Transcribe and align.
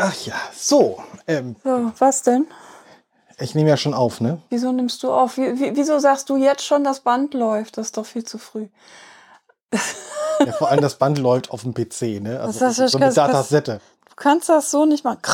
Ach 0.00 0.14
ja, 0.26 0.34
so. 0.56 1.02
Ähm, 1.26 1.56
So, 1.62 1.92
was 1.98 2.22
denn? 2.22 2.46
ich 3.38 3.54
nehme 3.54 3.70
ja 3.70 3.76
schon 3.78 3.94
auf, 3.94 4.20
ne? 4.20 4.42
Wieso 4.50 4.70
nimmst 4.72 5.02
du 5.02 5.10
auf? 5.12 5.36
Wie, 5.38 5.58
wie, 5.58 5.74
wieso 5.76 5.98
sagst 5.98 6.28
du 6.28 6.36
jetzt 6.36 6.62
schon, 6.64 6.84
das 6.84 7.00
Band 7.00 7.32
läuft? 7.34 7.78
Das 7.78 7.86
ist 7.86 7.96
doch 7.96 8.06
viel 8.06 8.24
zu 8.24 8.38
früh. 8.38 8.68
Ja, 10.46 10.52
vor 10.52 10.70
allem 10.70 10.80
das 10.80 10.94
Band 10.96 11.18
läuft 11.18 11.50
auf 11.50 11.64
dem 11.64 11.74
PC, 11.74 12.18
ne? 12.22 12.40
Also 12.40 12.60
Das 12.60 12.78
ist 12.78 12.92
so 12.92 12.98
ganz- 12.98 13.14
Datasette. 13.14 13.82
Du 14.08 14.14
kannst 14.16 14.48
das 14.48 14.70
so 14.70 14.86
nicht 14.86 15.04
machen. 15.04 15.20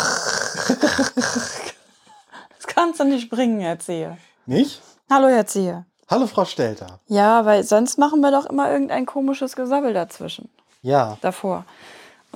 Das 2.57 2.67
kannst 2.67 2.98
du 3.00 3.04
nicht 3.04 3.30
bringen, 3.30 3.61
Herr 3.61 3.79
Zehe. 3.79 4.18
Nicht? 4.46 4.82
Hallo, 5.11 5.29
Herr 5.29 5.46
Zehe. 5.46 5.86
Hallo, 6.11 6.26
Frau 6.26 6.44
Stelter. 6.44 6.98
Ja, 7.07 7.44
weil 7.44 7.62
sonst 7.62 7.98
machen 7.98 8.21
wir 8.21 8.30
doch 8.32 8.46
immer 8.46 8.71
irgendein 8.71 9.07
komisches 9.07 9.54
Gesabbel 9.57 9.94
dazwischen, 9.94 10.48
Ja. 10.82 11.18
davor. 11.21 11.64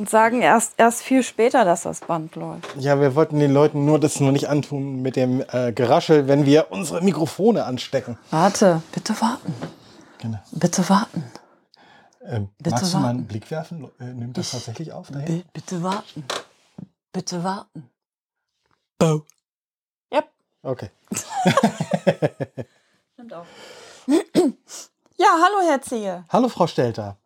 Und 0.00 0.08
sagen 0.08 0.40
erst, 0.40 0.72
erst 0.78 1.02
viel 1.02 1.22
später, 1.22 1.66
dass 1.66 1.82
das 1.82 2.00
Band 2.00 2.34
läuft. 2.34 2.74
Ja, 2.78 2.98
wir 2.98 3.14
wollten 3.14 3.38
den 3.38 3.52
Leuten 3.52 3.84
nur 3.84 4.00
das 4.00 4.18
nur 4.18 4.32
nicht 4.32 4.48
antun 4.48 5.02
mit 5.02 5.14
dem 5.14 5.44
äh, 5.52 5.72
Geraschel, 5.74 6.26
wenn 6.26 6.46
wir 6.46 6.68
unsere 6.70 7.02
Mikrofone 7.02 7.66
anstecken. 7.66 8.16
Warte, 8.30 8.80
bitte 8.92 9.20
warten. 9.20 9.52
Genau. 10.18 10.38
Bitte 10.52 10.88
warten. 10.88 11.22
Ähm, 12.24 12.48
Bitte 12.56 12.70
magst 12.70 12.94
du 12.94 12.96
mal 12.96 13.02
warten. 13.04 13.18
einen 13.18 13.26
Blick 13.26 13.50
werfen? 13.50 13.90
Äh, 14.00 14.04
nimmt 14.04 14.38
das 14.38 14.46
Ich- 14.46 14.52
tatsächlich 14.52 14.90
auf? 14.92 15.10
Dahin? 15.10 15.26
Bi- 15.42 15.44
Bitte 15.52 15.82
warten. 15.82 16.24
Bitte 17.12 17.44
warten. 17.44 17.90
Oh. 19.02 19.20
Yep. 20.14 20.30
Okay. 20.62 20.88
Stimmt 23.12 23.34
auch. 23.34 23.44
Ja, 25.18 25.26
hallo, 25.34 25.68
Herr 25.68 25.82
Zehe. 25.82 26.24
Hallo, 26.30 26.48
Frau 26.48 26.66
Stelter. 26.66 27.18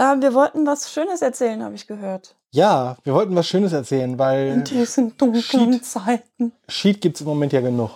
Äh, 0.00 0.20
wir 0.22 0.32
wollten 0.32 0.66
was 0.66 0.90
Schönes 0.90 1.20
erzählen, 1.20 1.62
habe 1.62 1.74
ich 1.74 1.86
gehört. 1.86 2.34
Ja, 2.52 2.96
wir 3.04 3.12
wollten 3.14 3.36
was 3.36 3.46
Schönes 3.46 3.72
erzählen, 3.72 4.18
weil 4.18 4.48
In 4.48 4.64
diesen 4.64 5.16
dunklen 5.18 5.74
Shit. 5.74 5.84
Zeiten. 5.84 6.52
Sheet 6.68 7.00
gibt 7.02 7.16
es 7.16 7.20
im 7.20 7.26
Moment 7.28 7.52
ja 7.52 7.60
genug. 7.60 7.90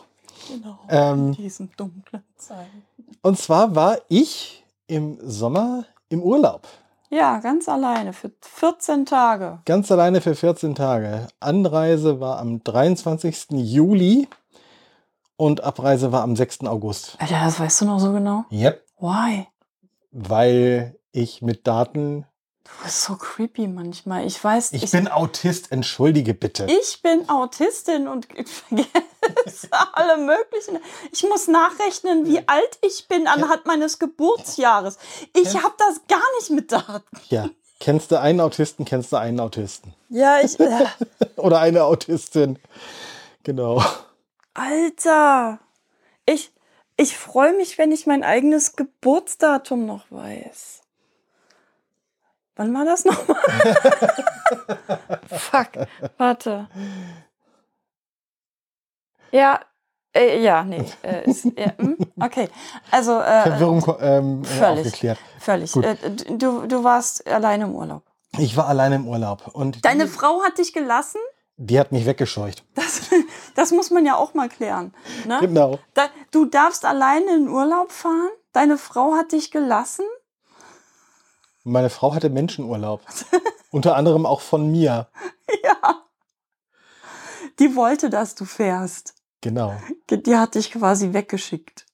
Genau. 0.48 0.78
Ähm, 0.91 1.28
In 1.28 1.33
diesen 1.33 1.70
dunklen 1.77 2.23
Zeiten. 2.37 2.84
Und 3.23 3.39
zwar 3.39 3.75
war 3.75 3.98
ich 4.09 4.62
im 4.87 5.19
Sommer 5.23 5.87
im 6.11 6.23
Urlaub. 6.23 6.69
Ja, 7.09 7.39
ganz 7.39 7.69
alleine 7.69 8.12
für 8.12 8.31
14 8.43 9.06
Tage. 9.06 9.61
Ganz 9.65 9.91
alleine 9.91 10.21
für 10.21 10.34
14 10.34 10.75
Tage. 10.75 11.28
Anreise 11.41 12.21
war 12.21 12.39
am 12.39 12.62
23. 12.62 13.47
Juli 13.53 14.28
und 15.37 15.65
Abreise 15.65 16.12
war 16.12 16.23
am 16.23 16.37
6. 16.37 16.65
August. 16.67 17.17
Alter, 17.19 17.41
das 17.45 17.59
weißt 17.59 17.81
du 17.81 17.84
noch 17.87 17.98
so 17.98 18.12
genau? 18.12 18.45
Yep. 18.50 18.84
Why? 18.98 19.47
Weil 20.12 20.97
ich 21.15 21.43
mit 21.43 21.67
Daten. 21.67 22.27
Du 22.65 22.70
bist 22.83 23.03
so 23.03 23.17
creepy 23.17 23.67
manchmal. 23.69 24.27
Ich 24.27 24.43
weiß, 24.43 24.73
Ich, 24.73 24.91
bin 24.91 25.07
Autist, 25.09 25.71
entschuldige 25.71 26.33
bitte. 26.33 26.67
ich 26.67 27.03
bin 27.03 27.29
Autistin 27.29 28.09
und 28.09 28.27
ich 28.34 28.48
vergesse 29.21 29.69
alle 29.93 30.17
möglichen. 30.17 30.79
Ich 31.12 31.23
muss 31.25 31.47
nachrechnen, 31.47 32.27
wie 32.27 32.47
alt 32.48 32.79
ich 32.81 33.06
bin 33.06 33.27
anhand 33.27 33.67
meines 33.67 33.98
Geburtsjahres. 33.98 34.97
Ich 35.34 35.55
habe 35.55 35.75
das 35.79 36.01
gar 36.09 36.23
nicht 36.39 36.51
mit 36.51 36.73
Daten. 36.73 37.05
Ja. 37.28 37.49
Kennst 37.81 38.11
du 38.12 38.19
einen 38.21 38.41
Autisten, 38.41 38.87
kennst 38.87 39.12
du 39.12 39.17
einen 39.17 39.41
Autisten. 39.41 39.95
Ja, 40.09 40.39
ich. 40.41 40.59
Äh, 40.59 40.87
Oder 41.37 41.61
eine 41.61 41.84
Autistin. 41.84 42.59
Genau. 43.43 43.83
Alter! 44.55 45.59
Ich, 46.25 46.51
ich 46.97 47.19
freue 47.19 47.53
mich, 47.55 47.77
wenn 47.77 47.93
ich 47.93 48.06
mein 48.06 48.23
eigenes 48.25 48.77
Geburtsdatum 48.77 49.84
noch 49.84 50.06
weiß. 50.11 50.81
Wann 52.56 52.72
war 52.74 52.84
das 52.84 53.05
nochmal? 53.05 53.36
Fuck, 55.28 55.86
warte. 56.19 56.69
Ja, 59.33 59.60
äh, 60.12 60.41
ja, 60.41 60.62
nee. 60.62 60.84
Äh, 61.03 61.28
ist, 61.28 61.44
ja, 61.44 61.72
hm, 61.76 61.97
okay, 62.20 62.48
also 62.93 63.19
äh, 63.20 63.43
Verwirrung 63.43 63.97
ähm, 64.00 64.43
äh, 64.43 64.47
völlig. 64.47 64.87
aufgeklärt. 64.87 65.19
völlig. 65.41 65.72
Gut. 65.72 65.84
Äh, 65.84 65.97
du, 66.38 66.66
du 66.66 66.84
warst 66.84 67.26
alleine 67.26 67.64
im 67.64 67.75
Urlaub. 67.75 68.04
Ich 68.38 68.56
war 68.56 68.69
alleine 68.69 68.97
im 68.97 69.09
Urlaub 69.09 69.48
und 69.53 69.84
Deine 69.84 70.04
die, 70.04 70.10
Frau 70.10 70.43
hat 70.43 70.59
dich 70.59 70.72
gelassen? 70.72 71.20
die 71.56 71.78
hat 71.78 71.93
mich 71.93 72.06
weggescheucht. 72.06 72.64
Das, 72.75 73.10
das 73.54 73.70
muss 73.72 73.91
man 73.91 74.06
ja 74.06 74.16
auch 74.16 74.34
mal 74.34 74.48
klären. 74.48 74.94
Ne? 75.26 75.38
Genau. 75.41 75.78
Da, 75.94 76.09
du 76.31 76.44
darfst 76.47 76.84
alleine 76.84 77.34
in 77.37 77.48
Urlaub 77.48 77.93
fahren? 77.93 78.31
Deine 78.53 78.78
Frau 78.78 79.14
hat 79.14 79.32
dich 79.32 79.50
gelassen? 79.50 80.04
Meine 81.64 81.91
Frau 81.91 82.14
hatte 82.14 82.30
Menschenurlaub. 82.30 83.00
Unter 83.70 83.97
anderem 83.97 84.26
auch 84.26 84.41
von 84.41 84.70
mir. 84.70 85.08
Ja. 85.62 86.02
Die 87.58 87.76
wollte, 87.76 88.08
dass 88.10 88.34
du 88.34 88.44
fährst. 88.44 89.14
Genau. 89.42 89.75
Die 90.10 90.36
hat 90.36 90.54
dich 90.54 90.72
quasi 90.72 91.12
weggeschickt. 91.12 91.84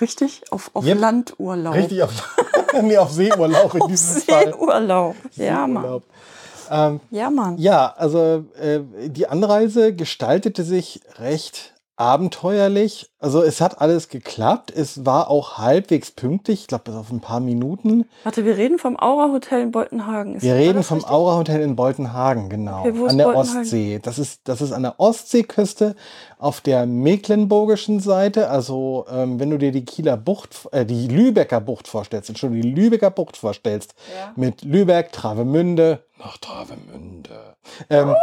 Richtig? 0.00 0.42
Auf, 0.50 0.70
auf 0.74 0.84
Yep. 0.84 0.98
Landurlaub. 0.98 1.74
Richtig 1.74 2.02
auf, 2.02 2.36
nee, 2.82 2.96
auf 2.96 3.10
Seeurlaub 3.12 3.74
in 3.74 3.82
Auf 3.82 3.88
diesem 3.90 4.22
Fall. 4.22 4.52
Seeurlaub. 4.54 5.16
Ja, 5.32 5.66
Mann. 5.66 5.82
Seeurlaub. 5.82 6.02
Ähm, 6.70 7.00
Ja, 7.10 7.30
Mann. 7.30 7.58
ja, 7.58 7.92
also 7.96 8.44
äh, 8.56 8.80
die 9.08 9.26
Anreise 9.26 9.94
gestaltete 9.94 10.62
sich 10.64 11.00
recht 11.18 11.73
abenteuerlich. 11.96 13.10
Also 13.18 13.42
es 13.42 13.60
hat 13.60 13.80
alles 13.80 14.08
geklappt. 14.08 14.70
Es 14.70 15.06
war 15.06 15.30
auch 15.30 15.58
halbwegs 15.58 16.10
pünktlich. 16.10 16.62
Ich 16.62 16.66
glaube, 16.66 16.84
bis 16.84 16.94
auf 16.94 17.10
ein 17.10 17.20
paar 17.20 17.40
Minuten. 17.40 18.06
Warte, 18.24 18.44
wir 18.44 18.56
reden 18.56 18.78
vom 18.78 18.98
Aura 18.98 19.30
Hotel 19.32 19.62
in 19.62 19.70
Boltenhagen. 19.72 20.34
Ist- 20.36 20.42
Wir 20.42 20.54
reden 20.54 20.82
vom 20.82 20.98
richtig? 20.98 21.12
Aura 21.12 21.36
Hotel 21.36 21.60
in 21.62 21.76
Boltenhagen, 21.76 22.48
genau. 22.48 22.80
Okay, 22.80 23.06
an 23.08 23.18
der? 23.18 23.34
Ostsee. 23.36 24.00
Das 24.02 24.18
ist, 24.18 24.40
das 24.44 24.60
ist 24.60 24.72
an 24.72 24.82
der 24.82 24.98
Ostseeküste 25.00 25.94
auf 26.38 26.60
der 26.60 26.86
mecklenburgischen 26.86 28.00
Seite. 28.00 28.50
Also, 28.50 29.06
ähm, 29.10 29.38
wenn 29.40 29.50
du 29.50 29.58
dir 29.58 29.72
die 29.72 29.84
Kieler 29.84 30.16
Bucht, 30.16 30.68
äh, 30.72 30.84
die 30.84 31.08
Lübecker 31.08 31.60
Bucht 31.60 31.88
vorstellst, 31.88 32.28
Entschuldigung, 32.28 32.62
die 32.74 32.80
Lübecker 32.80 33.10
Bucht 33.10 33.36
vorstellst, 33.36 33.94
Ja. 34.18 34.32
mit 34.36 34.62
Lübeck, 34.62 35.12
Travemünde, 35.12 36.00
nach 36.18 36.38
Travemünde. 36.38 37.53
Ähm, 37.90 38.14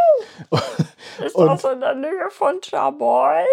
Ist 1.24 1.34
Und- 1.34 1.46
das 1.48 1.64
in 1.64 1.80
der 1.80 1.94
Nähe 1.94 2.30
von 2.30 2.60
Chaboy? 2.60 3.44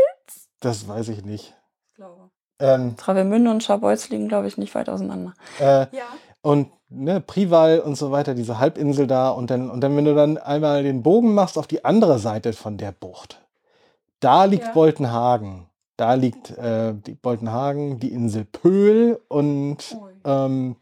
das 0.61 0.87
weiß 0.87 1.09
ich 1.09 1.23
nicht. 1.23 1.55
Ich 1.89 1.95
glaube. 1.95 2.29
Ähm, 2.59 2.97
Travemünde 2.97 3.49
und 3.51 3.63
Scharbeutz 3.63 4.09
liegen, 4.09 4.27
glaube 4.27 4.47
ich, 4.47 4.57
nicht 4.57 4.75
weit 4.75 4.89
auseinander. 4.89 5.33
äh, 5.59 5.87
Ja. 5.95 6.05
und 6.41 6.71
ne, 6.89 7.21
Prival 7.21 7.79
und 7.79 7.95
so 7.95 8.11
weiter, 8.11 8.33
diese 8.35 8.59
Halbinsel 8.59 9.07
da 9.07 9.29
und 9.29 9.49
dann, 9.49 9.69
und 9.69 9.79
dann, 9.81 9.95
wenn 9.95 10.03
du 10.05 10.13
dann 10.13 10.37
einmal 10.37 10.83
den 10.83 11.01
Bogen 11.03 11.33
machst 11.33 11.57
auf 11.57 11.67
die 11.67 11.85
andere 11.85 12.19
Seite 12.19 12.51
von 12.53 12.77
der 12.77 12.91
Bucht, 12.91 13.39
da 14.19 14.43
liegt 14.45 14.65
Ja. 14.65 14.71
Boltenhagen. 14.73 15.67
Da 15.95 16.13
liegt 16.15 16.51
äh, 16.57 16.93
die 16.93 17.13
Boltenhagen, 17.13 17.99
die 17.99 18.11
Insel 18.13 18.45
Pöhl 18.45 19.21
und 19.29 19.97
ähm, 20.25 20.75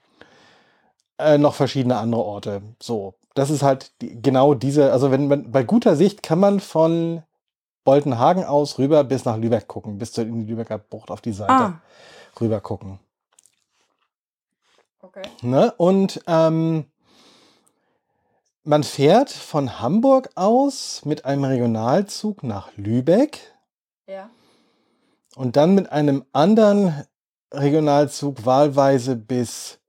äh, 1.20 1.38
noch 1.38 1.54
verschiedene 1.56 1.98
andere 1.98 2.22
Orte. 2.24 2.62
So, 2.82 3.14
das 3.38 3.50
ist 3.50 3.62
halt 3.64 3.92
die, 4.02 4.20
genau 4.22 4.54
diese, 4.54 4.92
also 4.92 5.12
wenn 5.12 5.28
man 5.28 5.52
bei 5.52 5.64
guter 5.64 5.96
Sicht 5.96 6.24
kann 6.24 6.40
man 6.40 6.60
von 6.60 7.24
Boltenhagen 7.84 8.44
aus 8.44 8.80
rüber 8.80 9.04
bis 9.04 9.26
nach 9.26 9.38
Lübeck 9.38 9.68
gucken, 9.68 9.98
bis 9.98 10.12
zur 10.12 10.26
Lübecker 10.26 10.78
Bucht 10.78 11.12
auf 11.12 11.22
die 11.22 11.32
Seite 11.34 11.54
Ah, 11.54 11.82
rüber 12.42 12.60
gucken. 12.60 13.00
okay. 15.02 15.22
Ne? 15.42 15.72
Und 15.78 16.22
ähm, 16.28 16.86
man 18.64 18.84
fährt 18.84 19.30
von 19.30 19.80
Hamburg 19.80 20.30
aus 20.36 21.06
mit 21.06 21.24
einem 21.26 21.44
Regionalzug 21.46 22.44
nach 22.44 22.72
Lübeck 22.76 23.40
Ja. 24.08 24.30
und 25.36 25.56
dann 25.56 25.76
mit 25.76 25.92
einem 25.92 26.26
anderen 26.34 27.06
Regionalzug 27.54 28.46
wahlweise 28.46 29.16
bis 29.16 29.80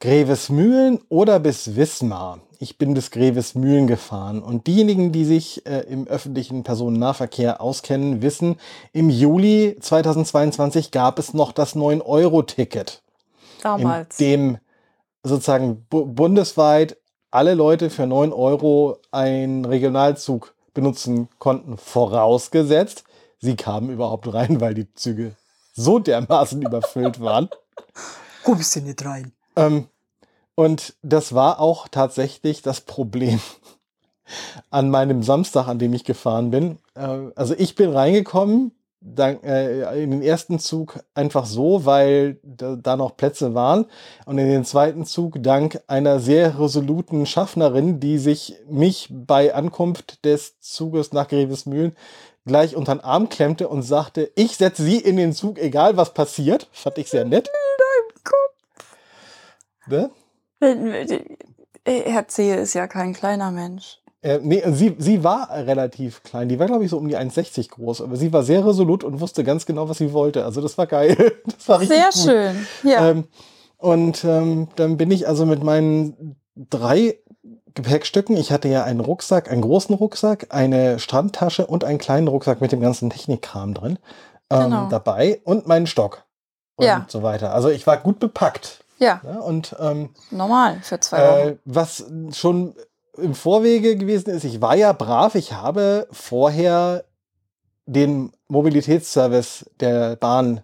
Grevesmühlen 0.00 1.00
oder 1.08 1.40
bis 1.40 1.76
Wismar. 1.76 2.40
Ich 2.58 2.78
bin 2.78 2.94
bis 2.94 3.10
Grevesmühlen 3.10 3.86
gefahren. 3.86 4.42
Und 4.42 4.66
diejenigen, 4.66 5.12
die 5.12 5.24
sich 5.24 5.66
äh, 5.66 5.80
im 5.80 6.06
öffentlichen 6.06 6.62
Personennahverkehr 6.62 7.60
auskennen, 7.60 8.22
wissen, 8.22 8.56
im 8.92 9.10
Juli 9.10 9.76
2022 9.80 10.90
gab 10.90 11.18
es 11.18 11.34
noch 11.34 11.52
das 11.52 11.74
9-Euro-Ticket. 11.74 13.02
Damals. 13.62 14.20
in 14.20 14.26
dem 14.26 14.58
sozusagen 15.22 15.86
bu 15.88 16.04
bundesweit 16.06 16.98
alle 17.30 17.54
Leute 17.54 17.90
für 17.90 18.06
9 18.06 18.32
Euro 18.32 18.98
einen 19.10 19.64
Regionalzug 19.64 20.54
benutzen 20.72 21.28
konnten, 21.38 21.76
vorausgesetzt, 21.78 23.04
sie 23.38 23.56
kamen 23.56 23.90
überhaupt 23.90 24.32
rein, 24.32 24.60
weil 24.60 24.74
die 24.74 24.92
Züge 24.94 25.34
so 25.74 25.98
dermaßen 25.98 26.62
überfüllt 26.66 27.20
waren. 27.20 27.48
Kommst 28.44 28.76
du 28.76 28.80
nicht 28.80 29.04
rein? 29.04 29.32
Ähm, 29.56 29.88
und 30.54 30.94
das 31.02 31.34
war 31.34 31.60
auch 31.60 31.88
tatsächlich 31.88 32.62
das 32.62 32.80
Problem 32.80 33.40
an 34.70 34.90
meinem 34.90 35.22
Samstag, 35.22 35.68
an 35.68 35.78
dem 35.78 35.92
ich 35.92 36.04
gefahren 36.04 36.50
bin. 36.50 36.78
Äh, 36.94 37.30
also 37.34 37.54
ich 37.56 37.74
bin 37.74 37.90
reingekommen, 37.90 38.72
dank, 39.00 39.44
äh, 39.44 40.02
in 40.02 40.10
den 40.10 40.22
ersten 40.22 40.58
Zug 40.58 41.00
einfach 41.14 41.46
so, 41.46 41.84
weil 41.84 42.38
da, 42.42 42.76
da 42.76 42.96
noch 42.96 43.16
Plätze 43.16 43.54
waren. 43.54 43.86
Und 44.24 44.38
in 44.38 44.48
den 44.48 44.64
zweiten 44.64 45.04
Zug 45.04 45.42
dank 45.42 45.80
einer 45.86 46.20
sehr 46.20 46.58
resoluten 46.58 47.26
Schaffnerin, 47.26 48.00
die 48.00 48.18
sich 48.18 48.56
mich 48.68 49.08
bei 49.10 49.54
Ankunft 49.54 50.24
des 50.24 50.58
Zuges 50.60 51.12
nach 51.12 51.28
Grevesmühlen 51.28 51.96
gleich 52.46 52.76
unter 52.76 52.94
den 52.94 53.00
Arm 53.00 53.28
klemmte 53.28 53.68
und 53.68 53.82
sagte, 53.82 54.30
ich 54.36 54.56
setze 54.56 54.84
sie 54.84 54.98
in 54.98 55.16
den 55.16 55.32
Zug, 55.32 55.58
egal 55.58 55.96
was 55.96 56.14
passiert. 56.14 56.68
Fand 56.72 56.96
ich 56.98 57.10
sehr 57.10 57.24
nett. 57.24 57.50
Ne? 59.86 60.10
Herr 61.84 62.28
Zehe 62.28 62.56
ist 62.56 62.74
ja 62.74 62.86
kein 62.86 63.12
kleiner 63.12 63.50
Mensch. 63.50 63.98
Äh, 64.22 64.40
nee, 64.42 64.62
sie, 64.72 64.96
sie 64.98 65.22
war 65.22 65.50
relativ 65.50 66.22
klein. 66.22 66.48
Die 66.48 66.58
war, 66.58 66.66
glaube 66.66 66.84
ich, 66.84 66.90
so 66.90 66.98
um 66.98 67.06
die 67.06 67.16
1,60 67.16 67.70
groß. 67.70 68.00
Aber 68.00 68.16
sie 68.16 68.32
war 68.32 68.42
sehr 68.42 68.66
resolut 68.66 69.04
und 69.04 69.20
wusste 69.20 69.44
ganz 69.44 69.66
genau, 69.66 69.88
was 69.88 69.98
sie 69.98 70.12
wollte. 70.12 70.44
Also 70.44 70.60
das 70.60 70.76
war 70.78 70.86
geil. 70.86 71.16
Das 71.44 71.68
war 71.68 71.80
richtig 71.80 71.96
Sehr 71.96 72.10
gut. 72.10 72.22
schön, 72.22 72.66
ja. 72.90 73.10
Ähm, 73.10 73.24
und 73.78 74.24
ähm, 74.24 74.68
dann 74.76 74.96
bin 74.96 75.10
ich 75.10 75.28
also 75.28 75.46
mit 75.46 75.62
meinen 75.62 76.36
drei 76.56 77.18
Gepäckstücken. 77.74 78.36
Ich 78.36 78.50
hatte 78.50 78.68
ja 78.68 78.84
einen 78.84 79.00
Rucksack, 79.00 79.50
einen 79.50 79.62
großen 79.62 79.94
Rucksack, 79.94 80.48
eine 80.50 80.98
Strandtasche 80.98 81.66
und 81.66 81.84
einen 81.84 81.98
kleinen 81.98 82.26
Rucksack 82.26 82.60
mit 82.60 82.72
dem 82.72 82.80
ganzen 82.80 83.10
Technikkram 83.10 83.74
drin 83.74 83.98
ähm, 84.50 84.64
genau. 84.64 84.88
dabei 84.88 85.40
und 85.44 85.66
meinen 85.66 85.86
Stock 85.86 86.24
und 86.76 86.86
ja. 86.86 87.04
so 87.08 87.22
weiter. 87.22 87.52
Also 87.52 87.68
ich 87.68 87.86
war 87.86 87.98
gut 87.98 88.18
bepackt. 88.18 88.84
Ja. 88.98 89.20
ja 89.24 89.38
und 89.40 89.76
ähm, 89.78 90.10
normal 90.30 90.78
für 90.82 91.00
zwei 91.00 91.18
Wochen. 91.18 91.48
Äh, 91.48 91.56
was 91.64 92.04
schon 92.32 92.74
im 93.16 93.34
Vorwege 93.34 93.96
gewesen 93.96 94.30
ist, 94.30 94.44
ich 94.44 94.60
war 94.60 94.76
ja 94.76 94.92
brav, 94.92 95.34
ich 95.34 95.52
habe 95.52 96.06
vorher 96.10 97.04
den 97.86 98.32
Mobilitätsservice 98.48 99.70
der 99.80 100.16
Bahn 100.16 100.62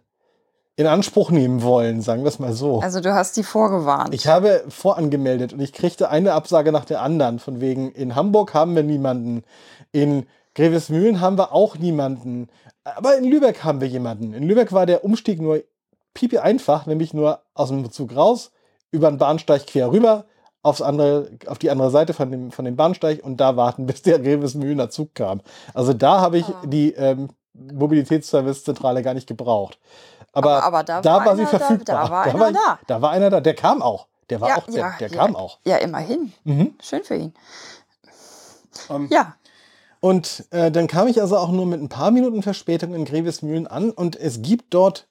in 0.77 0.87
Anspruch 0.87 1.31
nehmen 1.31 1.63
wollen, 1.63 2.01
sagen 2.01 2.23
wir 2.23 2.29
es 2.29 2.39
mal 2.39 2.53
so. 2.53 2.81
Also 2.81 3.01
du 3.01 3.15
hast 3.15 3.37
die 3.37 3.43
vorgewarnt. 3.43 4.15
Ich 4.15 4.27
habe 4.27 4.65
vorangemeldet 4.69 5.53
und 5.53 5.61
ich 5.61 5.73
kriegte 5.73 6.09
eine 6.09 6.33
Absage 6.33 6.73
nach 6.73 6.85
der 6.85 7.03
anderen, 7.03 7.39
von 7.39 7.61
wegen, 7.61 7.93
in 7.93 8.15
Hamburg 8.15 8.55
haben 8.55 8.75
wir 8.75 8.83
niemanden, 8.83 9.45
in 9.93 10.27
Grevesmühlen 10.55 11.21
haben 11.21 11.39
wir 11.39 11.53
auch 11.53 11.77
niemanden, 11.77 12.49
aber 12.85 13.17
in 13.17 13.25
Lübeck 13.25 13.65
haben 13.65 13.81
wir 13.81 13.89
jemanden. 13.89 14.35
In 14.35 14.43
Lübeck 14.43 14.73
war 14.73 14.87
der 14.87 15.05
Umstieg 15.05 15.41
nur 15.41 15.63
pipi 16.15 16.39
einfach, 16.39 16.87
nämlich 16.87 17.15
nur 17.15 17.43
aus 17.55 17.69
dem 17.69 17.91
Zug 17.91 18.15
raus, 18.15 18.53
über 18.91 19.11
den 19.11 19.19
Bahnsteig 19.19 19.67
quer 19.67 19.91
rüber, 19.91 20.27
aufs 20.63 20.83
andere, 20.83 21.31
auf 21.47 21.59
die 21.59 21.71
andere 21.71 21.91
Seite 21.91 22.15
von 22.15 22.31
dem, 22.31 22.51
von 22.51 22.65
dem 22.65 22.77
Bahnsteig 22.77 23.25
und 23.25 23.39
da 23.39 23.57
warten, 23.57 23.87
bis 23.87 24.03
der 24.03 24.19
Grevesmühlener 24.19 24.91
Zug 24.91 25.15
kam. 25.15 25.41
Also 25.75 25.93
da 25.93 26.21
habe 26.21 26.39
ich 26.39 26.49
oh. 26.49 26.67
die 26.67 26.93
ähm, 26.93 27.31
Mobilitätsservice-Zentrale 27.55 29.03
gar 29.03 29.15
nicht 29.15 29.27
gebraucht. 29.27 29.79
Aber, 30.33 30.65
aber, 30.65 30.65
aber 30.65 30.85
da, 30.85 31.01
da, 31.03 31.17
war, 31.17 31.27
war 31.27 31.37
sie 31.37 31.47
verfügbar. 31.47 31.85
Da, 31.85 32.05
da 32.05 32.11
war 32.11 32.25
da 32.25 32.31
einer 32.31 32.41
war, 32.41 32.53
da. 32.53 32.79
Da 32.87 33.03
war 33.03 33.11
einer 33.11 33.31
da. 33.31 33.41
Der 33.41 33.55
kam 33.55 33.83
auch. 33.83 34.07
Der 34.31 34.41
war 34.41 34.49
ja, 34.49 34.57
auch, 34.57 34.67
der, 34.67 34.75
ja, 34.75 34.95
der 34.99 35.09
ja, 35.09 35.17
kam 35.17 35.37
auch. 35.37 35.59
Ja, 35.65 35.77
immerhin. 35.77 36.33
Mhm. 36.45 36.75
Schön 36.81 37.05
für 37.05 37.17
ihn. 37.17 37.35
Um, 38.89 39.03
ähm, 39.03 39.09
ja. 39.11 39.35
Und 40.01 40.47
äh, 40.51 40.71
dann 40.71 40.87
kam 40.87 41.07
ich 41.07 41.21
also 41.21 41.37
auch 41.37 41.51
nur 41.51 41.67
mit 41.67 41.81
ein 41.81 41.89
paar 41.89 42.11
Minuten 42.11 42.43
Verspätung 42.43 42.95
in 42.95 43.05
Grevesmühlen 43.05 43.67
an 43.67 43.91
und 43.91 44.17
es 44.17 44.43
gibt 44.43 44.75
dort 44.75 45.07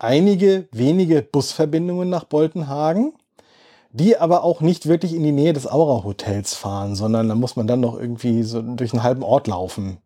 einige 0.00 0.68
wenige 0.72 1.22
Busverbindungen 1.22 2.08
nach 2.08 2.24
Boltenhagen, 2.24 3.12
die 3.92 4.16
aber 4.16 4.44
auch 4.44 4.60
nicht 4.60 4.86
wirklich 4.86 5.14
in 5.14 5.22
die 5.22 5.32
Nähe 5.32 5.52
des 5.52 5.66
Aura 5.66 6.04
Hotels 6.04 6.54
fahren, 6.54 6.94
sondern 6.94 7.28
da 7.28 7.34
muss 7.34 7.56
man 7.56 7.66
dann 7.66 7.80
noch 7.80 7.98
irgendwie 7.98 8.42
so 8.42 8.62
durch 8.62 8.92
einen 8.92 9.02
halben 9.02 9.22
Ort 9.22 9.46
laufen 9.46 9.98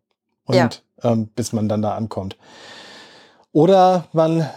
und 0.45 0.55
ja. 0.55 0.69
ähm, 1.03 1.27
bis 1.35 1.53
man 1.53 1.69
dann 1.69 1.81
da 1.81 1.95
ankommt. 1.95 2.37
Oder 3.51 4.05
man 4.11 4.49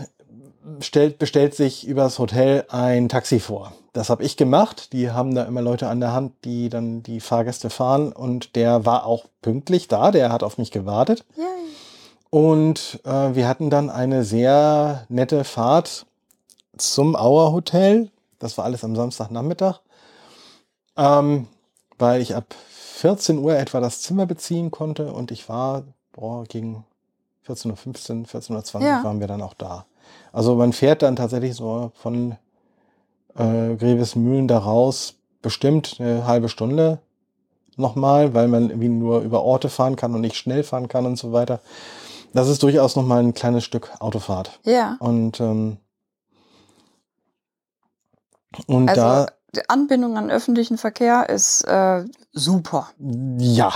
stellt, 0.80 1.18
bestellt 1.18 1.54
sich 1.54 1.86
übers 1.86 2.18
Hotel 2.18 2.64
ein 2.68 3.08
Taxi 3.08 3.38
vor. 3.38 3.72
Das 3.92 4.10
habe 4.10 4.22
ich 4.22 4.36
gemacht. 4.36 4.92
Die 4.92 5.10
haben 5.10 5.34
da 5.34 5.44
immer 5.44 5.62
Leute 5.62 5.88
an 5.88 6.00
der 6.00 6.12
Hand, 6.12 6.32
die 6.44 6.68
dann 6.68 7.02
die 7.02 7.20
Fahrgäste 7.20 7.70
fahren. 7.70 8.12
Und 8.12 8.54
der 8.54 8.86
war 8.86 9.06
auch 9.06 9.24
pünktlich 9.42 9.88
da. 9.88 10.10
Der 10.10 10.30
hat 10.30 10.42
auf 10.42 10.58
mich 10.58 10.70
gewartet. 10.70 11.24
Yay. 11.36 11.57
Und 12.30 13.00
äh, 13.04 13.34
wir 13.34 13.48
hatten 13.48 13.70
dann 13.70 13.90
eine 13.90 14.24
sehr 14.24 15.06
nette 15.08 15.44
Fahrt 15.44 16.06
zum 16.76 17.16
Auer 17.16 17.52
Hotel. 17.52 18.10
Das 18.38 18.58
war 18.58 18.64
alles 18.64 18.84
am 18.84 18.94
Samstagnachmittag. 18.94 19.80
Ähm, 20.96 21.48
weil 21.98 22.20
ich 22.20 22.34
ab 22.34 22.54
14 22.98 23.38
Uhr 23.38 23.56
etwa 23.56 23.80
das 23.80 24.02
Zimmer 24.02 24.26
beziehen 24.26 24.70
konnte 24.70 25.12
und 25.12 25.30
ich 25.30 25.48
war 25.48 25.84
boah, 26.12 26.44
gegen 26.44 26.84
14.15 27.46 28.20
Uhr, 28.20 28.26
14.20 28.26 28.74
Uhr 28.74 28.82
ja. 28.82 29.04
waren 29.04 29.20
wir 29.20 29.26
dann 29.26 29.42
auch 29.42 29.54
da. 29.54 29.86
Also 30.32 30.54
man 30.56 30.72
fährt 30.72 31.02
dann 31.02 31.16
tatsächlich 31.16 31.54
so 31.54 31.92
von 31.94 32.32
äh, 33.36 33.76
Grevesmühlen 33.76 34.48
da 34.48 34.58
raus 34.58 35.14
bestimmt 35.42 35.96
eine 35.98 36.26
halbe 36.26 36.48
Stunde 36.48 36.98
nochmal, 37.76 38.34
weil 38.34 38.48
man 38.48 38.70
irgendwie 38.70 38.88
nur 38.88 39.20
über 39.20 39.42
Orte 39.42 39.68
fahren 39.68 39.96
kann 39.96 40.14
und 40.14 40.20
nicht 40.20 40.36
schnell 40.36 40.64
fahren 40.64 40.88
kann 40.88 41.06
und 41.06 41.16
so 41.16 41.32
weiter. 41.32 41.60
Das 42.32 42.48
ist 42.48 42.62
durchaus 42.62 42.96
nochmal 42.96 43.20
ein 43.20 43.34
kleines 43.34 43.64
Stück 43.64 43.90
Autofahrt. 44.00 44.60
Ja. 44.64 44.96
Und, 45.00 45.40
ähm, 45.40 45.78
und 48.66 48.88
also, 48.88 49.00
da. 49.00 49.26
Die 49.54 49.68
Anbindung 49.68 50.18
an 50.18 50.30
öffentlichen 50.30 50.76
Verkehr 50.76 51.28
ist 51.30 51.62
äh, 51.62 52.04
super. 52.32 52.90
Ja. 53.38 53.72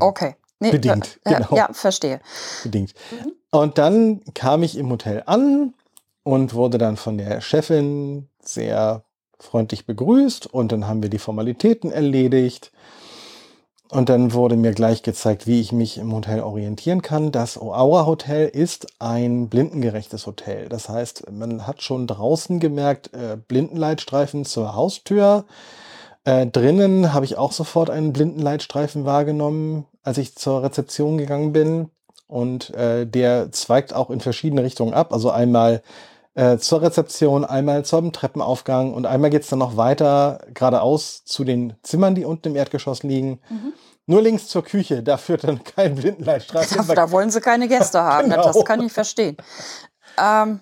Okay. 0.00 0.36
Nee, 0.58 0.70
Bedingt, 0.70 1.18
äh, 1.24 1.34
genau. 1.34 1.56
Ja, 1.56 1.68
verstehe. 1.72 2.20
Bedingt. 2.62 2.94
Mhm. 3.10 3.32
Und 3.50 3.78
dann 3.78 4.22
kam 4.32 4.62
ich 4.62 4.78
im 4.78 4.90
Hotel 4.90 5.22
an 5.26 5.74
und 6.22 6.54
wurde 6.54 6.78
dann 6.78 6.96
von 6.96 7.18
der 7.18 7.40
Chefin 7.40 8.28
sehr 8.40 9.04
freundlich 9.38 9.86
begrüßt 9.86 10.46
und 10.46 10.72
dann 10.72 10.86
haben 10.86 11.02
wir 11.02 11.10
die 11.10 11.18
Formalitäten 11.18 11.90
erledigt. 11.90 12.72
Und 13.92 14.08
dann 14.08 14.32
wurde 14.32 14.56
mir 14.56 14.72
gleich 14.72 15.02
gezeigt, 15.02 15.46
wie 15.46 15.60
ich 15.60 15.70
mich 15.70 15.98
im 15.98 16.14
Hotel 16.14 16.40
orientieren 16.40 17.02
kann. 17.02 17.30
Das 17.30 17.58
Aura 17.58 18.06
Hotel 18.06 18.48
ist 18.48 18.86
ein 19.00 19.50
blindengerechtes 19.50 20.26
Hotel. 20.26 20.70
Das 20.70 20.88
heißt, 20.88 21.30
man 21.30 21.66
hat 21.66 21.82
schon 21.82 22.06
draußen 22.06 22.58
gemerkt, 22.58 23.12
äh, 23.12 23.36
Blindenleitstreifen 23.36 24.46
zur 24.46 24.74
Haustür. 24.74 25.44
Äh, 26.24 26.46
drinnen 26.46 27.12
habe 27.12 27.26
ich 27.26 27.36
auch 27.36 27.52
sofort 27.52 27.90
einen 27.90 28.14
Blindenleitstreifen 28.14 29.04
wahrgenommen, 29.04 29.84
als 30.02 30.16
ich 30.16 30.36
zur 30.36 30.62
Rezeption 30.62 31.18
gegangen 31.18 31.52
bin. 31.52 31.90
Und 32.28 32.70
äh, 32.70 33.06
der 33.06 33.52
zweigt 33.52 33.92
auch 33.92 34.08
in 34.08 34.20
verschiedene 34.20 34.62
Richtungen 34.62 34.94
ab. 34.94 35.12
Also 35.12 35.30
einmal 35.30 35.82
äh, 36.34 36.58
zur 36.58 36.82
Rezeption, 36.82 37.44
einmal 37.44 37.84
zum 37.84 38.12
Treppenaufgang 38.12 38.94
und 38.94 39.06
einmal 39.06 39.30
geht's 39.30 39.48
dann 39.48 39.58
noch 39.58 39.76
weiter 39.76 40.40
geradeaus 40.54 41.24
zu 41.24 41.44
den 41.44 41.74
Zimmern, 41.82 42.14
die 42.14 42.24
unten 42.24 42.48
im 42.48 42.56
Erdgeschoss 42.56 43.02
liegen. 43.02 43.40
Mhm. 43.50 43.72
Nur 44.06 44.22
links 44.22 44.48
zur 44.48 44.64
Küche, 44.64 45.02
da 45.02 45.16
führt 45.16 45.44
dann 45.44 45.62
kein 45.76 45.94
Blindenleitstreifen. 45.94 46.86
Da, 46.88 46.94
da 46.94 47.10
wollen 47.10 47.30
sie 47.30 47.40
keine 47.40 47.68
Gäste 47.68 48.02
haben, 48.02 48.30
genau. 48.30 48.44
das 48.44 48.64
kann 48.64 48.80
ich 48.82 48.92
verstehen. 48.92 49.36
Ähm, 50.18 50.60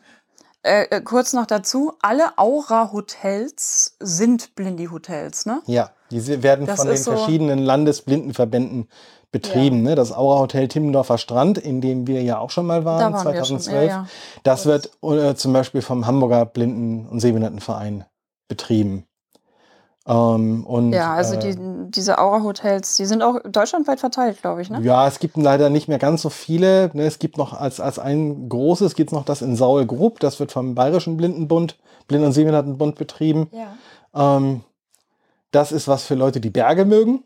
äh, 0.62 0.82
äh, 0.90 1.00
kurz 1.00 1.32
noch 1.32 1.46
dazu, 1.46 1.94
alle 2.02 2.36
Aura-Hotels 2.36 3.96
sind 3.98 4.54
Blindi-Hotels, 4.56 5.46
ne? 5.46 5.62
Ja, 5.66 5.90
die 6.10 6.42
werden 6.42 6.66
das 6.66 6.80
von 6.80 6.88
den 6.88 6.96
so 6.98 7.12
verschiedenen 7.12 7.60
Landesblindenverbänden 7.60 8.88
betrieben. 9.32 9.78
Ja. 9.78 9.90
Ne? 9.90 9.94
Das 9.94 10.12
Aura-Hotel 10.12 10.68
Timmendorfer 10.68 11.18
Strand, 11.18 11.58
in 11.58 11.80
dem 11.80 12.06
wir 12.06 12.22
ja 12.22 12.38
auch 12.38 12.50
schon 12.50 12.66
mal 12.66 12.84
waren, 12.84 13.12
waren 13.12 13.22
2012, 13.22 13.74
ja, 13.74 13.82
ja. 13.84 14.06
das 14.42 14.66
wird 14.66 14.90
äh, 15.02 15.34
zum 15.34 15.52
Beispiel 15.52 15.82
vom 15.82 16.06
Hamburger 16.06 16.46
Blinden- 16.46 17.06
und 17.08 17.20
Sehbehindertenverein 17.20 18.04
betrieben. 18.48 19.06
Ähm, 20.06 20.66
und, 20.66 20.92
ja, 20.92 21.14
also 21.14 21.36
die, 21.36 21.50
äh, 21.50 21.56
diese 21.88 22.18
Aura-Hotels, 22.18 22.96
die 22.96 23.04
sind 23.04 23.22
auch 23.22 23.38
deutschlandweit 23.44 24.00
verteilt, 24.00 24.40
glaube 24.40 24.62
ich, 24.62 24.70
ne? 24.70 24.80
Ja, 24.82 25.06
es 25.06 25.18
gibt 25.18 25.36
leider 25.36 25.70
nicht 25.70 25.88
mehr 25.88 25.98
ganz 25.98 26.22
so 26.22 26.30
viele. 26.30 26.90
Ne? 26.94 27.04
Es 27.04 27.18
gibt 27.18 27.36
noch 27.36 27.52
als, 27.52 27.80
als 27.80 27.98
ein 27.98 28.48
großes, 28.48 28.94
gibt 28.94 29.12
noch 29.12 29.24
das 29.24 29.42
in 29.42 29.56
Saul-Grub, 29.56 30.18
das 30.18 30.40
wird 30.40 30.52
vom 30.52 30.74
Bayerischen 30.74 31.16
Blindenbund, 31.16 31.78
Blinden- 32.08 32.26
und 32.26 32.32
Sehbehindertenbund 32.32 32.96
betrieben. 32.96 33.50
Ja. 33.52 34.36
Ähm, 34.36 34.62
das 35.52 35.70
ist 35.70 35.86
was 35.86 36.04
für 36.04 36.14
Leute, 36.14 36.40
die 36.40 36.50
Berge 36.50 36.84
mögen. 36.84 37.22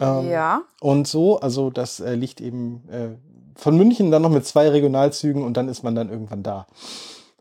Ähm, 0.00 0.30
ja. 0.30 0.62
Und 0.80 1.06
so, 1.06 1.40
also 1.40 1.70
das 1.70 2.00
äh, 2.00 2.14
liegt 2.14 2.40
eben 2.40 2.88
äh, 2.88 3.08
von 3.56 3.76
München 3.76 4.10
dann 4.10 4.22
noch 4.22 4.30
mit 4.30 4.46
zwei 4.46 4.68
Regionalzügen 4.68 5.42
und 5.42 5.56
dann 5.56 5.68
ist 5.68 5.82
man 5.82 5.94
dann 5.94 6.10
irgendwann 6.10 6.42
da 6.42 6.66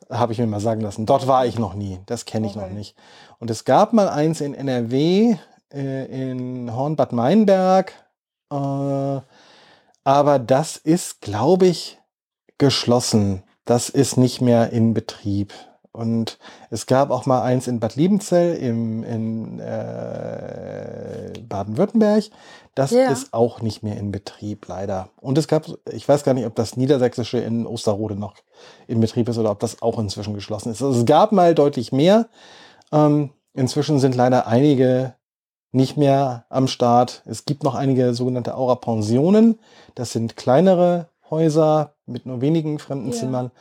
habe 0.10 0.34
ich 0.34 0.40
mir 0.40 0.48
mal 0.48 0.60
sagen 0.60 0.82
lassen. 0.82 1.06
Dort 1.06 1.28
war 1.28 1.46
ich 1.46 1.58
noch 1.58 1.74
nie. 1.74 2.00
Das 2.06 2.26
kenne 2.26 2.48
ich 2.48 2.56
okay. 2.56 2.66
noch 2.66 2.72
nicht. 2.72 2.96
Und 3.40 3.50
es 3.50 3.66
gab 3.66 3.94
mal 3.94 4.10
eins 4.10 4.42
in 4.42 4.54
NRW, 4.54 5.36
äh, 5.74 6.32
in 6.32 6.74
Hornbad 6.76 7.12
Meinberg. 7.12 7.94
Äh, 8.52 8.56
aber 10.06 10.40
das 10.40 10.78
ist, 10.78 11.22
glaube 11.22 11.68
ich, 11.68 12.00
geschlossen. 12.58 13.44
Das 13.66 13.90
ist 13.90 14.18
nicht 14.18 14.42
mehr 14.42 14.72
in 14.72 14.94
Betrieb. 14.94 15.54
Und 15.94 16.40
es 16.72 16.88
gab 16.88 17.12
auch 17.12 17.26
mal 17.28 17.44
eins 17.44 17.68
in 17.68 17.80
Bad 17.80 17.96
Liebenzell 17.96 18.56
im, 18.56 19.04
in 19.04 19.60
äh, 19.60 21.34
Baden-Württemberg. 21.48 22.26
Das 22.74 22.90
Ja. 22.92 23.12
ist 23.12 23.32
auch 23.34 23.62
nicht 23.62 23.84
mehr 23.84 23.96
in 23.98 24.12
Betrieb, 24.12 24.68
leider. 24.68 25.10
Und 25.22 25.38
es 25.38 25.48
gab, 25.48 25.68
ich 25.92 26.10
weiß 26.10 26.24
gar 26.24 26.34
nicht, 26.34 26.48
ob 26.48 26.56
das 26.56 26.76
Niedersächsische 26.78 27.38
in 27.38 27.68
Osterrode 27.68 28.16
noch 28.16 28.34
in 28.88 29.00
Betrieb 29.00 29.30
ist 29.30 29.38
oder 29.38 29.52
ob 29.52 29.60
das 29.60 29.84
auch 29.84 30.00
inzwischen 30.00 30.34
geschlossen 30.34 30.72
ist. 30.72 30.82
Also 30.82 31.00
es 31.00 31.06
gab 31.06 31.32
mal 31.32 31.54
deutlich 31.54 31.92
mehr. 31.92 32.28
Ähm, 32.92 33.30
inzwischen 33.54 34.00
sind 34.00 34.16
leider 34.16 34.48
einige 34.48 35.14
nicht 35.72 35.96
mehr 35.96 36.46
am 36.50 36.68
Start. 36.68 37.22
Es 37.26 37.46
gibt 37.46 37.64
noch 37.64 37.76
einige 37.76 38.16
sogenannte 38.16 38.56
Aura-Pensionen. 38.56 39.60
Das 39.94 40.12
sind 40.12 40.36
kleinere 40.38 41.08
Häuser 41.30 41.94
mit 42.08 42.26
nur 42.26 42.42
wenigen 42.42 42.80
fremden 42.80 43.12
Ja. 43.12 43.52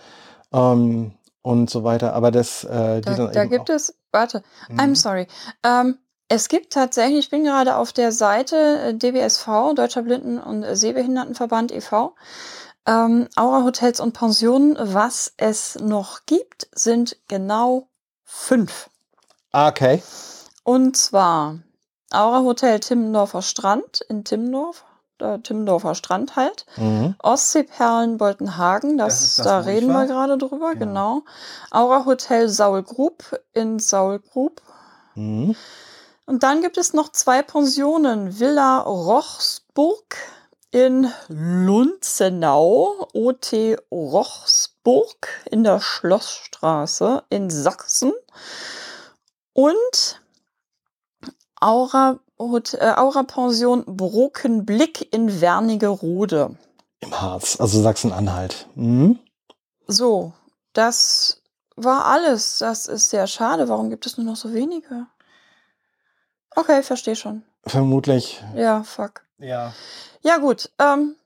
Ähm, 0.53 1.13
und 1.43 1.69
so 1.71 1.85
weiter. 1.85 2.15
Aber 2.15 2.31
das, 2.31 2.65
äh, 2.65 3.01
die 3.01 3.03
Da, 3.03 3.15
dann 3.17 3.33
da 3.33 3.45
gibt 3.45 3.69
es, 3.69 3.95
warte, 4.13 4.43
Mhm. 4.69 4.79
I'm 4.79 4.95
sorry. 4.97 5.27
Ähm, 5.65 5.99
es 6.29 6.49
gibt 6.49 6.73
tatsächlich, 6.73 7.19
ich 7.27 7.31
bin 7.31 7.45
gerade 7.45 7.77
auf 7.77 7.93
der 7.93 8.11
Seite 8.13 8.57
äh, 8.57 8.95
DBSV, 8.95 9.75
Deutscher 9.75 10.03
Blinden- 10.03 10.39
und 10.39 10.65
Sehbehindertenverband 10.65 11.73
e.V., 11.73 12.15
ähm, 12.87 13.29
Aura 13.37 13.63
Hotels 13.65 14.01
und 14.01 14.13
Pensionen. 14.13 14.77
Was 14.79 15.35
es 15.37 15.77
noch 15.79 16.25
gibt, 16.27 16.69
sind 16.75 17.17
genau 17.29 17.89
fünf. 18.25 18.89
Ah, 19.53 19.69
okay. 19.69 20.03
Und 20.65 20.97
zwar 20.97 21.59
Aura 22.11 22.43
Hotel 22.43 22.81
Timmendorfer 22.81 23.43
Strand 23.43 24.01
in 24.09 24.25
Timmendorf, 24.25 24.85
äh, 25.23 25.39
Timmendorfer 25.39 25.95
Strand 25.95 26.37
halt. 26.37 26.67
Mhm. 26.77 27.15
Ostseeperlen 27.23 28.19
Boltenhagen, 28.19 28.99
das, 28.99 29.21
Das 29.21 29.37
das, 29.37 29.47
da 29.47 29.61
reden 29.61 29.89
war. 29.95 30.03
wir 30.03 30.07
gerade 30.09 30.37
drüber, 30.37 30.75
Genau. 30.75 31.21
genau. 31.21 31.23
Aura 31.71 32.05
Hotel 32.05 32.49
Saulgrub 32.49 33.23
in 33.55 33.79
Saulgrub. 33.79 34.61
Mhm. 35.15 35.55
Und 36.27 36.43
dann 36.43 36.61
gibt 36.63 36.77
es 36.79 36.93
noch 36.93 37.11
zwei 37.11 37.43
Pensionen. 37.43 38.39
Villa 38.39 38.79
Rochsburg 38.81 40.17
in 40.71 41.11
Lunzenau, 41.29 43.09
OT 43.13 43.77
Rochsburg 43.91 45.29
in 45.51 45.65
der 45.65 45.81
Schlossstraße 45.81 47.25
in 47.29 47.51
Sachsen. 47.51 48.13
Und 49.53 50.22
Aura, 51.63 52.19
Hot- 52.39 52.75
äh, 52.75 52.95
Aura 52.97 53.23
Pension 53.23 53.85
Brokenblick 53.87 55.13
in 55.13 55.41
Wernigerode. 55.41 56.57
Im 57.01 57.21
Harz, 57.21 57.61
also 57.61 57.81
Sachsen-Anhalt. 57.83 58.69
Mhm. 58.75 59.19
So, 59.87 60.33
das 60.73 61.43
war 61.77 62.07
alles. 62.07 62.59
Das 62.59 62.87
ist 62.87 63.11
sehr 63.11 63.27
schade. 63.27 63.69
Warum 63.69 63.91
gibt 63.91 64.07
es 64.07 64.17
nur 64.17 64.27
noch 64.27 64.37
so 64.37 64.53
wenige? 64.53 65.07
Okay, 66.55 66.83
verstehe 66.83 67.17
schon. 67.17 67.43
Vermutlich. 67.67 68.43
Ja, 68.55 68.83
fuck. 68.83 69.23
Ja. 69.39 69.73
Ja, 70.23 70.39
gut. 70.39 70.71
Ähm, 70.79 71.17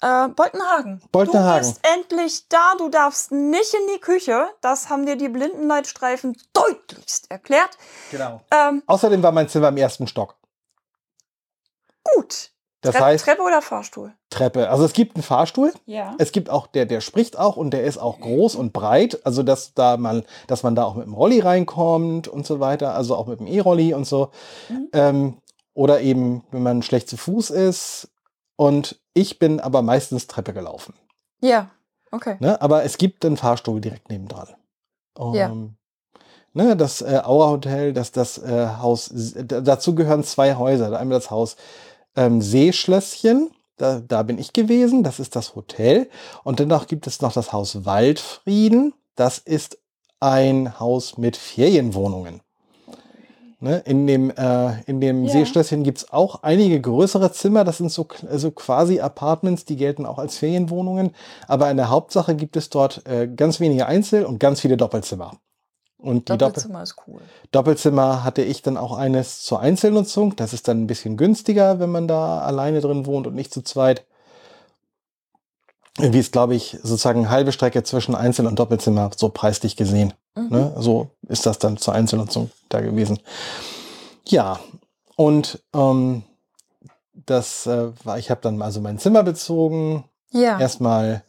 äh, 0.00 0.28
Boltenhagen. 0.28 1.00
Boltenhagen. 1.12 1.62
Du 1.68 1.72
bist 1.74 1.80
endlich 1.96 2.48
da. 2.48 2.74
Du 2.78 2.88
darfst 2.88 3.32
nicht 3.32 3.72
in 3.74 3.94
die 3.94 4.00
Küche. 4.00 4.46
Das 4.60 4.88
haben 4.90 5.06
dir 5.06 5.16
die 5.16 5.28
Blindenleitstreifen 5.28 6.36
deutlichst 6.52 7.30
erklärt. 7.30 7.78
Genau. 8.10 8.40
Ähm, 8.50 8.82
Außerdem 8.86 9.22
war 9.22 9.32
mein 9.32 9.48
Zimmer 9.48 9.68
im 9.68 9.76
ersten 9.76 10.06
Stock. 10.06 10.36
gut. 12.14 12.50
Das 12.80 12.96
Tre 12.96 13.04
heißt 13.04 13.24
Treppe 13.24 13.40
oder 13.40 13.62
Fahrstuhl? 13.62 14.12
Treppe. 14.28 14.68
Also 14.68 14.84
es 14.84 14.92
gibt 14.92 15.16
einen 15.16 15.22
Fahrstuhl. 15.22 15.72
Ja. 15.86 16.14
Es 16.18 16.32
gibt 16.32 16.50
auch, 16.50 16.66
der, 16.66 16.84
der 16.84 17.00
spricht 17.00 17.38
auch 17.38 17.56
und 17.56 17.70
der 17.70 17.84
ist 17.84 17.96
auch 17.96 18.20
groß 18.20 18.56
und 18.56 18.74
breit. 18.74 19.24
Also 19.24 19.42
dass 19.42 19.72
da 19.72 19.96
man, 19.96 20.22
dass 20.48 20.62
man 20.64 20.74
da 20.74 20.84
auch 20.84 20.94
mit 20.94 21.06
dem 21.06 21.14
Rolli 21.14 21.40
reinkommt 21.40 22.28
und 22.28 22.46
so 22.46 22.60
weiter. 22.60 22.94
Also 22.94 23.16
auch 23.16 23.26
mit 23.26 23.40
dem 23.40 23.46
E-Rolli 23.46 23.94
und 23.94 24.04
so. 24.04 24.32
Mhm. 24.68 24.88
Ähm, 24.92 25.38
oder 25.72 26.02
eben, 26.02 26.44
wenn 26.50 26.62
man 26.62 26.82
schlecht 26.82 27.08
zu 27.08 27.16
Fuß 27.16 27.48
ist. 27.48 28.10
Und 28.56 29.00
ich 29.14 29.38
bin 29.38 29.60
aber 29.60 29.82
meistens 29.82 30.26
Treppe 30.26 30.52
gelaufen. 30.52 30.94
Ja. 31.40 31.70
Okay. 32.10 32.36
Ne? 32.40 32.60
Aber 32.60 32.84
es 32.84 32.98
gibt 32.98 33.24
einen 33.24 33.36
Fahrstuhl 33.36 33.80
direkt 33.80 34.10
nebendran. 34.10 34.48
Ja. 35.32 35.48
Ähm, 35.48 35.76
ne, 36.52 36.76
das 36.76 37.02
äh, 37.02 37.20
Aura 37.24 37.50
Hotel, 37.50 37.92
das, 37.92 38.12
das 38.12 38.38
äh, 38.38 38.68
Haus, 38.78 39.10
dazu 39.14 39.94
gehören 39.94 40.24
zwei 40.24 40.56
Häuser. 40.56 40.98
Einmal 40.98 41.18
das 41.18 41.30
Haus 41.30 41.56
ähm, 42.16 42.40
Seeschlösschen, 42.40 43.50
da, 43.76 44.00
da 44.00 44.22
bin 44.22 44.38
ich 44.38 44.52
gewesen, 44.52 45.02
das 45.02 45.18
ist 45.18 45.36
das 45.36 45.54
Hotel. 45.54 46.08
Und 46.44 46.60
dennoch 46.60 46.86
gibt 46.86 47.06
es 47.06 47.20
noch 47.20 47.32
das 47.32 47.52
Haus 47.52 47.84
Waldfrieden, 47.84 48.94
das 49.16 49.38
ist 49.38 49.78
ein 50.20 50.78
Haus 50.80 51.18
mit 51.18 51.36
Ferienwohnungen. 51.36 52.40
Ne, 53.60 53.78
in 53.86 54.06
dem, 54.06 54.30
äh, 54.30 54.82
in 54.82 55.00
dem 55.00 55.24
Ja. 55.24 55.32
Seeschlösschen 55.32 55.84
gibt 55.84 55.98
es 55.98 56.12
auch 56.12 56.42
einige 56.42 56.80
größere 56.80 57.32
Zimmer. 57.32 57.64
Das 57.64 57.78
sind 57.78 57.90
so, 57.90 58.06
so 58.34 58.50
quasi 58.50 59.00
Apartments, 59.00 59.64
die 59.64 59.76
gelten 59.76 60.04
auch 60.04 60.18
als 60.18 60.36
Ferienwohnungen. 60.36 61.12
Aber 61.48 61.70
in 61.70 61.76
der 61.76 61.88
Hauptsache 61.88 62.34
gibt 62.34 62.56
es 62.56 62.68
dort 62.68 63.06
äh, 63.06 63.26
ganz 63.28 63.60
wenige 63.60 63.86
Einzel- 63.86 64.24
und 64.26 64.38
ganz 64.38 64.60
viele 64.60 64.76
Doppelzimmer. 64.76 65.32
Und 65.96 66.28
die 66.28 66.32
Doppel 66.32 66.38
Doppelzimmer 66.48 66.82
ist 66.82 66.96
cool. 67.06 67.22
Doppelzimmer 67.50 68.24
hatte 68.24 68.42
ich 68.42 68.60
dann 68.60 68.76
auch 68.76 68.96
eines 68.96 69.42
zur 69.42 69.60
Einzelnutzung. 69.60 70.36
Das 70.36 70.52
ist 70.52 70.68
dann 70.68 70.82
ein 70.82 70.86
bisschen 70.86 71.16
günstiger, 71.16 71.80
wenn 71.80 71.90
man 71.90 72.06
da 72.06 72.40
alleine 72.40 72.82
drin 72.82 73.06
wohnt 73.06 73.26
und 73.26 73.34
nicht 73.34 73.54
zu 73.54 73.62
zweit. 73.62 74.04
Wie 75.96 76.18
ist, 76.18 76.32
glaube 76.32 76.54
ich, 76.54 76.76
sozusagen 76.82 77.30
halbe 77.30 77.52
Strecke 77.52 77.82
zwischen 77.84 78.14
Einzel- 78.14 78.46
und 78.46 78.58
Doppelzimmer 78.58 79.10
so 79.16 79.30
preislich 79.30 79.76
gesehen. 79.76 80.12
Mhm. 80.36 80.48
Ne? 80.50 80.74
So 80.78 81.10
ist 81.28 81.46
das 81.46 81.58
dann 81.58 81.76
zur 81.76 81.94
Einzelnutzung 81.94 82.50
da 82.68 82.80
gewesen. 82.80 83.18
Ja, 84.26 84.58
und 85.16 85.62
ähm, 85.74 86.22
das 87.26 87.66
äh, 87.66 87.92
war, 88.04 88.18
ich 88.18 88.30
habe 88.30 88.40
dann 88.42 88.60
also 88.62 88.80
mein 88.80 88.98
Zimmer 88.98 89.22
bezogen. 89.22 90.04
Ja. 90.32 90.58
Erstmal, 90.58 91.22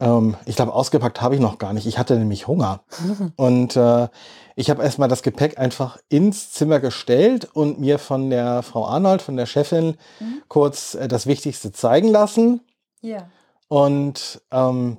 ähm, 0.00 0.36
ich 0.44 0.56
glaube, 0.56 0.74
ausgepackt 0.74 1.22
habe 1.22 1.34
ich 1.34 1.40
noch 1.40 1.58
gar 1.58 1.72
nicht. 1.72 1.86
Ich 1.86 1.98
hatte 1.98 2.16
nämlich 2.18 2.46
Hunger. 2.46 2.80
Und 3.36 3.76
äh, 3.76 4.08
ich 4.56 4.68
habe 4.70 4.82
erstmal 4.82 5.08
das 5.08 5.22
Gepäck 5.22 5.58
einfach 5.58 5.98
ins 6.08 6.50
Zimmer 6.50 6.80
gestellt 6.80 7.48
und 7.54 7.78
mir 7.78 7.98
von 8.00 8.28
der 8.28 8.62
Frau 8.64 8.84
Arnold, 8.86 9.22
von 9.22 9.36
der 9.36 9.46
Chefin, 9.46 9.96
Mhm. 10.18 10.42
kurz 10.48 10.94
äh, 10.94 11.06
das 11.08 11.26
Wichtigste 11.26 11.72
zeigen 11.72 12.08
lassen. 12.08 12.60
ja. 13.00 13.28
Und 13.68 14.40
ähm, 14.50 14.96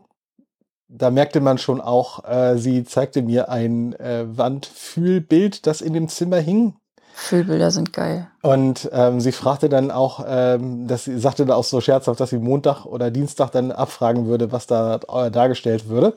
da 0.89 1.11
merkte 1.11 1.39
man 1.39 1.57
schon 1.57 1.79
auch, 1.81 2.25
äh, 2.25 2.57
sie 2.57 2.83
zeigte 2.83 3.21
mir 3.21 3.49
ein 3.49 3.93
äh, 3.99 4.25
Wandfühlbild, 4.25 5.67
das 5.67 5.81
in 5.81 5.93
dem 5.93 6.09
Zimmer 6.09 6.37
hing. 6.37 6.73
Füllbilder 7.13 7.69
sind 7.69 7.91
geil. 7.91 8.27
Und 8.41 8.89
ähm, 8.93 9.19
sie 9.19 9.33
fragte 9.33 9.67
dann 9.67 9.91
auch, 9.91 10.23
ähm, 10.25 10.87
dass 10.87 11.03
sie 11.03 11.19
sagte 11.19 11.45
da 11.45 11.55
auch 11.55 11.65
so 11.65 11.81
scherzhaft, 11.81 12.19
dass 12.19 12.29
sie 12.29 12.37
Montag 12.39 12.85
oder 12.85 13.11
Dienstag 13.11 13.51
dann 13.51 13.71
abfragen 13.73 14.27
würde, 14.27 14.53
was 14.53 14.67
da 14.67 14.99
äh, 15.13 15.29
dargestellt 15.29 15.89
würde. 15.89 16.15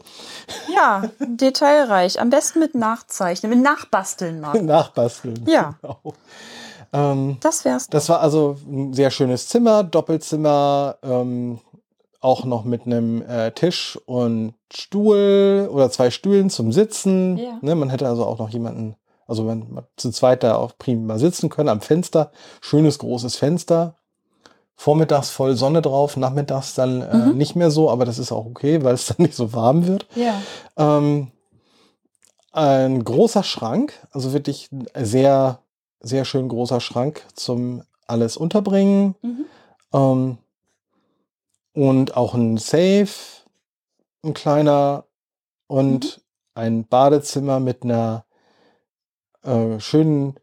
Ja, 0.74 1.02
detailreich. 1.18 2.20
Am 2.20 2.30
besten 2.30 2.60
mit 2.60 2.76
Nachzeichnen, 2.76 3.50
mit 3.50 3.62
Nachbasteln 3.62 4.40
mal. 4.40 4.52
Nachbasteln. 4.62 5.44
Ja. 5.48 5.74
Genau. 5.82 5.98
Ähm, 6.92 7.38
Das 7.40 7.64
wär's. 7.64 7.88
das 7.88 8.08
war 8.08 8.20
also 8.20 8.56
ein 8.66 8.92
sehr 8.92 9.10
schönes 9.10 9.48
Zimmer, 9.48 9.82
Doppelzimmer, 9.82 10.96
ähm, 11.02 11.58
auch 12.22 12.44
noch 12.44 12.64
mit 12.64 12.86
einem 12.86 13.20
äh, 13.22 13.50
Tisch 13.50 13.98
und 14.06 14.54
Stuhl 14.72 15.68
oder 15.70 15.90
zwei 15.90 16.10
Stühlen 16.10 16.48
zum 16.48 16.72
Sitzen. 16.72 17.36
Ja. 17.36 17.58
Ne, 17.60 17.74
man 17.74 17.90
hätte 17.90 18.06
also 18.08 18.24
auch 18.24 18.38
noch 18.38 18.48
jemanden, 18.48 18.96
also 19.26 19.46
wenn 19.46 19.70
man 19.72 19.84
zu 19.96 20.10
zweit 20.10 20.42
da 20.42 20.54
auch 20.56 20.72
prima 20.78 21.18
sitzen 21.18 21.50
können 21.50 21.68
am 21.68 21.80
Fenster. 21.80 22.30
Schönes 22.60 22.98
großes 22.98 23.36
Fenster. 23.36 23.96
Vormittags 24.76 25.30
voll 25.30 25.54
Sonne 25.56 25.82
drauf, 25.82 26.16
nachmittags 26.16 26.74
dann 26.74 27.02
äh, 27.02 27.16
Mhm. 27.16 27.36
nicht 27.36 27.56
mehr 27.56 27.70
so, 27.70 27.90
aber 27.90 28.04
das 28.04 28.18
ist 28.18 28.32
auch 28.32 28.46
okay, 28.46 28.82
weil 28.82 28.94
es 28.94 29.06
dann 29.08 29.16
nicht 29.18 29.34
so 29.34 29.52
warm 29.52 29.86
wird. 29.86 30.06
Ja. 30.14 30.40
Ähm, 30.76 31.32
ein 32.52 33.02
großer 33.02 33.42
Schrank, 33.42 33.94
also 34.12 34.32
wirklich 34.32 34.68
sehr, 34.94 35.58
sehr 36.00 36.24
schön 36.24 36.48
großer 36.48 36.80
Schrank 36.80 37.26
zum 37.34 37.82
alles 38.06 38.36
unterbringen. 38.36 39.14
Mhm. 39.22 39.44
Ähm, 39.92 40.38
und 41.72 42.16
auch 42.16 42.34
ein 42.34 42.58
Safe, 42.58 43.08
ein 44.24 44.34
kleiner 44.34 45.04
und 45.66 46.20
ein 46.54 46.86
Badezimmer 46.86 47.60
mit 47.60 47.82
einer 47.82 48.24
äh, 49.42 49.80
schönen 49.80 50.38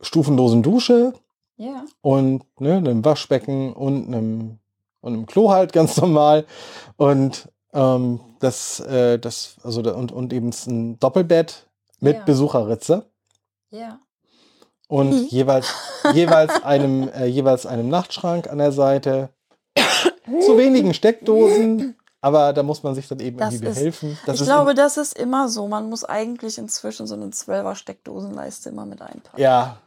stufenlosen 0.00 0.62
Dusche 0.62 1.12
Ja. 1.56 1.84
und 2.00 2.44
ne, 2.60 2.76
einem 2.76 3.04
Waschbecken 3.04 3.72
und 3.72 4.06
einem, 4.06 4.58
und 5.00 5.12
einem 5.14 5.26
Klo 5.26 5.50
halt 5.50 5.72
ganz 5.72 5.96
normal. 6.00 6.46
Und 6.96 7.48
ähm, 7.72 8.20
das, 8.40 8.80
äh, 8.80 9.18
das, 9.18 9.56
also 9.62 9.80
und, 9.80 10.12
und 10.12 10.32
eben 10.32 10.50
ein 10.66 10.98
Doppelbett 11.00 11.66
mit 12.00 12.16
Ja. 12.18 12.24
Besucherritze 12.24 13.06
Ja. 13.70 13.98
und 14.88 15.10
Mhm. 15.10 15.26
jeweils, 15.28 15.74
jeweils 16.14 16.62
einem, 16.62 17.08
äh, 17.14 17.26
jeweils 17.26 17.66
einem 17.66 17.88
Nachtschrank 17.88 18.48
an 18.48 18.58
der 18.58 18.72
Seite. 18.72 19.30
Zu 20.44 20.58
wenigen 20.58 20.92
Steckdosen, 20.94 21.94
aber 22.20 22.52
da 22.52 22.62
muss 22.62 22.82
man 22.82 22.94
sich 22.94 23.06
dann 23.08 23.20
eben 23.20 23.36
Das 23.36 23.54
irgendwie 23.54 23.68
ist- 23.68 23.74
behelfen. 23.76 24.18
Das 24.26 24.36
ich 24.36 24.40
ist 24.42 24.46
glaube, 24.46 24.74
das 24.74 24.96
ist 24.96 25.18
immer 25.18 25.48
so. 25.48 25.68
Man 25.68 25.88
muss 25.88 26.04
eigentlich 26.04 26.58
inzwischen 26.58 27.06
so 27.06 27.14
eine 27.14 27.26
12er 27.26 27.74
Steckdosenleiste 27.74 28.70
immer 28.70 28.86
mit 28.86 29.00
einpacken. 29.02 29.40
Ja, 29.40 29.78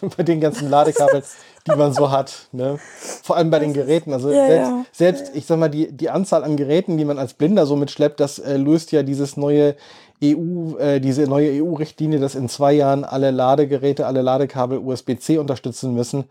bei 0.16 0.22
den 0.22 0.40
ganzen 0.40 0.68
Ladekabeln, 0.68 1.22
die 1.66 1.76
man 1.76 1.92
so 1.94 2.10
hat. 2.10 2.48
Ne? 2.52 2.78
Vor 3.22 3.36
allem 3.36 3.50
bei 3.50 3.58
den 3.58 3.72
Geräten. 3.72 4.12
Also 4.12 4.30
Ja, 4.30 4.46
selbst, 4.46 4.68
ja. 4.70 4.84
selbst, 4.92 5.30
ich 5.34 5.46
sag 5.46 5.58
mal, 5.58 5.68
die, 5.70 5.90
die 5.92 6.10
Anzahl 6.10 6.44
an 6.44 6.56
Geräten, 6.56 6.98
die 6.98 7.04
man 7.04 7.18
als 7.18 7.34
Blinder 7.34 7.64
so 7.66 7.76
mitschleppt, 7.76 8.20
das 8.20 8.38
äh, 8.38 8.56
löst 8.56 8.92
ja 8.92 9.02
dieses 9.02 9.36
neue 9.36 9.76
EU, 10.22 10.76
äh, 10.78 11.00
diese 11.00 11.22
neue 11.22 11.62
EU-Richtlinie, 11.62 12.18
dass 12.18 12.34
in 12.34 12.48
zwei 12.48 12.72
Jahren 12.72 13.04
alle 13.04 13.30
Ladegeräte, 13.30 14.04
alle 14.06 14.20
Ladekabel 14.22 14.78
USB-C 14.78 15.38
unterstützen 15.38 15.94
müssen, 15.94 16.24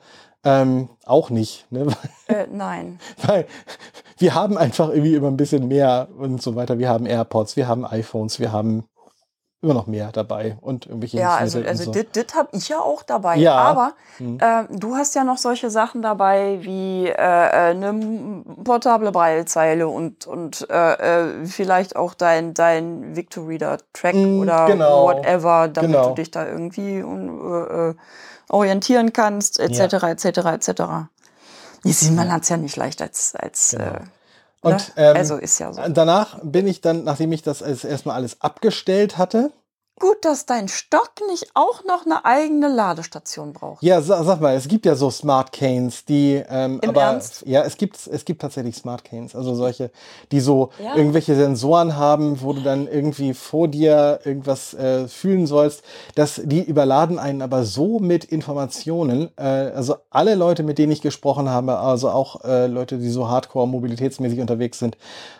ähm, 0.43 0.89
auch 1.05 1.29
nicht. 1.29 1.65
Ne? 1.71 1.87
Äh, 2.27 2.45
nein. 2.51 2.99
Weil 3.25 3.45
wir 4.17 4.35
haben 4.35 4.57
einfach 4.57 4.89
irgendwie 4.89 5.15
immer 5.15 5.29
ein 5.29 5.37
bisschen 5.37 5.69
mehr 5.69 6.09
und 6.17 6.41
so 6.41 6.55
weiter. 6.55 6.77
Wir 6.77 6.89
haben 6.89 7.05
AirPods, 7.05 7.55
wir 7.55 7.69
haben 7.69 7.85
iPhones, 7.85 8.39
wir 8.41 8.51
haben 8.51 8.83
immer 9.61 9.73
noch 9.73 9.87
mehr 9.87 10.11
dabei 10.11 10.57
und 10.61 10.85
irgendwelche 10.85 11.17
Ja, 11.17 11.35
also, 11.35 11.59
also 11.65 11.89
und 11.89 11.95
so. 11.95 12.03
das 12.13 12.35
habe 12.35 12.49
ich 12.51 12.67
ja 12.69 12.79
auch 12.79 13.01
dabei. 13.01 13.37
Ja. 13.37 13.55
Aber 13.55 13.93
Hm. 14.17 14.37
ähm, 14.41 14.67
du 14.71 14.95
hast 14.95 15.15
ja 15.15 15.23
noch 15.23 15.37
solche 15.37 15.69
Sachen 15.69 16.01
dabei 16.01 16.59
wie 16.61 17.07
äh, 17.07 17.11
äh, 17.13 17.71
eine 17.71 18.43
portable 18.63 19.11
Braillezeile 19.13 19.87
und, 19.87 20.27
und 20.27 20.67
äh, 20.69 21.21
äh, 21.41 21.45
vielleicht 21.45 21.95
auch 21.95 22.13
dein, 22.13 22.53
dein 22.53 23.15
Victoreader-Track 23.15 24.15
Mm, 24.15 24.39
oder 24.41 24.65
genau. 24.67 25.05
whatever, 25.05 25.69
damit 25.69 25.91
Genau. 25.91 26.09
du 26.09 26.15
dich 26.15 26.29
da 26.29 26.45
irgendwie 26.45 26.97
äh, 26.99 27.89
äh, 27.89 27.95
orientieren 28.49 29.13
kannst, 29.13 29.59
etc., 29.59 30.03
etc., 30.03 30.25
etc. 30.25 30.69
Nee, 31.83 31.93
man 32.11 32.31
hat 32.31 32.43
es 32.43 32.49
ja 32.49 32.57
nicht 32.57 32.75
leicht 32.75 33.01
als, 33.01 33.35
als 33.35 33.71
Genau. 33.71 33.83
äh, 33.85 33.99
Und, 34.61 34.73
ne? 34.73 34.83
ähm, 34.97 35.15
also 35.15 35.37
ist 35.37 35.59
ja 35.59 35.71
so. 35.71 35.81
Danach 35.87 36.39
bin 36.43 36.67
ich 36.67 36.81
dann, 36.81 37.03
nachdem 37.03 37.31
ich 37.31 37.43
das 37.43 37.61
erstmal 37.61 38.15
alles 38.15 38.41
abgestellt 38.41 39.17
hatte, 39.17 39.51
Gut, 39.99 40.17
dass 40.25 40.45
dein 40.45 40.67
Stock 40.67 41.11
nicht 41.27 41.47
auch 41.55 41.83
noch 41.83 42.05
eine 42.05 42.23
eigene 42.23 42.67
Ladestation 42.67 43.53
braucht. 43.53 43.81
ja, 43.81 43.99
sag, 44.01 44.39
mal, 44.41 44.55
es 44.55 44.67
gibt 44.67 44.85
ja 44.85 44.93
so 44.95 45.09
Smart 45.09 45.51
Canes, 45.51 46.05
die, 46.05 46.43
ähm, 46.49 46.79
Im 46.83 46.89
aber 46.89 47.01
Ernst? 47.01 47.43
ja, 47.47 47.63
es 47.63 47.77
gibt, 47.77 48.05
es 48.05 48.23
gibt 48.23 48.41
tatsächlich 48.41 48.75
Smart 48.75 49.03
Canes, 49.03 49.35
also 49.35 49.55
solche, 49.55 49.89
die 50.31 50.39
so 50.39 50.69
Ja. 50.83 50.95
irgendwelche 50.95 51.35
Sensoren 51.35 51.95
haben, 51.95 52.41
wo 52.41 52.53
du 52.53 52.61
dann 52.61 52.87
irgendwie 52.87 53.33
vor 53.33 53.67
dir 53.67 54.19
irgendwas 54.23 54.75
äh, 54.75 55.07
fühlen 55.07 55.47
sollst, 55.47 55.83
dass 56.13 56.39
die 56.43 56.61
überladen 56.63 57.17
einen 57.17 57.41
aber 57.41 57.63
so 57.63 57.97
mit 57.97 58.23
Informationen, 58.25 59.31
äh, 59.37 59.41
also 59.41 59.95
alle 60.11 60.35
Leute, 60.35 60.61
mit 60.61 60.77
denen 60.77 60.91
ich 60.91 61.01
gesprochen 61.01 61.49
habe, 61.49 61.79
also 61.79 62.09
auch 62.11 62.43
äh, 62.43 62.67
Leute, 62.67 62.99
die 62.99 63.09
so 63.09 63.29
hardcore 63.29 63.67
mobilitätsmäßig 63.67 64.41
unterwegs 64.41 64.77
sind, 64.77 64.95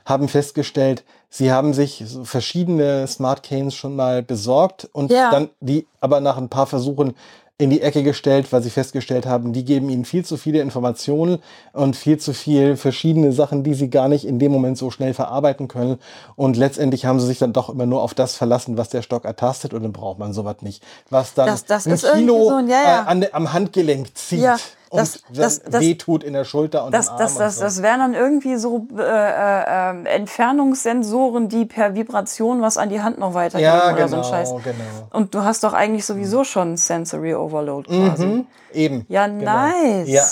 haben 0.06 0.28
festgestellt, 0.28 1.04
sie 1.30 1.52
haben 1.52 1.74
sich 1.74 2.04
so 2.06 2.24
verschiedene 2.24 3.08
Smart 3.08 3.44
Canes 3.44 3.76
schon 3.76 3.96
mal 3.96 4.24
besorgt 4.24 4.88
und 4.94 5.12
Ja. 5.12 5.32
dann 5.32 5.50
die 5.60 5.88
aber 6.00 6.20
nach 6.22 6.38
ein 6.38 6.50
paar 6.50 6.68
Versuchen 6.68 7.14
in 7.60 7.72
die 7.72 7.82
Ecke 7.82 8.04
gestellt, 8.04 8.54
weil 8.54 8.62
sie 8.62 8.70
festgestellt 8.70 9.26
haben, 9.26 9.52
die 9.52 9.66
geben 9.66 9.90
ihnen 9.90 10.06
viel 10.06 10.24
zu 10.24 10.38
viele 10.38 10.60
Informationen 10.62 11.40
und 11.74 11.96
viel 11.96 12.20
zu 12.20 12.36
viel 12.36 12.78
verschiedene 12.78 13.32
Sachen, 13.32 13.64
die 13.64 13.74
sie 13.74 13.90
gar 13.90 14.10
nicht 14.10 14.26
in 14.26 14.38
dem 14.38 14.52
Moment 14.52 14.78
so 14.78 14.92
schnell 14.92 15.16
verarbeiten 15.16 15.68
können. 15.68 15.98
Und 16.36 16.56
letztendlich 16.56 17.06
haben 17.08 17.20
sie 17.20 17.26
sich 17.26 17.40
dann 17.40 17.54
doch 17.54 17.70
immer 17.70 17.88
nur 17.88 18.04
auf 18.04 18.14
das 18.14 18.36
verlassen, 18.36 18.78
was 18.78 18.90
der 18.90 19.02
Stock 19.02 19.26
ertastet 19.26 19.74
und 19.74 19.82
dann 19.82 19.92
braucht 19.92 20.20
man 20.20 20.34
sowas 20.34 20.58
nicht. 20.62 20.84
Was 21.10 21.34
dann 21.34 21.48
Das- 21.48 21.66
das 21.66 21.88
ein 21.88 21.98
Kilo 22.20 22.48
so 22.50 22.56
ein- 22.58 22.70
ja, 22.70 22.84
ja. 22.84 23.04
Äh, 23.04 23.08
an, 23.08 23.26
am 23.32 23.52
Handgelenk 23.54 24.16
zieht 24.16 24.42
Ja, 24.42 24.58
das- 24.92 25.18
und 25.28 25.38
das- 25.38 25.62
das- 25.64 25.82
wehtut 25.82 26.24
in 26.24 26.34
der 26.34 26.46
Schulter 26.46 26.86
und 26.86 26.94
Das, 26.94 27.08
das, 27.18 27.34
und 27.34 27.40
das, 27.40 27.56
so. 27.56 27.62
das 27.62 27.82
wären 27.82 28.00
dann 28.00 28.14
irgendwie 28.14 28.56
so 28.58 28.88
äh, 28.98 29.02
äh, 29.02 29.64
ähm, 29.92 30.06
Entfernungssensoren, 30.06 31.50
die 31.50 31.66
per 31.66 31.96
Vibration 31.96 32.62
was 32.62 32.78
an 32.78 32.90
die 32.90 33.02
Hand 33.02 33.20
noch 33.20 33.34
weitergeben 33.34 33.64
ja, 33.64 33.86
oder 33.94 33.96
genau, 33.96 34.08
so 34.08 34.16
ein 34.18 34.24
Scheiß. 34.24 34.50
genau. 34.64 34.84
Und 35.14 35.34
du 35.36 35.44
hast 35.44 35.64
doch 35.64 35.74
eigentlich 35.74 36.06
sowieso 36.06 36.44
schon 36.44 36.78
Sensory 36.78 37.36
Overload 37.36 37.88
quasi. 37.90 38.26
Mhm, 38.26 38.48
eben. 38.74 39.06
Ja, 39.10 39.28
genau. 39.28 39.44
nice. 39.52 40.08
Ja, 40.10 40.24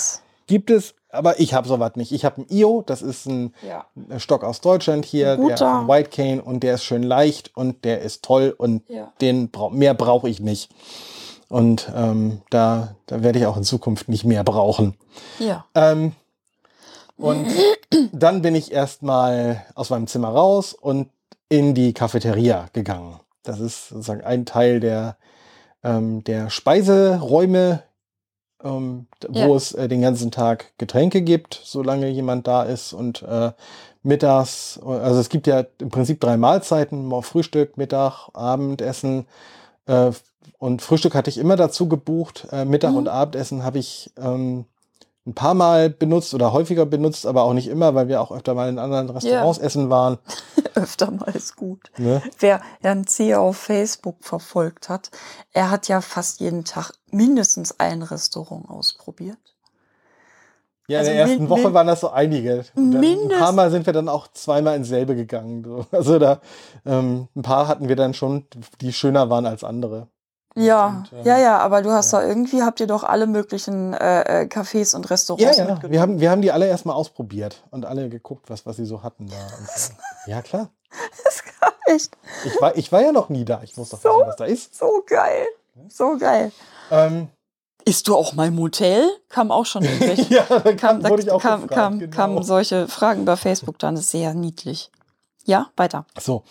gibt 0.46 0.70
es, 0.70 0.94
aber 1.10 1.38
ich 1.40 1.54
habe 1.54 1.66
sowas 1.68 1.92
nicht. 1.96 2.12
Ich 2.12 2.24
habe 2.24 2.42
ein 2.42 2.46
IO, 2.50 2.82
das 2.86 3.02
ist 3.02 3.26
ein 3.26 3.54
Ja. 3.66 3.84
ein 4.10 4.20
Stock 4.20 4.44
aus 4.44 4.60
Deutschland 4.60 5.04
hier, 5.04 5.32
Ein 5.32 5.48
der 5.48 5.56
von 5.58 5.88
White 5.88 6.10
Cane 6.10 6.42
und 6.42 6.62
der 6.62 6.74
ist 6.74 6.84
schön 6.84 7.02
leicht 7.02 7.50
und 7.56 7.84
der 7.84 8.02
ist 8.02 8.22
toll 8.22 8.54
und 8.56 8.82
Ja. 8.88 9.12
den 9.20 9.50
brau 9.50 9.70
mehr 9.70 9.94
brauche 9.94 10.28
ich 10.28 10.40
nicht. 10.40 10.70
Und 11.48 11.90
ähm, 11.94 12.42
da, 12.50 12.96
da 13.06 13.22
werde 13.22 13.38
ich 13.38 13.46
auch 13.46 13.56
in 13.56 13.62
Zukunft 13.64 14.08
nicht 14.08 14.24
mehr 14.24 14.42
brauchen. 14.44 14.96
Ja. 15.38 15.64
Ähm, 15.74 16.12
und 17.16 17.46
dann 18.12 18.42
bin 18.42 18.54
ich 18.54 18.72
erstmal 18.72 19.64
aus 19.74 19.90
meinem 19.90 20.06
Zimmer 20.06 20.28
raus 20.28 20.72
und 20.74 21.08
in 21.48 21.74
die 21.74 21.92
Cafeteria 21.94 22.68
gegangen. 22.72 23.20
Das 23.44 23.60
ist 23.60 23.88
sozusagen 23.90 24.22
ein 24.24 24.44
Teil 24.44 24.80
der, 24.80 25.16
ähm, 25.84 26.24
der 26.24 26.50
Speiseräume, 26.50 27.82
ähm, 28.64 29.06
d- 29.22 29.28
wo 29.30 29.38
Ja. 29.38 29.54
es 29.54 29.72
äh, 29.72 29.86
den 29.86 30.00
ganzen 30.02 30.32
Tag 30.32 30.72
Getränke 30.78 31.22
gibt, 31.22 31.60
solange 31.62 32.08
jemand 32.08 32.48
da 32.48 32.64
ist 32.64 32.92
und 32.92 33.22
äh, 33.22 33.52
mittags, 34.02 34.80
also 34.84 35.20
es 35.20 35.28
gibt 35.28 35.46
ja 35.46 35.64
im 35.80 35.90
Prinzip 35.90 36.20
drei 36.20 36.36
Mahlzeiten, 36.36 37.10
Frühstück, 37.22 37.76
Mittag, 37.76 38.28
Abendessen. 38.34 39.26
Äh, 39.86 40.10
und 40.58 40.82
Frühstück 40.82 41.14
hatte 41.14 41.30
ich 41.30 41.38
immer 41.38 41.56
dazu 41.56 41.88
gebucht. 41.88 42.46
Äh, 42.52 42.64
Mittag 42.64 42.92
Mhm. 42.92 42.96
und 42.98 43.08
Abendessen 43.08 43.62
habe 43.64 43.78
ich 43.78 44.12
ähm, 44.16 44.64
ein 45.26 45.34
paar 45.34 45.54
Mal 45.54 45.90
benutzt 45.90 46.34
oder 46.34 46.52
häufiger 46.52 46.86
benutzt, 46.86 47.26
aber 47.26 47.42
auch 47.42 47.52
nicht 47.52 47.66
immer, 47.66 47.94
weil 47.96 48.06
wir 48.06 48.20
auch 48.20 48.30
öfter 48.30 48.54
mal 48.54 48.68
in 48.68 48.78
anderen 48.78 49.10
Restaurants 49.10 49.58
essen 49.58 49.90
waren. 49.90 50.18
Öfter 50.76 51.10
mal 51.10 51.34
ist 51.34 51.56
gut. 51.56 51.90
Ne? 51.96 52.22
Wer 52.38 52.60
Herrn 52.80 53.06
C. 53.06 53.34
auf 53.34 53.56
Facebook 53.56 54.18
verfolgt 54.20 54.88
hat, 54.88 55.10
er 55.52 55.70
hat 55.70 55.88
ja 55.88 56.00
fast 56.00 56.38
jeden 56.40 56.64
Tag 56.64 56.92
mindestens 57.10 57.80
ein 57.80 58.02
Restaurant 58.02 58.68
ausprobiert. 58.68 59.55
Ja, 60.88 61.00
Also 61.00 61.10
in 61.10 61.16
der 61.16 61.26
ersten 61.26 61.42
min- 61.42 61.48
Woche 61.50 61.62
min- 61.62 61.74
waren 61.74 61.86
das 61.86 62.00
so 62.00 62.10
einige. 62.10 62.64
Dann 62.74 62.94
ein 63.02 63.28
paar 63.28 63.52
Mal 63.52 63.70
sind 63.70 63.86
wir 63.86 63.92
dann 63.92 64.08
auch 64.08 64.28
zweimal 64.28 64.76
ins 64.76 64.88
selbe 64.88 65.16
gegangen. 65.16 65.64
So. 65.64 65.86
Also 65.96 66.18
da 66.18 66.40
ähm, 66.84 67.28
ein 67.34 67.42
paar 67.42 67.66
hatten 67.68 67.88
wir 67.88 67.96
dann 67.96 68.14
schon, 68.14 68.46
die 68.80 68.92
schöner 68.92 69.28
waren 69.30 69.46
als 69.46 69.64
andere. 69.64 70.08
Ja, 70.58 70.86
Und, 70.86 71.12
ähm, 71.18 71.26
ja, 71.26 71.38
ja, 71.38 71.58
aber 71.58 71.82
du 71.82 71.90
hast 71.90 72.12
ja. 72.12 72.20
da 72.22 72.26
irgendwie, 72.26 72.62
habt 72.62 72.80
ihr 72.80 72.86
doch 72.86 73.04
alle 73.04 73.26
möglichen 73.26 73.92
äh, 73.92 74.42
äh, 74.44 74.46
Cafés 74.46 74.96
und 74.96 75.04
Ja, 75.04 75.10
Restaurants 75.10 75.58
ja. 75.58 75.64
mitgenommen. 75.64 75.92
Wir 75.92 76.00
haben, 76.00 76.20
wir 76.20 76.30
haben 76.30 76.40
die 76.40 76.50
alle 76.50 76.66
erstmal 76.66 76.96
ausprobiert 76.96 77.62
und 77.70 77.84
alle 77.84 78.08
geguckt, 78.08 78.48
was, 78.48 78.64
was 78.64 78.76
sie 78.76 78.86
so 78.86 79.02
hatten 79.02 79.26
da. 79.28 79.36
Und. 79.36 79.68
Ja, 80.26 80.40
klar. 80.42 80.70
Das 81.24 81.42
war 81.60 81.72
echt 81.94 82.16
Ich 82.46 82.60
war, 82.60 82.76
ich 82.76 82.90
war 82.92 83.02
ja 83.02 83.12
noch 83.12 83.28
nie 83.28 83.44
da. 83.44 83.60
Ich 83.62 83.76
muss 83.76 83.90
doch 83.90 84.00
So? 84.00 84.08
wissen, 84.08 84.28
was 84.28 84.36
da 84.36 84.44
ist. 84.46 84.74
so 84.74 85.02
geil. 85.06 85.46
So 85.90 86.16
geil. 86.18 86.52
Ähm, 86.90 87.28
Ist 87.88 88.08
du 88.08 88.16
auch 88.16 88.32
mal 88.32 88.48
im 88.48 88.58
Hotel? 88.58 89.08
Kam 89.28 89.52
auch 89.52 89.64
schon 89.64 89.84
irgendwelche. 89.84 90.22
ja, 90.34 90.44
da 90.48 90.72
kam, 90.74 91.00
kam, 91.00 91.02
da 91.02 91.32
auch 91.32 91.40
kam, 91.40 91.62
gefragt. 91.62 91.72
kam, 91.72 91.98
genau. 92.00 92.16
kamen 92.16 92.42
solche 92.42 92.88
Fragen 92.88 93.22
über 93.22 93.36
Facebook 93.36 93.78
dann. 93.78 93.94
Ist 93.94 94.10
sehr 94.10 94.34
niedlich. 94.34 94.90
Ja, 95.44 95.70
weiter. 95.76 96.04
So. 96.20 96.42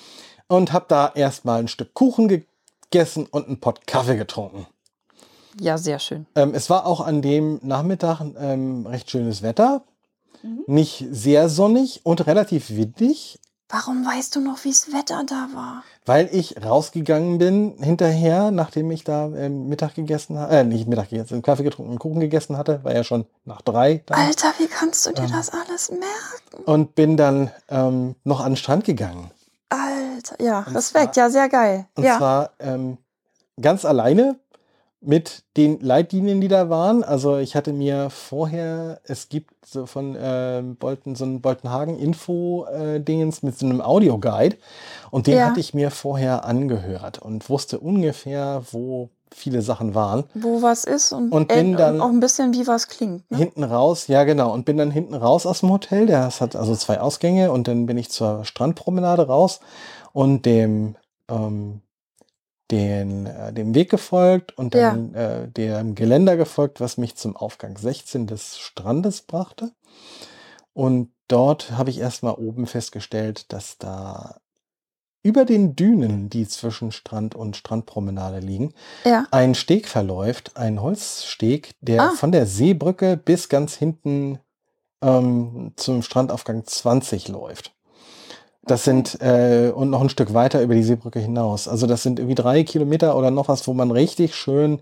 Und 0.48 0.72
habe 0.72 0.86
da 0.88 1.12
erstmal 1.14 1.60
ein 1.60 1.68
Stück 1.68 1.94
Kuchen 1.94 2.30
gegessen 2.30 3.28
und 3.30 3.48
einen 3.48 3.60
Pott 3.60 3.86
Kaffee 3.86 4.16
getrunken. 4.16 4.66
Ja, 5.60 5.78
sehr 5.78 6.00
schön. 6.00 6.26
Ähm, 6.36 6.54
es 6.54 6.70
war 6.70 6.86
auch 6.86 7.02
an 7.02 7.22
dem 7.22 7.60
Nachmittag 7.64 8.22
ähm, 8.40 8.88
recht 8.88 9.12
schönes 9.12 9.42
Wetter. 9.42 9.84
Mhm. 10.42 10.64
Nicht 10.68 11.06
sehr 11.12 11.50
sonnig 11.50 12.06
und 12.06 12.28
relativ 12.28 12.70
windig, 12.70 13.40
Warum 13.70 14.06
weißt 14.06 14.36
du 14.36 14.42
noch, 14.42 14.64
wie 14.64 14.70
das 14.70 14.94
Wetter 14.94 15.24
da 15.28 15.48
war? 15.54 15.84
weil 16.08 16.30
ich 16.32 16.64
rausgegangen 16.64 17.40
bin 17.40 17.78
hinterher, 17.82 18.52
nachdem 18.52 18.92
ich 18.92 19.04
da 19.04 19.26
ähm, 19.36 19.68
Mittag 19.70 19.96
gegessen 19.96 20.38
habe, 20.38 20.56
äh, 20.58 20.64
nicht 20.64 20.88
Mittag 20.88 21.10
gegessen, 21.10 21.42
Kaffee 21.42 21.64
getrunken 21.64 21.94
und 21.94 21.98
Kuchen 22.00 22.20
gegessen 22.20 22.58
hatte, 22.60 22.84
war 22.84 22.94
ja 22.94 23.04
schon 23.04 23.26
nach 23.44 23.64
drei 23.64 24.04
dann. 24.06 24.20
Alter, 24.20 24.54
wie 24.60 24.68
kannst 24.68 25.04
du 25.08 25.12
dir 25.14 25.24
Ähm. 25.24 25.32
das 25.32 25.50
alles 25.50 25.90
merken? 25.90 26.64
Und 26.66 26.94
bin 26.94 27.18
dann 27.18 27.50
ähm, 27.70 28.14
noch 28.24 28.40
an 28.42 28.52
den 28.52 28.58
Strand 28.58 28.84
gegangen. 28.86 29.32
Alter, 29.70 30.36
ja, 30.40 30.60
Und 30.60 30.76
Respekt, 30.76 31.16
zwar- 31.16 31.24
ja, 31.24 31.30
sehr 31.32 31.50
geil. 31.50 31.88
Und 31.96 32.04
ja. 32.04 32.18
zwar 32.20 32.52
ähm, 32.60 33.00
ganz 33.60 33.84
alleine 33.84 34.36
mit 35.08 35.44
den 35.58 35.80
Leitlinien, 35.80 36.42
die 36.42 36.48
da 36.48 36.70
waren. 36.70 37.04
Also 37.04 37.38
ich 37.38 37.56
hatte 37.56 37.74
mir 37.74 38.10
vorher, 38.10 39.00
es 39.04 39.30
gibt 39.30 39.54
so 39.66 39.86
von 39.86 40.16
ähm, 40.20 40.76
Bolton, 40.76 41.16
so 41.16 41.26
ein 41.26 41.42
Boltenhagen-Info-Dingens 41.42 43.44
mit 43.44 43.58
so 43.58 43.66
einem 43.66 43.82
Audioguide. 43.82 44.58
Und 45.12 45.28
den 45.28 45.38
Ja. 45.38 45.46
hatte 45.48 45.60
ich 45.60 45.74
mir 45.74 45.92
vorher 45.92 46.46
angehört 46.46 47.20
und 47.20 47.50
wusste 47.50 47.80
ungefähr, 47.80 48.64
wo 48.72 49.10
viele 49.34 49.62
Sachen 49.62 49.96
waren. 49.96 50.24
Wo 50.34 50.62
was 50.62 50.86
ist 50.86 51.12
und, 51.12 51.32
Und 51.32 51.52
äh, 51.52 51.56
bin 51.56 51.76
dann- 51.76 52.00
auch 52.00 52.10
ein 52.10 52.20
bisschen, 52.22 52.54
wie 52.54 52.68
was 52.68 52.88
klingt. 52.88 53.30
Ne? 53.32 53.38
Hinten 53.38 53.64
raus, 53.64 54.08
ja 54.08 54.24
genau, 54.24 54.54
und 54.54 54.66
bin 54.66 54.78
dann 54.78 54.92
hinten 54.92 55.14
raus 55.14 55.46
aus 55.46 55.60
dem 55.60 55.72
Hotel. 55.72 56.06
Das 56.06 56.40
hat 56.42 56.56
also 56.56 56.76
zwei 56.76 57.02
Ausgänge 57.02 57.52
und 57.52 57.68
dann 57.68 57.86
bin 57.86 57.98
ich 57.98 58.10
zur 58.10 58.46
Strandpromenade 58.46 59.28
raus 59.28 59.60
und 60.14 60.46
dem, 60.46 60.96
ähm, 61.30 61.82
den, 62.72 63.26
äh, 63.28 63.54
dem 63.54 63.76
Weg 63.76 63.90
gefolgt 63.90 64.58
und 64.58 64.74
dann 64.74 65.14
äh, 65.14 65.48
dem 65.48 65.96
Geländer 65.96 66.36
gefolgt, 66.38 66.80
was 66.82 66.98
mich 66.98 67.16
zum 67.16 67.36
Aufgang 67.36 67.78
16 67.78 68.28
des 68.28 68.58
Strandes 68.58 69.22
brachte. 69.22 69.72
Und 70.74 71.12
dort 71.28 71.72
habe 71.72 71.90
ich 71.90 72.00
erstmal 72.00 72.34
oben 72.36 72.68
festgestellt, 72.68 73.52
dass 73.54 73.78
da 73.78 74.40
über 75.24 75.46
den 75.46 75.76
Dünen, 75.76 76.30
die 76.30 76.48
zwischen 76.48 76.92
Strand 76.92 77.34
und 77.34 77.56
Strandpromenade 77.56 78.40
liegen, 78.40 78.74
Ja. 79.06 79.26
ein 79.32 79.56
Steg 79.56 79.88
verläuft, 79.88 80.56
ein 80.56 80.82
Holzsteg, 80.82 81.74
der 81.82 82.02
Ah. 82.04 82.10
von 82.12 82.32
der 82.32 82.46
Seebrücke 82.46 83.18
bis 83.18 83.50
ganz 83.50 83.74
hinten 83.76 84.40
ähm, 85.02 85.74
zum 85.76 86.02
Strandaufgang 86.04 86.64
20 86.66 87.28
läuft. 87.28 87.75
Das 88.68 88.84
sind 88.84 89.22
äh, 89.22 89.72
und 89.74 89.90
noch 89.92 90.02
ein 90.02 90.10
Stück 90.10 90.34
weiter 90.34 90.62
über 90.62 90.74
die 90.74 90.84
Seebrücke 90.84 91.20
hinaus. 91.20 91.68
Also 91.68 91.86
das 91.86 92.02
sind 92.04 92.20
irgendwie 92.20 92.36
drei 92.36 92.64
Kilometer 92.64 93.16
oder 93.16 93.30
noch 93.32 93.48
was, 93.48 93.68
wo 93.68 93.74
man 93.74 93.92
richtig 93.92 94.36
schön 94.36 94.80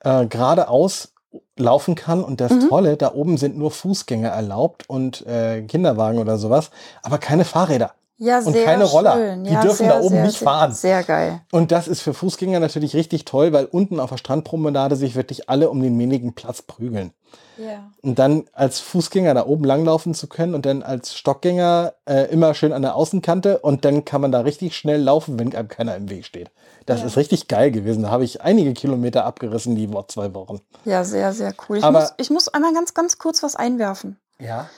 äh, 0.00 0.26
geradeaus 0.26 1.12
laufen 1.56 1.94
kann. 1.94 2.22
Und 2.22 2.40
das 2.40 2.52
Mhm. 2.52 2.68
Tolle, 2.68 2.96
da 2.96 3.14
oben 3.14 3.38
sind 3.38 3.56
nur 3.56 3.70
Fußgänger 3.70 4.28
erlaubt 4.28 4.88
und 4.88 5.26
äh, 5.26 5.62
Kinderwagen 5.62 6.18
oder 6.18 6.36
sowas, 6.38 6.70
aber 7.02 7.18
keine 7.18 7.44
Fahrräder. 7.44 7.92
Ja, 8.18 8.38
Und 8.38 8.52
sehr 8.54 8.64
keine 8.64 8.84
Roller. 8.84 9.12
schön. 9.14 9.44
Die 9.44 9.52
ja, 9.52 9.60
dürfen 9.60 9.76
sehr, 9.86 9.88
da 9.90 10.00
oben 10.00 10.08
sehr, 10.14 10.24
nicht 10.24 10.38
fahren. 10.38 10.72
Sehr 10.72 11.02
geil. 11.02 11.42
Und 11.52 11.70
das 11.70 11.86
ist 11.86 12.00
für 12.00 12.14
Fußgänger 12.14 12.60
natürlich 12.60 12.94
richtig 12.94 13.26
toll, 13.26 13.52
weil 13.52 13.66
unten 13.66 14.00
auf 14.00 14.08
der 14.10 14.16
Strandpromenade 14.16 14.96
sich 14.96 15.14
wirklich 15.16 15.50
alle 15.50 15.68
um 15.68 15.82
den 15.82 15.98
wenigen 15.98 16.34
Platz 16.34 16.62
prügeln. 16.62 17.12
Ja. 17.58 17.90
Und 18.02 18.18
dann 18.18 18.44
als 18.52 18.80
Fußgänger 18.80 19.34
da 19.34 19.46
oben 19.46 19.64
langlaufen 19.64 20.14
zu 20.14 20.28
können 20.28 20.54
und 20.54 20.64
dann 20.64 20.82
als 20.82 21.14
Stockgänger 21.14 21.94
äh, 22.06 22.30
immer 22.30 22.54
schön 22.54 22.72
an 22.72 22.82
der 22.82 22.94
Außenkante 22.94 23.58
und 23.58 23.84
dann 23.84 24.04
kann 24.06 24.20
man 24.22 24.32
da 24.32 24.40
richtig 24.40 24.76
schnell 24.76 25.00
laufen, 25.02 25.38
wenn 25.38 25.54
einem 25.54 25.68
keiner 25.68 25.96
im 25.96 26.08
Weg 26.08 26.24
steht. 26.24 26.50
Das 26.86 27.00
Ja. 27.00 27.06
ist 27.06 27.16
richtig 27.16 27.48
geil 27.48 27.70
gewesen. 27.70 28.02
Da 28.04 28.10
habe 28.10 28.24
ich 28.24 28.40
einige 28.42 28.72
Kilometer 28.74 29.24
abgerissen 29.26 29.74
die 29.74 29.92
Wo- 29.92 30.02
zwei 30.04 30.32
Wochen. 30.34 30.60
Ja, 30.84 31.04
sehr, 31.04 31.32
sehr 31.34 31.52
cool. 31.68 31.78
Ich, 31.78 31.84
Aber- 31.84 32.00
muss, 32.00 32.14
ich 32.16 32.30
muss 32.30 32.48
einmal 32.48 32.72
ganz, 32.72 32.94
ganz 32.94 33.18
kurz 33.18 33.42
was 33.42 33.56
einwerfen. 33.56 34.18
Ja. 34.38 34.68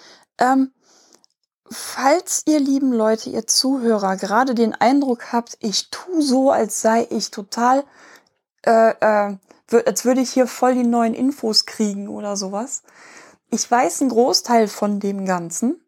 Ähm, 0.41 0.71
falls 1.71 2.43
ihr 2.47 2.61
lieben 2.61 2.93
Leute, 2.93 3.31
ihr 3.31 3.47
Zuhörer, 3.47 4.17
gerade 4.17 4.55
den 4.55 4.75
Eindruck 4.75 5.33
habt, 5.33 5.57
ich 5.61 5.91
tu 5.91 6.21
so, 6.21 6.51
als 6.51 6.81
sei 6.81 7.07
ich 7.11 7.31
total, 7.31 7.85
äh, 8.65 8.91
äh, 9.01 9.37
als 9.85 10.05
würde 10.05 10.21
ich 10.21 10.31
hier 10.31 10.47
voll 10.47 10.75
die 10.75 10.87
neuen 10.87 11.15
Infos 11.15 11.67
kriegen 11.67 12.09
oder 12.09 12.37
sowas. 12.37 12.83
Ich 13.51 13.71
weiß 13.71 14.01
einen 14.01 14.11
Großteil 14.11 14.69
von 14.69 15.01
dem 15.01 15.25
Ganzen, 15.25 15.81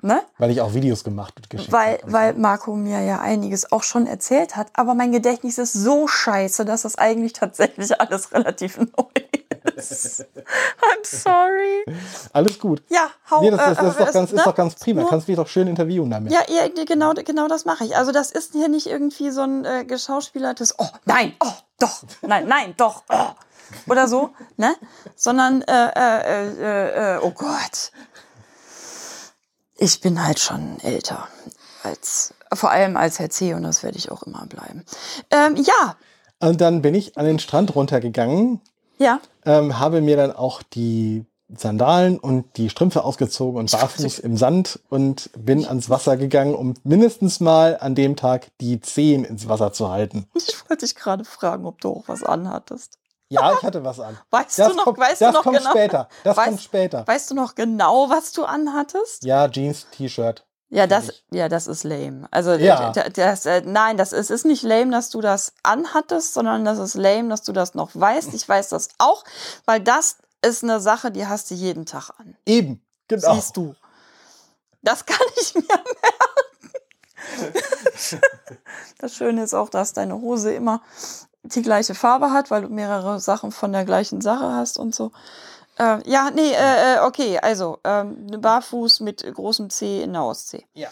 ne? 0.00 0.22
Weil 0.38 0.50
ich 0.50 0.60
auch 0.60 0.74
Videos 0.74 1.04
gemacht 1.04 1.34
und 1.36 1.50
geschickt 1.50 1.72
Weil, 1.72 1.94
hab 1.94 2.04
und 2.04 2.12
weil. 2.12 2.34
Marco 2.34 2.74
mir 2.74 3.02
ja 3.02 3.20
einiges 3.20 3.72
auch 3.72 3.82
schon 3.82 4.06
erzählt 4.06 4.56
hat, 4.56 4.68
aber 4.74 4.94
mein 4.94 5.12
Gedächtnis 5.12 5.58
ist 5.58 5.72
so 5.72 6.06
scheiße, 6.06 6.64
dass 6.64 6.82
das 6.82 6.96
eigentlich 6.96 7.32
tatsächlich 7.32 8.00
alles 8.00 8.32
relativ 8.32 8.78
neu 8.78 9.06
ist. 9.32 9.43
I'm 9.64 11.02
sorry. 11.04 11.84
Alles 12.32 12.58
gut. 12.58 12.82
Ja, 12.90 13.10
hau 13.30 13.40
Nee, 13.40 13.50
das, 13.50 13.60
das, 13.60 13.78
äh, 13.78 13.82
das 13.82 13.90
ist, 13.92 14.00
doch 14.00 14.12
ganz, 14.12 14.30
ist 14.30 14.36
ne? 14.36 14.42
doch 14.44 14.54
ganz 14.54 14.74
prima. 14.74 15.00
Nur- 15.02 15.10
Kannst 15.10 15.28
mich 15.28 15.36
doch 15.36 15.48
schön 15.48 15.66
interviewen 15.68 16.10
damit. 16.10 16.32
Ja, 16.32 16.40
ja, 16.48 16.68
genau, 16.84 17.14
genau 17.14 17.48
das 17.48 17.64
mache 17.64 17.84
ich. 17.84 17.96
Also 17.96 18.12
das 18.12 18.30
ist 18.30 18.52
hier 18.52 18.68
nicht 18.68 18.86
irgendwie 18.86 19.30
so 19.30 19.42
ein 19.42 19.64
äh, 19.64 19.84
geschauspielertes, 19.84 20.74
oh, 20.78 20.86
nein, 21.06 21.34
oh, 21.40 21.52
doch, 21.78 22.02
nein, 22.22 22.46
nein, 22.46 22.74
doch, 22.76 23.02
oh, 23.08 23.30
oder 23.88 24.06
so, 24.06 24.30
ne? 24.56 24.74
Sondern, 25.16 25.62
äh, 25.62 25.88
äh, 25.94 26.48
äh, 26.60 27.14
äh, 27.16 27.18
oh 27.22 27.30
Gott. 27.30 27.90
Ich 29.76 30.00
bin 30.00 30.24
halt 30.24 30.38
schon 30.38 30.78
älter 30.80 31.28
als, 31.82 32.32
vor 32.52 32.70
allem 32.70 32.96
als 32.96 33.18
Herr 33.18 33.30
C. 33.30 33.54
und 33.54 33.62
das 33.64 33.82
werde 33.82 33.98
ich 33.98 34.10
auch 34.10 34.22
immer 34.22 34.46
bleiben. 34.46 34.84
Ähm, 35.30 35.56
ja, 35.56 35.96
Und 36.40 36.60
dann 36.60 36.80
bin 36.82 36.94
ich 36.94 37.16
an 37.18 37.24
den 37.26 37.38
Strand 37.38 37.74
runtergegangen, 37.74 38.60
ja, 38.98 39.20
ähm, 39.44 39.78
habe 39.78 40.00
mir 40.00 40.16
dann 40.16 40.32
auch 40.34 40.62
die 40.62 41.24
Sandalen 41.54 42.18
und 42.18 42.56
die 42.56 42.70
Strümpfe 42.70 43.04
ausgezogen 43.04 43.58
und 43.60 43.70
barfuß 43.70 44.18
im 44.20 44.36
Sand 44.36 44.80
und 44.88 45.30
bin 45.36 45.66
ans 45.66 45.90
Wasser 45.90 46.16
gegangen, 46.16 46.54
um 46.54 46.74
mindestens 46.84 47.38
mal 47.40 47.76
an 47.80 47.94
dem 47.94 48.16
Tag 48.16 48.48
die 48.60 48.80
Zehen 48.80 49.24
ins 49.24 49.46
Wasser 49.48 49.72
zu 49.72 49.90
halten. 49.90 50.26
ich 50.34 50.58
wollte 50.68 50.86
dich 50.86 50.94
gerade 50.94 51.24
fragen, 51.24 51.66
ob 51.66 51.80
du 51.80 51.90
auch 51.90 52.04
was 52.06 52.22
anhattest. 52.24 52.98
Ja, 53.28 53.52
ich 53.52 53.62
hatte 53.62 53.84
was 53.84 54.00
an. 54.00 54.18
Weißt 54.30 54.58
Das 54.58 54.68
du 54.68 54.74
noch, 54.76 54.84
kommt, 54.84 54.98
weißt 54.98 55.20
das 55.20 55.30
du 55.30 55.36
noch 55.38 55.42
kommt 55.44 55.58
genau? 55.58 55.70
später. 55.70 56.08
Das 56.24 56.36
Weißt- 56.36 56.44
kommt 56.44 56.60
später. 56.62 57.06
Weißt 57.06 57.30
du 57.30 57.34
noch 57.34 57.54
genau, 57.54 58.08
was 58.10 58.32
du 58.32 58.44
anhattest? 58.44 59.24
Ja, 59.24 59.48
Jeans, 59.48 59.86
T-Shirt. 59.90 60.44
Ja, 60.74 60.86
das, 60.88 61.12
ja, 61.30 61.48
das 61.48 61.68
ist 61.68 61.84
lame. 61.84 62.26
Also 62.32 62.52
Ja. 62.54 62.90
das, 62.90 63.46
äh, 63.46 63.62
nein, 63.64 63.96
das 63.96 64.12
ist, 64.12 64.30
ist 64.30 64.44
nicht 64.44 64.62
lame, 64.64 64.90
dass 64.90 65.08
du 65.10 65.20
das 65.20 65.52
anhattest, 65.62 66.34
sondern 66.34 66.64
das 66.64 66.78
ist 66.78 66.94
lame, 66.94 67.28
dass 67.28 67.42
du 67.42 67.52
das 67.52 67.74
noch 67.74 67.90
weißt. 67.94 68.34
Ich 68.34 68.48
weiß 68.48 68.70
das 68.70 68.88
auch, 68.98 69.22
weil 69.66 69.80
das 69.80 70.16
ist 70.42 70.64
eine 70.64 70.80
Sache, 70.80 71.12
die 71.12 71.26
hast 71.28 71.50
du 71.50 71.54
jeden 71.54 71.86
Tag 71.86 72.10
an. 72.18 72.36
Eben. 72.44 72.82
Genau. 73.06 73.34
Siehst 73.34 73.56
du. 73.56 73.74
Das 74.82 75.06
kann 75.06 75.26
ich 75.40 75.54
mir 75.54 75.62
merken. 75.68 77.52
Das 78.98 79.14
Schöne 79.14 79.44
ist 79.44 79.54
auch, 79.54 79.68
dass 79.68 79.92
deine 79.92 80.20
Hose 80.20 80.52
immer 80.54 80.82
die 81.44 81.62
gleiche 81.62 81.94
Farbe 81.94 82.32
hat, 82.32 82.50
weil 82.50 82.62
du 82.62 82.68
mehrere 82.68 83.20
Sachen 83.20 83.52
von 83.52 83.72
der 83.72 83.84
gleichen 83.84 84.20
Sache 84.20 84.52
hast 84.52 84.78
und 84.78 84.94
so. 84.94 85.12
Äh, 85.78 85.98
ja, 86.08 86.30
nee, 86.34 86.52
äh, 86.52 86.96
äh, 86.96 87.00
okay, 87.00 87.38
also 87.38 87.78
ähm, 87.84 88.26
barfuß 88.40 89.00
mit 89.00 89.24
großem 89.34 89.70
C 89.70 90.02
in 90.02 90.12
der 90.12 90.24
Ostsee. 90.24 90.64
Ja. 90.74 90.88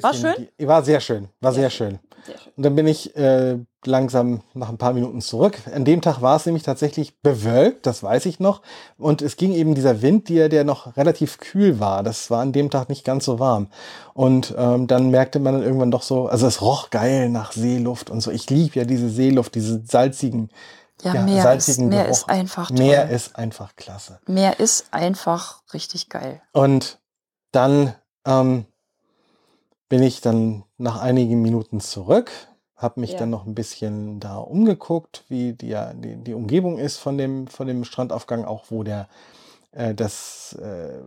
War 0.00 0.14
schön? 0.14 0.48
Die, 0.58 0.68
war 0.68 0.82
sehr 0.82 1.00
schön. 1.00 1.28
War 1.40 1.52
sehr 1.52 1.70
schön. 1.70 1.98
Sehr 2.24 2.38
schön. 2.38 2.52
Und 2.56 2.62
dann 2.62 2.76
bin 2.76 2.86
ich 2.86 3.16
äh, 3.16 3.58
langsam 3.84 4.42
nach 4.54 4.68
ein 4.68 4.78
paar 4.78 4.92
Minuten 4.92 5.20
zurück. 5.20 5.58
An 5.74 5.84
dem 5.84 6.00
Tag 6.00 6.22
war 6.22 6.36
es 6.36 6.46
nämlich 6.46 6.62
tatsächlich 6.62 7.20
bewölkt, 7.20 7.86
das 7.86 8.02
weiß 8.02 8.26
ich 8.26 8.38
noch. 8.38 8.62
Und 8.96 9.22
es 9.22 9.36
ging 9.36 9.52
eben 9.52 9.74
dieser 9.74 10.02
Wind, 10.02 10.28
der, 10.28 10.48
der 10.48 10.62
noch 10.62 10.96
relativ 10.96 11.38
kühl 11.38 11.80
war. 11.80 12.04
Das 12.04 12.30
war 12.30 12.42
an 12.42 12.52
dem 12.52 12.70
Tag 12.70 12.88
nicht 12.88 13.04
ganz 13.04 13.24
so 13.24 13.40
warm. 13.40 13.68
Und 14.14 14.54
ähm, 14.56 14.86
dann 14.86 15.10
merkte 15.10 15.40
man 15.40 15.54
dann 15.54 15.62
irgendwann 15.64 15.90
doch 15.90 16.02
so, 16.02 16.28
also 16.28 16.46
es 16.46 16.62
roch 16.62 16.90
geil 16.90 17.28
nach 17.28 17.50
Seeluft 17.50 18.08
und 18.08 18.20
so. 18.20 18.30
Ich 18.30 18.48
liebe 18.50 18.78
ja 18.78 18.84
diese 18.84 19.08
Seeluft, 19.08 19.56
diese 19.56 19.82
salzigen, 19.84 20.50
Ja, 21.02 21.14
ja, 21.26 21.36
ist, 21.36 21.42
salzigen 21.42 21.88
Meer 21.88 22.04
Geruch. 22.04 22.16
ist 22.16 22.28
einfach 22.28 22.68
toll. 22.68 22.78
Meer 22.78 23.10
ist 23.10 23.36
einfach 23.36 23.76
klasse. 23.76 24.20
Meer 24.26 24.60
ist 24.60 24.86
einfach 24.92 25.62
richtig 25.74 26.08
geil. 26.08 26.40
Und 26.52 26.98
dann 27.50 27.94
ähm, 28.24 28.66
bin 29.88 30.02
ich 30.02 30.20
dann 30.20 30.64
nach 30.78 31.00
einigen 31.00 31.42
Minuten 31.42 31.80
zurück, 31.80 32.30
habe 32.76 33.00
mich 33.00 33.12
Ja. 33.12 33.18
dann 33.20 33.30
noch 33.30 33.46
ein 33.46 33.54
bisschen 33.54 34.20
da 34.20 34.36
umgeguckt, 34.38 35.24
wie 35.28 35.52
die, 35.52 35.76
die, 35.96 36.16
die 36.16 36.34
Umgebung 36.34 36.78
ist 36.78 36.98
von 36.98 37.18
dem, 37.18 37.46
von 37.46 37.66
dem 37.66 37.84
Strandaufgang, 37.84 38.44
auch 38.44 38.64
wo 38.70 38.82
der, 38.82 39.08
äh, 39.72 39.94
das, 39.94 40.54
äh, 40.54 41.00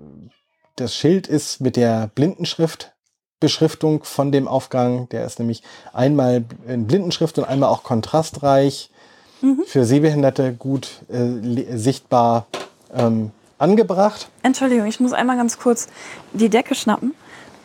das 0.76 0.94
Schild 0.94 1.28
ist 1.28 1.62
mit 1.62 1.76
der 1.78 2.08
Blindenschrift. 2.16 2.92
Beschriftung 3.42 4.04
von 4.06 4.32
dem 4.32 4.48
Aufgang, 4.48 5.10
der 5.10 5.26
ist 5.26 5.40
nämlich 5.40 5.62
einmal 5.92 6.46
in 6.68 6.88
Blindenschrift 6.88 7.38
und 7.38 7.44
einmal 7.44 7.70
auch 7.70 7.84
kontrastreich 7.84 8.90
Mhm. 9.42 9.64
für 9.68 9.86
Sehbehinderte 9.86 10.54
gut 10.54 11.02
äh, 11.10 11.78
sichtbar 11.78 12.48
ähm, 12.94 13.32
angebracht. 13.58 14.30
Entschuldigung, 14.44 14.86
ich 14.88 15.00
muss 15.00 15.14
einmal 15.14 15.38
ganz 15.38 15.60
kurz 15.60 15.88
die 16.34 16.50
Decke 16.50 16.76
schnappen, 16.76 17.14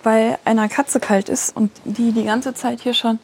weil 0.03 0.39
einer 0.45 0.69
Katze 0.69 1.01
kalt 1.01 1.29
ist 1.29 1.57
und 1.57 1.71
die 1.85 2.13
die 2.13 2.25
ganze 2.25 2.55
Zeit 2.55 2.81
hier 2.81 2.95
schon 2.95 3.19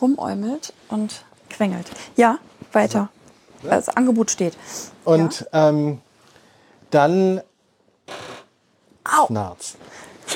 rumäumelt 0.00 0.72
und 0.88 1.24
quengelt. 1.50 1.86
Ja, 2.16 2.38
weiter. 2.72 3.08
Das 3.62 3.88
Angebot 3.88 4.30
steht. 4.30 4.56
Und 5.04 5.46
ähm, 5.52 6.00
dann 6.90 7.40
Au, 9.04 9.26
Knarz. 9.26 9.76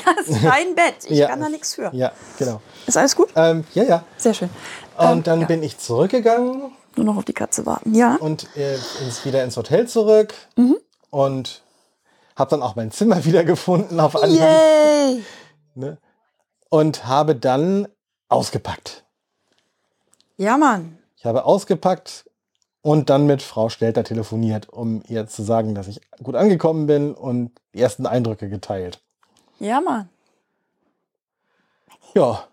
das 0.05 0.27
ist 0.27 0.43
dein 0.43 0.75
Bett. 0.75 0.95
Ich 1.05 1.17
Ja. 1.17 1.27
kann 1.27 1.39
da 1.39 1.47
nichts 1.49 1.75
für. 1.75 1.89
Ja, 1.93 2.11
genau. 2.37 2.61
Ist 2.85 2.97
alles 2.97 3.15
gut? 3.15 3.29
Ähm, 3.35 3.63
ja, 3.73 3.83
ja. 3.83 4.03
Sehr 4.17 4.33
schön. 4.33 4.49
Und 4.97 5.07
Ähm, 5.07 5.23
dann 5.23 5.41
ja. 5.41 5.47
bin 5.47 5.63
ich 5.63 5.77
zurückgegangen 5.77 6.71
Nur 6.95 7.05
noch 7.05 7.17
auf 7.17 7.25
die 7.25 7.33
Katze 7.33 7.65
warten. 7.65 7.93
Ja. 7.95 8.15
und 8.17 8.47
äh, 8.55 8.75
ins, 9.03 9.25
wieder 9.25 9.43
ins 9.43 9.57
Hotel 9.57 9.87
zurück 9.87 10.33
Mhm. 10.55 10.77
und 11.09 11.61
habe 12.35 12.49
dann 12.51 12.61
auch 12.61 12.75
mein 12.75 12.91
Zimmer 12.91 13.23
wieder 13.25 13.43
gefunden 13.43 13.99
auf 13.99 14.15
Anhieb. 14.21 14.39
Yay! 14.39 15.23
Ne? 15.75 15.97
Und 16.69 17.07
habe 17.07 17.35
dann 17.35 17.87
ausgepackt. 18.29 19.03
Ja, 20.37 20.55
Mann. 20.57 20.99
Ich 21.17 21.25
habe 21.25 21.45
ausgepackt 21.45 22.29
und 22.83 23.09
dann 23.09 23.25
mit 23.25 23.41
Frau 23.41 23.69
Stelter 23.69 24.03
telefoniert, 24.03 24.69
um 24.69 25.01
ihr 25.07 25.25
zu 25.25 25.41
sagen, 25.41 25.73
dass 25.73 25.87
ich 25.87 25.99
gut 26.21 26.35
angekommen 26.35 26.85
bin 26.85 27.15
und 27.15 27.51
die 27.73 27.81
ersten 27.81 28.05
Eindrücke 28.05 28.49
geteilt. 28.49 29.01
Ja, 29.59 29.81
Mann. 29.81 30.09
Ja, 32.13 32.43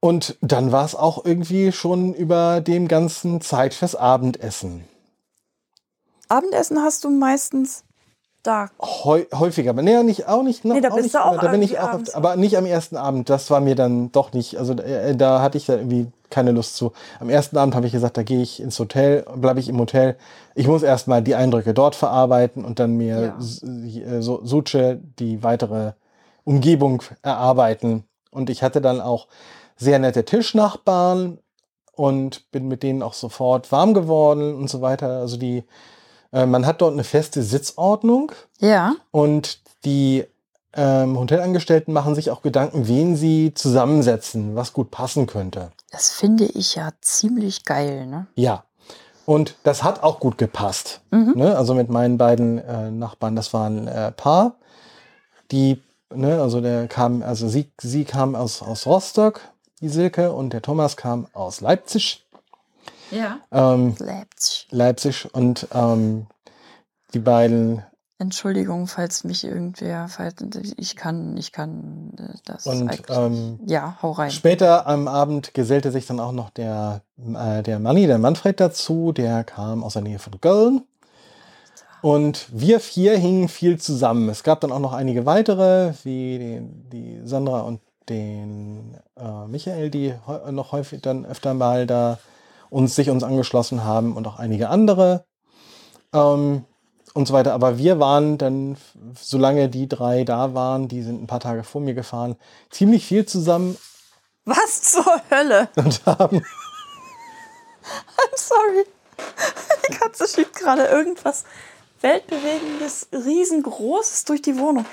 und 0.00 0.36
dann 0.40 0.72
war 0.72 0.84
es 0.84 0.94
auch 0.94 1.24
irgendwie 1.24 1.72
schon 1.72 2.14
über 2.14 2.60
dem 2.60 2.88
ganzen 2.88 3.40
Zeit 3.40 3.74
fürs 3.74 3.94
Abendessen. 3.94 4.84
Abendessen 6.28 6.78
hast 6.82 7.04
du 7.04 7.10
meistens 7.10 7.84
da. 8.42 8.68
Häu 8.80 9.24
häufiger, 9.34 9.70
aber 9.70 9.82
nee, 9.82 10.02
nicht, 10.02 10.26
auch 10.28 10.42
nicht. 10.42 10.64
noch- 10.64 10.74
Nee, 10.74 10.80
da 10.80 10.88
bist 10.90 11.02
nicht, 11.02 11.14
du 11.14 11.24
auch 11.24 11.38
Da 11.38 11.48
bin 11.50 11.60
ich 11.62 11.78
auch, 11.78 11.90
abends. 11.90 12.14
aber 12.14 12.36
nicht 12.36 12.56
am 12.56 12.64
ersten 12.66 12.96
Abend. 12.96 13.28
Das 13.28 13.50
war 13.50 13.60
mir 13.60 13.74
dann 13.74 14.10
doch 14.12 14.32
nicht, 14.32 14.56
also 14.56 14.72
äh, 14.74 15.14
da 15.16 15.42
hatte 15.42 15.58
ich 15.58 15.66
da 15.66 15.74
irgendwie 15.74 16.06
keine 16.30 16.52
Lust 16.52 16.76
zu. 16.76 16.92
Am 17.18 17.28
ersten 17.28 17.58
Abend 17.58 17.74
habe 17.74 17.86
ich 17.86 17.92
gesagt, 17.92 18.16
da 18.16 18.22
gehe 18.22 18.40
ich 18.40 18.60
ins 18.62 18.78
Hotel, 18.78 19.24
bleibe 19.36 19.60
ich 19.60 19.68
im 19.68 19.78
Hotel. 19.78 20.16
Ich 20.54 20.68
muss 20.68 20.82
erstmal 20.82 21.20
die 21.22 21.34
Eindrücke 21.34 21.74
dort 21.74 21.96
verarbeiten 21.96 22.64
und 22.64 22.78
dann 22.78 22.96
mir 22.96 23.34
Ja. 23.62 23.68
Äh, 23.68 24.22
so, 24.22 24.40
Suche 24.44 25.00
die 25.18 25.42
weitere 25.42 25.92
Umgebung 26.44 27.02
erarbeiten. 27.22 28.04
Und 28.30 28.48
ich 28.48 28.62
hatte 28.62 28.80
dann 28.80 29.00
auch 29.00 29.26
sehr 29.80 29.98
nette 29.98 30.24
Tischnachbarn 30.24 31.38
und 31.92 32.50
bin 32.52 32.68
mit 32.68 32.82
denen 32.82 33.02
auch 33.02 33.14
sofort 33.14 33.72
warm 33.72 33.94
geworden 33.94 34.54
und 34.54 34.70
so 34.70 34.80
weiter. 34.80 35.20
Also 35.20 35.36
die, 35.36 35.64
äh, 36.32 36.46
man 36.46 36.66
hat 36.66 36.80
dort 36.80 36.92
eine 36.92 37.04
feste 37.04 37.42
Sitzordnung. 37.42 38.32
Ja. 38.58 38.94
Und 39.10 39.60
die 39.84 40.24
ähm, 40.74 41.18
Hotelangestellten 41.18 41.92
machen 41.92 42.14
sich 42.14 42.30
auch 42.30 42.42
Gedanken, 42.42 42.86
wen 42.86 43.16
sie 43.16 43.54
zusammensetzen, 43.54 44.54
was 44.54 44.72
gut 44.72 44.90
passen 44.90 45.26
könnte. 45.26 45.72
Das 45.90 46.12
finde 46.12 46.44
ich 46.44 46.76
ja 46.76 46.90
ziemlich 47.00 47.64
geil, 47.64 48.06
ne? 48.06 48.26
Ja. 48.36 48.64
Und 49.26 49.56
das 49.62 49.82
hat 49.82 50.02
auch 50.02 50.20
gut 50.20 50.38
gepasst. 50.38 51.00
Mhm. 51.10 51.32
Ne? 51.36 51.56
Also 51.56 51.74
mit 51.74 51.88
meinen 51.88 52.18
beiden 52.18 52.58
äh, 52.58 52.90
Nachbarn, 52.90 53.36
das 53.36 53.52
waren 53.52 53.86
äh, 53.88 54.12
Paar, 54.12 54.56
die, 55.50 55.82
ne, 56.12 56.40
also 56.40 56.60
der 56.60 56.88
kam, 56.88 57.22
also 57.22 57.48
sie, 57.48 57.72
sie 57.80 58.04
kam 58.04 58.34
aus, 58.34 58.62
aus 58.62 58.86
Rostock, 58.86 59.40
die 59.80 59.88
Silke, 59.88 60.32
und 60.32 60.52
der 60.52 60.62
Thomas 60.62 60.96
kam 60.96 61.26
aus 61.32 61.60
Leipzig. 61.60 62.26
Ja. 63.10 63.38
Ähm, 63.50 63.94
Leipzig. 63.98 64.68
Leipzig 64.70 65.34
und 65.34 65.66
ähm, 65.72 66.26
die 67.12 67.18
beiden 67.18 67.82
Entschuldigung, 68.20 68.86
falls 68.86 69.24
mich 69.24 69.44
irgendwer, 69.44 70.06
falls, 70.08 70.34
ich 70.76 70.94
kann, 70.94 71.38
ich 71.38 71.52
kann 71.52 72.12
äh, 72.18 72.36
das 72.44 72.66
und 72.66 73.02
ähm, 73.08 73.58
ja, 73.64 73.96
hau 74.02 74.10
rein. 74.10 74.30
Später 74.30 74.86
am 74.86 75.08
Abend 75.08 75.54
gesellte 75.54 75.90
sich 75.90 76.06
dann 76.06 76.20
auch 76.20 76.32
noch 76.32 76.50
der, 76.50 77.00
äh, 77.16 77.62
der 77.62 77.78
Manni, 77.78 78.06
der 78.06 78.18
Manfred 78.18 78.60
dazu, 78.60 79.12
der 79.12 79.42
kam 79.44 79.82
aus 79.82 79.94
der 79.94 80.02
Nähe 80.02 80.18
von 80.18 80.38
Köln. 80.38 80.82
Und 82.02 82.46
wir 82.52 82.80
vier 82.80 83.16
hingen 83.16 83.48
viel 83.48 83.80
zusammen. 83.80 84.28
Es 84.28 84.42
gab 84.42 84.60
dann 84.60 84.72
auch 84.72 84.80
noch 84.80 84.92
einige 84.92 85.24
weitere, 85.24 85.94
wie 86.02 86.38
die, 86.38 86.60
die 86.92 87.20
Sandra 87.26 87.60
und 87.62 87.80
den 88.10 88.98
äh, 89.16 89.46
Michael, 89.46 89.90
die 89.90 90.14
noch 90.50 90.72
häufig 90.72 91.00
dann 91.00 91.24
öfter 91.24 91.54
mal 91.54 91.86
da 91.86 92.18
uns 92.68 92.94
sich 92.94 93.10
uns 93.10 93.24
angeschlossen 93.24 93.84
haben 93.84 94.16
und 94.16 94.26
auch 94.26 94.38
einige 94.38 94.68
andere 94.68 95.24
ähm, 96.12 96.64
und 97.14 97.26
so 97.26 97.34
weiter. 97.34 97.54
Aber 97.54 97.78
wir 97.78 97.98
waren 97.98 98.38
dann, 98.38 98.76
solange 99.18 99.68
die 99.68 99.88
drei 99.88 100.24
da 100.24 100.54
waren, 100.54 100.88
die 100.88 101.02
sind 101.02 101.22
ein 101.22 101.26
paar 101.26 101.40
Tage 101.40 101.64
vor 101.64 101.80
mir 101.80 101.94
gefahren, 101.94 102.36
ziemlich 102.70 103.06
viel 103.06 103.24
zusammen 103.26 103.76
Was 104.44 104.82
zur 104.82 105.22
Hölle? 105.30 105.68
und 105.76 106.04
haben 106.06 106.42
I'm 108.16 108.36
sorry. 108.36 108.84
Die 109.88 109.94
Katze 109.94 110.28
schiebt 110.28 110.54
gerade 110.54 110.84
irgendwas 110.84 111.44
weltbewegendes, 112.00 113.08
riesengroßes 113.12 114.24
durch 114.24 114.42
die 114.42 114.58
Wohnung. 114.58 114.86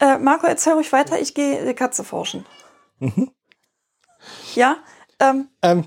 Äh, 0.00 0.18
Marco, 0.18 0.46
erzähl 0.46 0.74
ruhig 0.74 0.92
weiter. 0.92 1.20
Ich 1.20 1.34
gehe 1.34 1.58
äh, 1.60 1.74
Katze 1.74 2.04
forschen. 2.04 2.44
Ja, 4.54 4.76
ähm, 5.20 5.48
Ähm, 5.62 5.86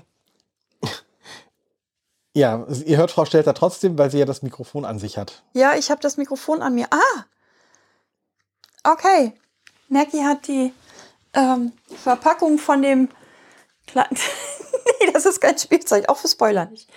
ja, 2.34 2.66
ihr 2.84 2.96
hört 2.98 3.10
Frau 3.10 3.24
Stelter 3.24 3.54
trotzdem, 3.54 3.98
weil 3.98 4.10
sie 4.10 4.18
ja 4.18 4.24
das 4.24 4.42
Mikrofon 4.42 4.84
an 4.84 4.98
sich 4.98 5.18
hat. 5.18 5.42
ja, 5.54 5.74
ich 5.74 5.90
habe 5.90 6.00
das 6.00 6.16
Mikrofon 6.16 6.62
an 6.62 6.74
mir. 6.74 6.86
Ah, 6.90 7.24
okay. 8.92 9.32
Necki 9.88 10.18
hat 10.20 10.46
die 10.46 10.72
ähm, 11.32 11.72
Verpackung 12.02 12.58
von 12.58 12.82
dem 12.82 13.08
kleinen. 13.86 14.16
nee, 15.00 15.10
das 15.12 15.26
ist 15.26 15.40
kein 15.40 15.58
Spielzeug, 15.58 16.08
auch 16.08 16.18
für 16.18 16.28
Spoiler 16.28 16.66
nicht. 16.66 16.88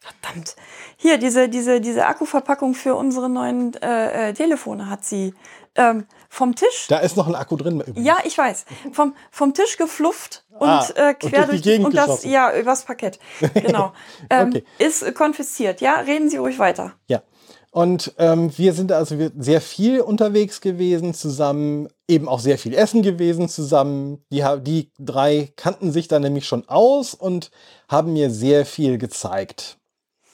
Verdammt. 0.00 0.56
Hier, 0.96 1.16
diese, 1.18 1.48
diese, 1.48 1.80
diese 1.80 2.04
Akkuverpackung 2.06 2.74
für 2.74 2.96
unsere 2.96 3.30
neuen 3.30 3.74
äh, 3.80 4.30
äh, 4.30 4.34
Telefone 4.34 4.90
hat 4.90 5.04
sie 5.04 5.34
ähm, 5.76 6.06
vom 6.32 6.54
Tisch. 6.54 6.86
Da 6.88 6.96
ist 7.00 7.18
noch 7.18 7.28
ein 7.28 7.34
Akku 7.34 7.56
drin. 7.56 7.80
übrigens. 7.80 8.06
Ja, 8.06 8.16
ich 8.24 8.38
weiß. 8.38 8.64
Vom, 8.92 9.14
vom 9.30 9.52
Tisch 9.52 9.76
geflufft 9.76 10.46
und 10.58 10.66
Ah, 10.66 10.88
äh, 10.94 11.08
und 11.08 11.18
quer 11.18 11.46
durch 11.46 11.60
die 11.60 11.68
Gegend 11.68 11.86
und 11.88 11.94
das 11.94 12.24
ja 12.24 12.56
übers 12.58 12.86
Parkett. 12.86 13.18
Genau. 13.52 13.92
ähm, 14.30 14.48
Okay. 14.48 14.64
Ist 14.78 15.14
konfisziert. 15.14 15.82
Ja, 15.82 15.96
reden 16.00 16.30
Sie 16.30 16.38
ruhig 16.38 16.58
weiter. 16.58 16.94
Ja. 17.06 17.22
Und 17.70 18.14
ähm, 18.16 18.50
wir 18.56 18.72
sind 18.72 18.92
also 18.92 19.14
sehr 19.38 19.60
viel 19.60 20.00
unterwegs 20.00 20.62
gewesen 20.62 21.12
zusammen, 21.12 21.88
eben 22.08 22.28
auch 22.28 22.40
sehr 22.40 22.56
viel 22.56 22.72
essen 22.74 23.02
gewesen 23.02 23.50
zusammen. 23.50 24.24
Die, 24.30 24.42
die 24.62 24.90
drei 24.98 25.52
kannten 25.56 25.92
sich 25.92 26.08
dann 26.08 26.22
nämlich 26.22 26.46
schon 26.46 26.66
aus 26.66 27.12
und 27.12 27.50
haben 27.88 28.14
mir 28.14 28.30
sehr 28.30 28.64
viel 28.64 28.96
gezeigt. 28.96 29.76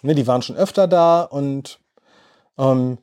Ne, 0.02 0.14
die 0.14 0.28
waren 0.28 0.42
schon 0.42 0.56
öfter 0.56 0.86
da 0.86 1.22
und 1.22 1.80
ähm, 2.56 2.98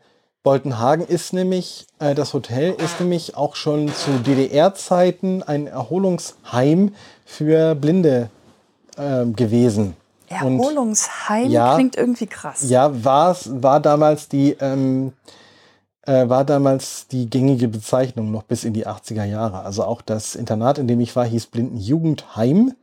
Boltenhagen 0.46 1.08
ist 1.08 1.34
nämlich, 1.34 1.88
äh, 1.98 2.14
das 2.14 2.36
Hotel 2.36 2.74
ist 2.74 3.00
nämlich 3.00 3.36
auch 3.36 3.56
schon 3.56 3.88
zu 3.92 4.12
DDR-Zeiten 4.20 5.42
ein 5.42 5.66
Erholungsheim 5.66 6.94
für 7.26 7.74
Blinde 7.74 8.30
ähm, 8.96 9.36
gewesen. 9.36 9.96
Und- 10.44 10.60
Erholungsheim 10.60 11.50
Ja. 11.50 11.74
klingt 11.74 11.96
irgendwie 11.98 12.28
krass. 12.28 12.70
ja, 12.70 13.04
war's, 13.04 13.50
war 13.64 13.80
damals 13.80 14.30
die, 14.30 14.52
ähm, 14.62 15.14
äh, 16.04 16.30
war 16.30 16.46
damals 16.46 17.08
die 17.08 17.28
gängige 17.28 17.68
Bezeichnung 17.68 18.30
noch 18.32 18.44
bis 18.44 18.66
in 18.66 18.74
die 18.74 18.86
80er 18.86 19.24
Jahre. 19.26 19.62
Also 19.64 19.84
auch 19.84 20.04
das 20.04 20.36
Internat, 20.36 20.78
in 20.78 20.88
dem 20.88 21.00
ich 21.00 21.16
war, 21.16 21.26
hieß 21.26 21.48
Blindenjugendheim. 21.48 22.74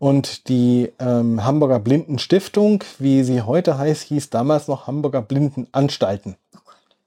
Und 0.00 0.48
die 0.48 0.90
ähm, 0.98 1.44
Hamburger 1.44 1.78
Blindenstiftung, 1.78 2.82
wie 2.98 3.22
sie 3.22 3.42
heute 3.42 3.78
heißt, 3.78 4.02
hieß 4.08 4.30
damals 4.30 4.66
noch 4.66 4.88
Hamburger 4.88 5.22
Blindenanstalten. 5.22 6.34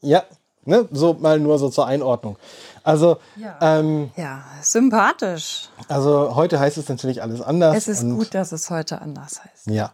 Ja, 0.03 0.23
ne, 0.65 0.87
so 0.91 1.13
mal 1.15 1.39
nur 1.39 1.57
so 1.59 1.69
zur 1.69 1.87
Einordnung. 1.87 2.37
Also, 2.83 3.17
Ja. 3.37 3.57
ähm, 3.61 4.11
Ja, 4.15 4.43
sympathisch. 4.61 5.69
also 5.87 6.35
heute 6.35 6.59
heißt 6.59 6.77
es 6.77 6.89
natürlich 6.89 7.21
alles 7.21 7.41
anders. 7.41 7.75
Es 7.75 7.87
ist 7.87 8.03
und- 8.03 8.17
gut, 8.17 8.33
dass 8.35 8.51
es 8.51 8.69
heute 8.69 9.01
anders 9.01 9.41
heißt. 9.43 9.67
Ja. 9.67 9.93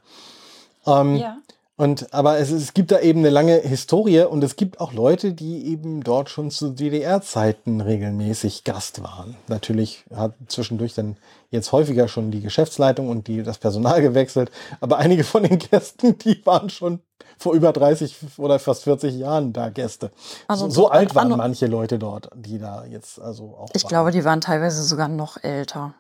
Ähm, 0.86 1.16
Ja. 1.16 1.38
Und 1.78 2.14
aber 2.14 2.40
es, 2.40 2.52
es 2.52 2.74
gibt 2.74 2.92
da 2.92 3.00
eben 3.00 3.20
eine 3.20 3.30
lange 3.30 3.56
Historie 3.56 4.24
und 4.24 4.44
es 4.44 4.58
gibt 4.58 4.82
auch 4.82 4.92
Leute, 4.92 5.32
die 5.32 5.66
eben 5.68 6.04
dort 6.04 6.30
schon 6.30 6.52
zu 6.52 6.72
DDR-Zeiten 6.72 7.80
regelmäßig 7.80 8.66
Gast 8.66 9.02
waren. 9.02 9.38
Natürlich 9.48 10.04
hat 10.14 10.34
zwischendurch 10.48 10.94
dann 10.94 11.16
jetzt 11.52 11.72
häufiger 11.72 12.10
schon 12.10 12.32
die 12.32 12.42
Geschäftsleitung 12.42 13.08
und 13.08 13.28
die, 13.28 13.44
das 13.44 13.60
Personal 13.60 14.02
gewechselt, 14.02 14.52
aber 14.82 14.98
einige 14.98 15.24
von 15.24 15.44
den 15.44 15.58
Gästen, 15.58 16.18
die 16.18 16.46
waren 16.46 16.70
schon 16.70 17.00
vor 17.40 17.54
über 17.54 17.72
30 17.74 18.18
oder 18.38 18.60
fast 18.60 18.84
40 18.84 19.16
Jahren 19.16 19.54
da 19.54 19.70
Gäste. 19.70 20.12
Also 20.48 20.66
so, 20.66 20.72
so 20.84 20.90
alt 20.90 21.16
waren 21.16 21.32
an- 21.32 21.38
manche 21.38 21.66
Leute 21.68 21.98
dort, 21.98 22.30
die 22.36 22.60
da 22.60 22.86
jetzt 22.86 23.20
also 23.20 23.56
auch 23.58 23.70
Ich 23.74 23.84
waren. 23.84 23.90
glaube, 23.90 24.12
die 24.12 24.26
waren 24.26 24.42
teilweise 24.42 24.84
sogar 24.84 25.08
noch 25.08 25.42
älter. 25.42 25.94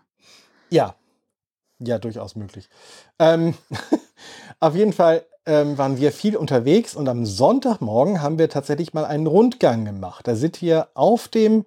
Ja, 0.69 0.95
ja, 1.79 1.97
durchaus 1.97 2.35
möglich. 2.35 2.69
Ähm, 3.19 3.55
auf 4.59 4.75
jeden 4.75 4.93
Fall 4.93 5.25
ähm, 5.45 5.77
waren 5.77 5.97
wir 5.97 6.11
viel 6.11 6.35
unterwegs 6.35 6.93
und 6.95 7.07
am 7.07 7.25
Sonntagmorgen 7.25 8.21
haben 8.21 8.37
wir 8.37 8.49
tatsächlich 8.49 8.93
mal 8.93 9.05
einen 9.05 9.25
Rundgang 9.25 9.85
gemacht. 9.85 10.27
Da 10.27 10.35
sind 10.35 10.61
wir 10.61 10.89
auf 10.93 11.27
dem 11.29 11.63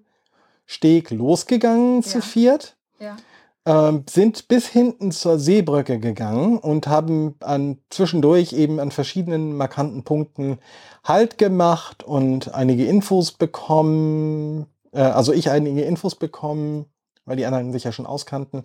Steg 0.67 1.11
losgegangen 1.11 2.03
zu 2.03 2.19
Ja. 2.19 2.23
viert, 2.25 2.77
Ja. 2.99 3.17
Ähm, 3.65 4.05
sind 4.11 4.49
bis 4.49 4.67
hinten 4.67 5.13
zur 5.13 5.39
Seebrücke 5.39 6.01
gegangen 6.01 6.59
und 6.59 6.89
haben 6.89 7.37
an, 7.41 7.79
zwischendurch 7.91 8.53
eben 8.53 8.81
an 8.81 8.91
verschiedenen 8.91 9.57
markanten 9.57 10.03
Punkten 10.03 10.59
Halt 11.05 11.37
gemacht 11.39 12.03
und 12.03 12.55
einige 12.55 12.85
Infos 12.87 13.33
bekommen. 13.33 14.67
Äh, 14.93 15.01
also 15.01 15.33
ich 15.33 15.51
einige 15.51 15.83
Infos 15.83 16.15
bekommen, 16.15 16.87
weil 17.25 17.37
die 17.37 17.47
anderen 17.47 17.73
sich 17.73 17.85
ja 17.85 17.93
schon 17.93 18.07
auskannten. 18.07 18.65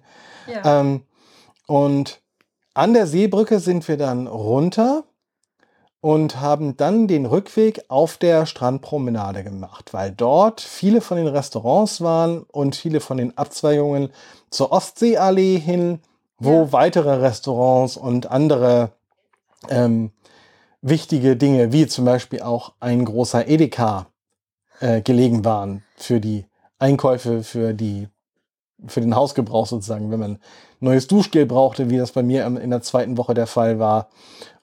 Ja. 0.52 0.82
Ähm, 0.82 1.02
und 1.68 2.22
an 2.74 2.94
der 2.94 3.08
Seebrücke 3.08 3.60
sind 3.60 3.88
wir 3.88 3.98
dann 3.98 4.28
runter 4.28 5.04
und 6.00 6.40
haben 6.40 6.78
dann 6.78 7.08
den 7.08 7.26
Rückweg 7.26 7.84
auf 7.88 8.18
der 8.18 8.46
Strandpromenade 8.46 9.44
gemacht, 9.44 9.94
weil 9.94 10.12
dort 10.12 10.62
viele 10.62 11.02
von 11.02 11.18
den 11.18 11.28
Restaurants 11.28 12.02
waren 12.02 12.44
und 12.44 12.76
viele 12.76 13.00
von 13.00 13.18
den 13.18 13.38
Abzweigungen 13.38 14.10
zur 14.50 14.72
Ostseeallee 14.72 15.60
hin, 15.60 16.00
wo 16.40 16.52
Ja. 16.52 16.72
weitere 16.72 17.16
Restaurants 17.16 17.98
und 17.98 18.30
andere 18.32 18.92
ähm, 19.70 20.12
wichtige 20.82 21.36
Dinge, 21.36 21.72
wie 21.74 21.88
zum 21.88 22.06
Beispiel 22.06 22.42
auch 22.42 22.74
ein 22.80 23.04
großer 23.06 23.48
Edeka, 23.48 24.08
äh, 24.80 25.02
gelegen 25.02 25.44
waren 25.44 25.84
für 25.96 26.20
die 26.20 26.46
Einkäufe, 26.80 27.44
für 27.44 27.74
die 27.74 28.08
für 28.86 29.02
den 29.02 29.16
Hausgebrauch 29.16 29.66
sozusagen, 29.66 30.12
wenn 30.12 30.20
man 30.20 30.40
neues 30.80 31.08
Duschgel 31.08 31.48
brauchte, 31.48 31.90
wie 31.90 31.98
das 31.98 32.12
bei 32.12 32.22
mir 32.22 32.46
in 32.46 32.70
der 32.70 32.84
zweiten 32.84 33.18
Woche 33.18 33.34
der 33.34 33.48
Fall 33.48 33.80
war, 33.80 34.10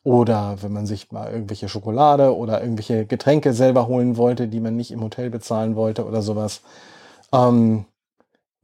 oder 0.05 0.63
wenn 0.63 0.73
man 0.73 0.87
sich 0.87 1.11
mal 1.11 1.33
irgendwelche 1.33 1.69
Schokolade 1.69 2.37
oder 2.37 2.61
irgendwelche 2.61 3.07
Getränke 3.07 3.53
selber 3.53 3.89
holen 3.89 4.17
wollte, 4.17 4.47
die 4.47 4.61
man 4.61 4.77
nicht 4.77 4.93
im 4.93 5.03
Hotel 5.03 5.31
bezahlen 5.31 5.75
wollte 5.75 6.07
oder 6.07 6.23
sowas. 6.23 6.61
Ähm, 7.33 7.87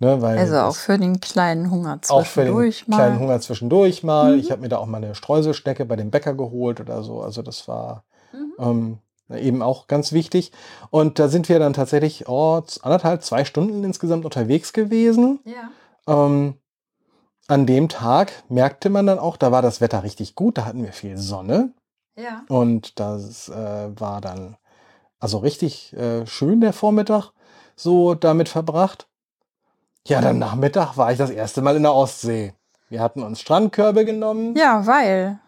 ne, 0.00 0.18
also 0.22 0.58
auch 0.58 0.74
für 0.76 0.98
den 0.98 1.20
kleinen 1.20 1.70
Hunger 1.70 2.00
auch 2.08 2.26
für 2.26 2.40
den 2.40 2.48
zwischendurch 2.48 2.88
mal. 2.88 2.96
kleinen 2.96 3.20
Hunger 3.20 3.40
zwischendurch 3.40 4.02
mal. 4.02 4.32
Mhm. 4.34 4.40
Ich 4.40 4.50
habe 4.50 4.62
mir 4.62 4.68
da 4.68 4.78
auch 4.78 4.86
mal 4.86 4.96
eine 4.98 5.14
Streuselschnecke 5.14 5.84
bei 5.84 5.96
dem 5.96 6.10
Bäcker 6.10 6.34
geholt 6.34 6.80
oder 6.80 7.02
so. 7.02 7.20
Also 7.22 7.42
das 7.42 7.68
war 7.68 8.04
Mhm. 8.32 8.52
ähm, 8.58 8.98
Eben 9.32 9.62
auch 9.62 9.86
ganz 9.86 10.10
wichtig. 10.12 10.50
Und 10.90 11.20
da 11.20 11.28
sind 11.28 11.48
wir 11.48 11.60
dann 11.60 11.72
tatsächlich 11.72 12.28
oh, 12.28 12.62
anderthalb, 12.82 13.22
zwei 13.22 13.44
Stunden 13.44 13.84
insgesamt 13.84 14.24
unterwegs 14.24 14.72
gewesen. 14.72 15.38
Ja. 15.44 15.70
Ähm, 16.08 16.54
an 17.46 17.66
dem 17.66 17.88
Tag 17.88 18.32
merkte 18.48 18.90
man 18.90 19.06
dann 19.06 19.18
auch, 19.18 19.36
da 19.36 19.52
war 19.52 19.62
das 19.62 19.80
Wetter 19.80 20.02
richtig 20.02 20.34
gut, 20.34 20.58
da 20.58 20.64
hatten 20.64 20.82
wir 20.82 20.92
viel 20.92 21.16
Sonne 21.16 21.72
Ja. 22.16 22.42
und 22.48 22.98
das 23.00 23.48
äh, 23.48 24.00
war 24.00 24.20
dann 24.20 24.56
also 25.18 25.38
richtig 25.38 25.92
äh, 25.94 26.26
schön 26.26 26.60
der 26.60 26.72
Vormittag 26.72 27.30
so 27.76 28.14
damit 28.14 28.48
verbracht. 28.48 29.06
Ja, 30.06 30.20
dann 30.20 30.38
Nachmittag 30.38 30.96
war 30.96 31.12
ich 31.12 31.18
das 31.18 31.30
erste 31.30 31.62
Mal 31.62 31.76
in 31.76 31.82
der 31.82 31.94
Ostsee. 31.94 32.54
Wir 32.88 33.00
hatten 33.00 33.22
uns 33.22 33.40
Strandkörbe 33.40 34.04
genommen. 34.04 34.56
Ja, 34.56 34.86
weil. 34.86 35.38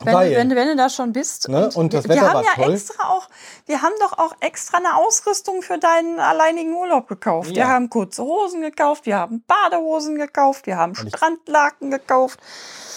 Wenn, 0.00 0.14
Weil. 0.14 0.30
Du, 0.30 0.36
wenn, 0.36 0.56
wenn 0.56 0.68
du 0.68 0.76
da 0.76 0.88
schon 0.88 1.12
bist. 1.12 1.48
Ne, 1.48 1.70
und 1.74 1.94
das 1.94 2.04
wir, 2.04 2.10
wir 2.10 2.16
Wetter 2.16 2.28
haben 2.28 2.34
war 2.34 2.42
ja 2.56 2.62
toll. 2.64 2.72
extra 2.72 3.08
auch, 3.10 3.28
wir 3.66 3.82
haben 3.82 3.92
doch 4.00 4.18
auch 4.18 4.34
extra 4.40 4.78
eine 4.78 4.96
Ausrüstung 4.96 5.62
für 5.62 5.78
deinen 5.78 6.18
alleinigen 6.18 6.74
Urlaub 6.74 7.06
gekauft. 7.06 7.50
Wir 7.50 7.58
Ja. 7.58 7.68
haben 7.68 7.88
kurze 7.88 8.22
Hosen 8.24 8.62
gekauft, 8.62 9.06
wir 9.06 9.16
haben 9.16 9.44
Badehosen 9.46 10.16
gekauft, 10.16 10.66
wir 10.66 10.76
haben 10.76 10.94
Und 10.98 11.08
Strandlaken 11.08 11.90
gekauft. 11.92 12.40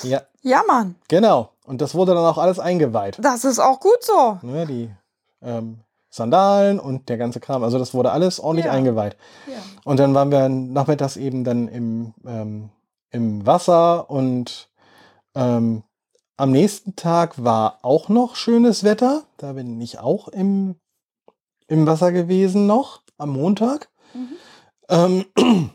Ja, 0.02 0.22
Ja, 0.42 0.64
Mann, 0.68 0.96
genau. 1.08 1.52
Und 1.66 1.82
das 1.82 1.94
wurde 1.94 2.16
dann 2.16 2.26
auch 2.26 2.40
alles 2.40 2.58
eingeweiht. 2.60 3.18
das 3.20 3.44
ist 3.46 3.60
auch 3.60 3.80
gut 3.80 4.02
so. 4.04 4.40
Ne, 4.42 4.66
die 4.66 4.90
ähm, 5.44 5.80
Sandalen 6.16 6.80
und 6.80 7.10
der 7.10 7.18
ganze 7.18 7.40
Kram. 7.40 7.64
Also 7.64 7.78
das 7.78 7.94
wurde 7.94 8.12
alles 8.12 8.40
ordentlich 8.40 8.66
Ja. 8.68 8.72
eingeweiht. 8.72 9.18
Ja. 9.48 9.54
Und 9.84 10.00
dann 10.00 10.14
waren 10.14 10.32
wir 10.32 10.50
nachmittags 10.50 11.18
eben 11.18 11.44
dann 11.44 11.68
im, 11.68 12.14
ähm, 12.26 12.70
im 13.12 13.46
Wasser 13.46 14.10
und 14.10 14.70
ähm, 15.36 15.84
am 16.38 16.52
nächsten 16.52 16.96
Tag 16.96 17.44
war 17.44 17.80
auch 17.82 18.10
noch 18.10 18.36
schönes 18.36 18.84
Wetter. 18.84 19.24
Da 19.38 19.54
bin 19.54 19.80
ich 19.80 20.00
auch 20.00 20.28
im, 20.28 20.76
im 21.68 21.86
Wasser 21.88 22.12
gewesen 22.12 22.68
noch 22.68 23.02
am 23.18 23.30
Montag. 23.30 23.90
Mhm. 24.14 24.30
Ähm, 24.90 25.26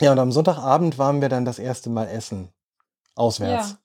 ja, 0.00 0.12
und 0.12 0.18
am 0.18 0.32
Sonntagabend 0.32 0.98
waren 0.98 1.20
wir 1.20 1.28
dann 1.28 1.44
das 1.44 1.58
erste 1.58 1.90
Mal 1.90 2.08
essen. 2.08 2.48
Auswärts. 3.14 3.70
Ja. 3.70 3.76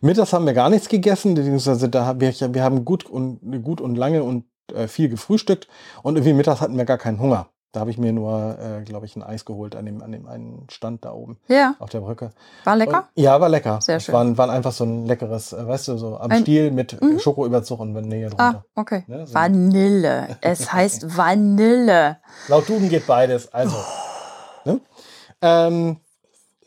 Mittags 0.00 0.32
haben 0.32 0.46
wir 0.46 0.54
gar 0.54 0.70
nichts 0.70 0.88
gegessen, 0.88 1.34
beziehungsweise 1.34 1.88
da 1.88 2.18
wir, 2.20 2.32
wir 2.54 2.62
haben 2.62 2.84
gut 2.84 3.04
und 3.04 3.40
gut 3.62 3.80
und 3.80 3.96
lange 3.96 4.22
und 4.22 4.44
äh, 4.74 4.86
viel 4.88 5.08
gefrühstückt 5.08 5.68
und 6.02 6.16
irgendwie 6.16 6.32
mittags 6.34 6.60
hatten 6.60 6.76
wir 6.76 6.84
gar 6.84 6.98
keinen 6.98 7.18
Hunger. 7.20 7.48
Da 7.72 7.80
habe 7.80 7.90
ich 7.90 7.98
mir 7.98 8.12
nur, 8.12 8.56
äh, 8.60 8.84
glaube 8.84 9.04
ich, 9.04 9.16
ein 9.16 9.24
Eis 9.24 9.44
geholt 9.44 9.74
an 9.74 9.84
dem, 9.84 10.00
an 10.00 10.12
dem 10.12 10.28
einen 10.28 10.64
Stand 10.70 11.04
da 11.04 11.12
oben 11.12 11.38
Ja. 11.48 11.74
auf 11.80 11.90
der 11.90 12.02
Brücke. 12.02 12.30
War 12.62 12.76
lecker? 12.76 13.08
Und, 13.16 13.22
ja, 13.24 13.40
war 13.40 13.48
lecker. 13.48 13.80
Sehr 13.80 13.98
schön. 13.98 14.14
Waren, 14.14 14.38
waren 14.38 14.48
einfach 14.50 14.70
so 14.70 14.84
ein 14.84 15.06
leckeres, 15.06 15.52
äh, 15.52 15.66
weißt 15.66 15.88
du, 15.88 15.98
so 15.98 16.16
am 16.16 16.30
Ein- 16.30 16.42
Stiel 16.42 16.70
mit 16.70 17.02
Mhm. 17.02 17.18
Schokoüberzug 17.18 17.80
und 17.80 17.92
Vanille 17.96 18.30
Ah, 18.36 18.52
drunter. 18.52 18.64
okay. 18.76 19.02
Ne, 19.08 19.26
so. 19.26 19.34
Vanille. 19.34 20.36
Es 20.40 20.60
heißt 20.72 21.16
Vanille. 21.16 22.18
Laut 22.46 22.68
Duden 22.68 22.88
geht 22.88 23.08
beides. 23.08 23.52
Also. 23.52 23.76
Ne? 24.64 24.80
Ähm, 25.42 25.96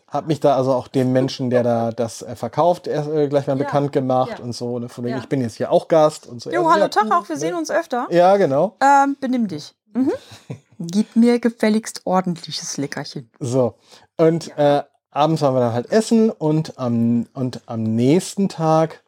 hab 0.07 0.27
mich 0.27 0.39
da 0.39 0.55
also 0.55 0.73
auch 0.73 0.87
dem 0.87 1.11
Menschen, 1.11 1.49
der 1.49 1.63
da 1.63 1.91
das 1.91 2.21
äh, 2.21 2.35
verkauft, 2.35 2.87
erst, 2.87 3.09
äh, 3.09 3.27
gleich 3.27 3.47
mal 3.47 3.57
Ja, 3.57 3.63
bekannt 3.65 3.91
gemacht 3.91 4.39
ja. 4.39 4.43
und 4.43 4.53
so. 4.53 4.79
Ne? 4.79 4.87
Von 4.89 5.03
wegen, 5.03 5.15
Ja. 5.17 5.21
ich 5.21 5.29
bin 5.29 5.41
jetzt 5.41 5.55
hier 5.55 5.71
auch 5.71 5.87
Gast 5.87 6.27
und 6.27 6.41
so. 6.41 6.49
Jo, 6.49 6.69
hallo 6.69 6.83
ja, 6.83 6.87
Tag 6.87 7.11
auch, 7.11 7.27
wir 7.27 7.35
ne? 7.35 7.39
sehen 7.39 7.55
uns 7.55 7.69
öfter. 7.69 8.07
Ja, 8.09 8.37
genau. 8.37 8.75
Ähm, 8.81 9.17
benimm 9.19 9.47
dich. 9.47 9.73
Mhm. 9.93 10.13
Gib 10.79 11.15
mir 11.15 11.39
gefälligst 11.39 12.01
ordentliches 12.05 12.77
Leckerchen. 12.77 13.29
So. 13.39 13.75
Und 14.15 14.55
äh, 14.57 14.83
abends 15.11 15.41
waren 15.41 15.55
wir 15.55 15.59
dann 15.59 15.73
halt 15.73 15.91
essen 15.91 16.29
und 16.29 16.77
am, 16.79 17.27
und 17.33 17.61
am 17.65 17.83
nächsten 17.83 18.47
Tag 18.47 19.03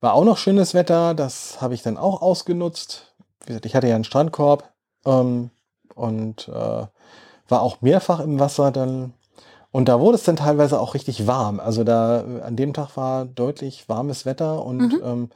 war 0.00 0.12
auch 0.14 0.24
noch 0.24 0.36
schönes 0.36 0.74
Wetter. 0.74 1.14
Das 1.14 1.60
habe 1.62 1.74
ich 1.74 1.82
dann 1.82 1.96
auch 1.96 2.20
ausgenutzt. 2.20 3.14
Wie 3.40 3.46
gesagt, 3.48 3.66
ich 3.66 3.74
hatte 3.74 3.86
ja 3.88 3.94
einen 3.94 4.04
Strandkorb 4.04 4.68
ähm, 5.06 5.50
und 5.94 6.48
äh, 6.48 6.52
war 7.48 7.62
auch 7.62 7.80
mehrfach 7.80 8.20
im 8.20 8.38
Wasser 8.38 8.70
dann. 8.70 9.14
Und 9.76 9.90
da 9.90 10.00
wurde 10.00 10.14
es 10.16 10.24
dann 10.24 10.36
teilweise 10.36 10.80
auch 10.80 10.94
richtig 10.94 11.26
warm. 11.26 11.60
Also 11.60 11.84
da 11.84 12.24
an 12.42 12.56
dem 12.56 12.72
Tag 12.72 12.96
war 12.96 13.26
deutlich 13.26 13.90
warmes 13.90 14.24
Wetter 14.24 14.64
und 14.64 14.78
Mhm. 14.78 15.00
ähm, 15.04 15.30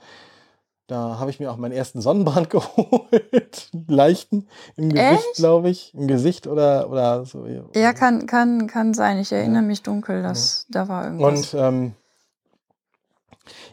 da 0.87 1.19
habe 1.19 1.31
ich 1.31 1.41
mir 1.41 1.53
auch 1.53 1.59
meinen 1.59 1.73
ersten 1.73 2.01
Sonnenbrand 2.01 2.49
geholt. 2.51 3.69
Leichten 3.87 4.49
im 4.77 4.95
Gesicht, 4.95 5.35
glaube 5.35 5.69
ich. 5.69 5.93
Im 5.93 6.09
Gesicht 6.09 6.47
oder, 6.47 6.89
oder 6.89 7.27
so. 7.27 7.45
Ja, 7.75 7.93
kann, 7.93 8.25
kann, 8.25 8.67
kann 8.67 8.95
sein. 8.95 9.19
Ich 9.19 9.31
erinnere 9.31 9.61
mich 9.61 9.83
dunkel, 9.83 10.23
dass 10.23 10.65
da 10.71 10.89
war 10.89 11.05
irgendwas. 11.05 11.53
Und 11.53 11.61
ähm, 11.61 11.93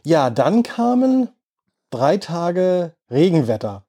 ja, 0.04 0.30
dann 0.30 0.64
kamen 0.64 1.30
drei 1.92 2.18
Tage 2.18 2.92
Regenwetter. 3.10 3.84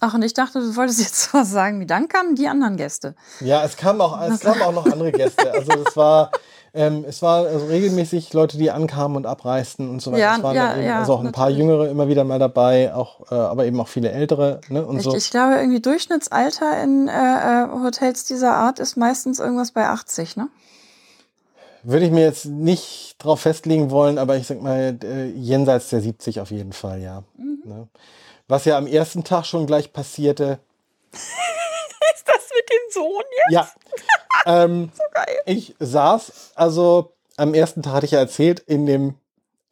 Ach, 0.00 0.14
und 0.14 0.22
ich 0.22 0.32
dachte, 0.32 0.60
du 0.60 0.76
wolltest 0.76 1.00
jetzt 1.00 1.34
was 1.34 1.50
sagen. 1.50 1.80
Wie 1.80 1.86
dann 1.86 2.08
kamen 2.08 2.34
die 2.34 2.48
anderen 2.48 2.76
Gäste. 2.76 3.14
Ja, 3.40 3.64
es 3.64 3.76
kamen 3.76 4.00
auch, 4.00 4.20
es 4.20 4.40
kamen 4.40 4.62
auch 4.62 4.72
noch 4.72 4.86
andere 4.92 5.12
Gäste. 5.12 5.50
Also 5.52 5.72
es 5.86 5.96
war, 5.96 6.30
ähm, 6.72 7.04
es 7.08 7.20
war 7.22 7.46
also 7.46 7.66
regelmäßig 7.66 8.32
Leute, 8.32 8.58
die 8.58 8.70
ankamen 8.70 9.16
und 9.16 9.26
abreisten 9.26 9.90
und 9.90 10.00
so 10.00 10.12
weiter. 10.12 10.20
Ja, 10.20 10.36
es 10.36 10.42
waren 10.42 10.56
ja, 10.56 10.76
eben, 10.76 10.86
ja, 10.86 10.98
also 11.00 11.14
auch 11.14 11.24
ein 11.24 11.32
paar. 11.32 11.50
Jüngere 11.50 11.88
immer 11.88 12.06
wieder 12.08 12.22
mal 12.24 12.38
dabei, 12.38 12.94
auch, 12.94 13.32
äh, 13.32 13.34
aber 13.34 13.66
eben 13.66 13.80
auch 13.80 13.88
viele 13.88 14.10
Ältere. 14.10 14.60
Ne, 14.68 14.86
und 14.86 14.98
Ich, 14.98 15.02
so. 15.02 15.14
ich 15.14 15.30
glaube, 15.30 15.56
irgendwie 15.56 15.80
Durchschnittsalter 15.80 16.80
in 16.82 17.08
äh, 17.08 17.12
äh, 17.12 17.68
Hotels 17.82 18.24
dieser 18.24 18.54
Art 18.54 18.78
ist 18.78 18.96
meistens 18.96 19.40
irgendwas 19.40 19.72
bei 19.72 19.86
80, 19.86 20.36
ne? 20.36 20.48
Würde 21.82 22.04
ich 22.04 22.12
mir 22.12 22.22
jetzt 22.22 22.44
nicht 22.44 23.16
drauf 23.18 23.40
festlegen 23.40 23.90
wollen, 23.90 24.18
aber 24.18 24.36
ich 24.36 24.46
sag 24.46 24.60
mal, 24.60 24.98
äh, 25.02 25.26
jenseits 25.30 25.88
der 25.88 26.00
70 26.00 26.40
auf 26.40 26.50
jeden 26.50 26.72
Fall, 26.72 27.00
ja. 27.00 27.22
Mhm. 27.36 27.62
Ne? 27.64 27.88
Was 28.48 28.64
ja 28.64 28.78
am 28.78 28.86
ersten 28.86 29.24
Tag 29.24 29.44
schon 29.46 29.66
gleich 29.66 29.92
passierte, 29.92 30.58
Ist 31.12 32.26
das 32.26 32.48
mit 32.54 32.68
dem 32.70 32.92
Sohn 32.92 33.24
jetzt 33.46 33.52
ja. 33.52 34.64
ähm, 34.64 34.90
so 34.96 35.02
geil? 35.12 35.36
Ich 35.46 35.74
saß, 35.78 36.52
also 36.54 37.12
am 37.36 37.54
ersten 37.54 37.82
Tag 37.82 37.92
hatte 37.94 38.06
ich 38.06 38.12
ja 38.12 38.18
erzählt, 38.18 38.60
in 38.60 38.86
dem, 38.86 39.14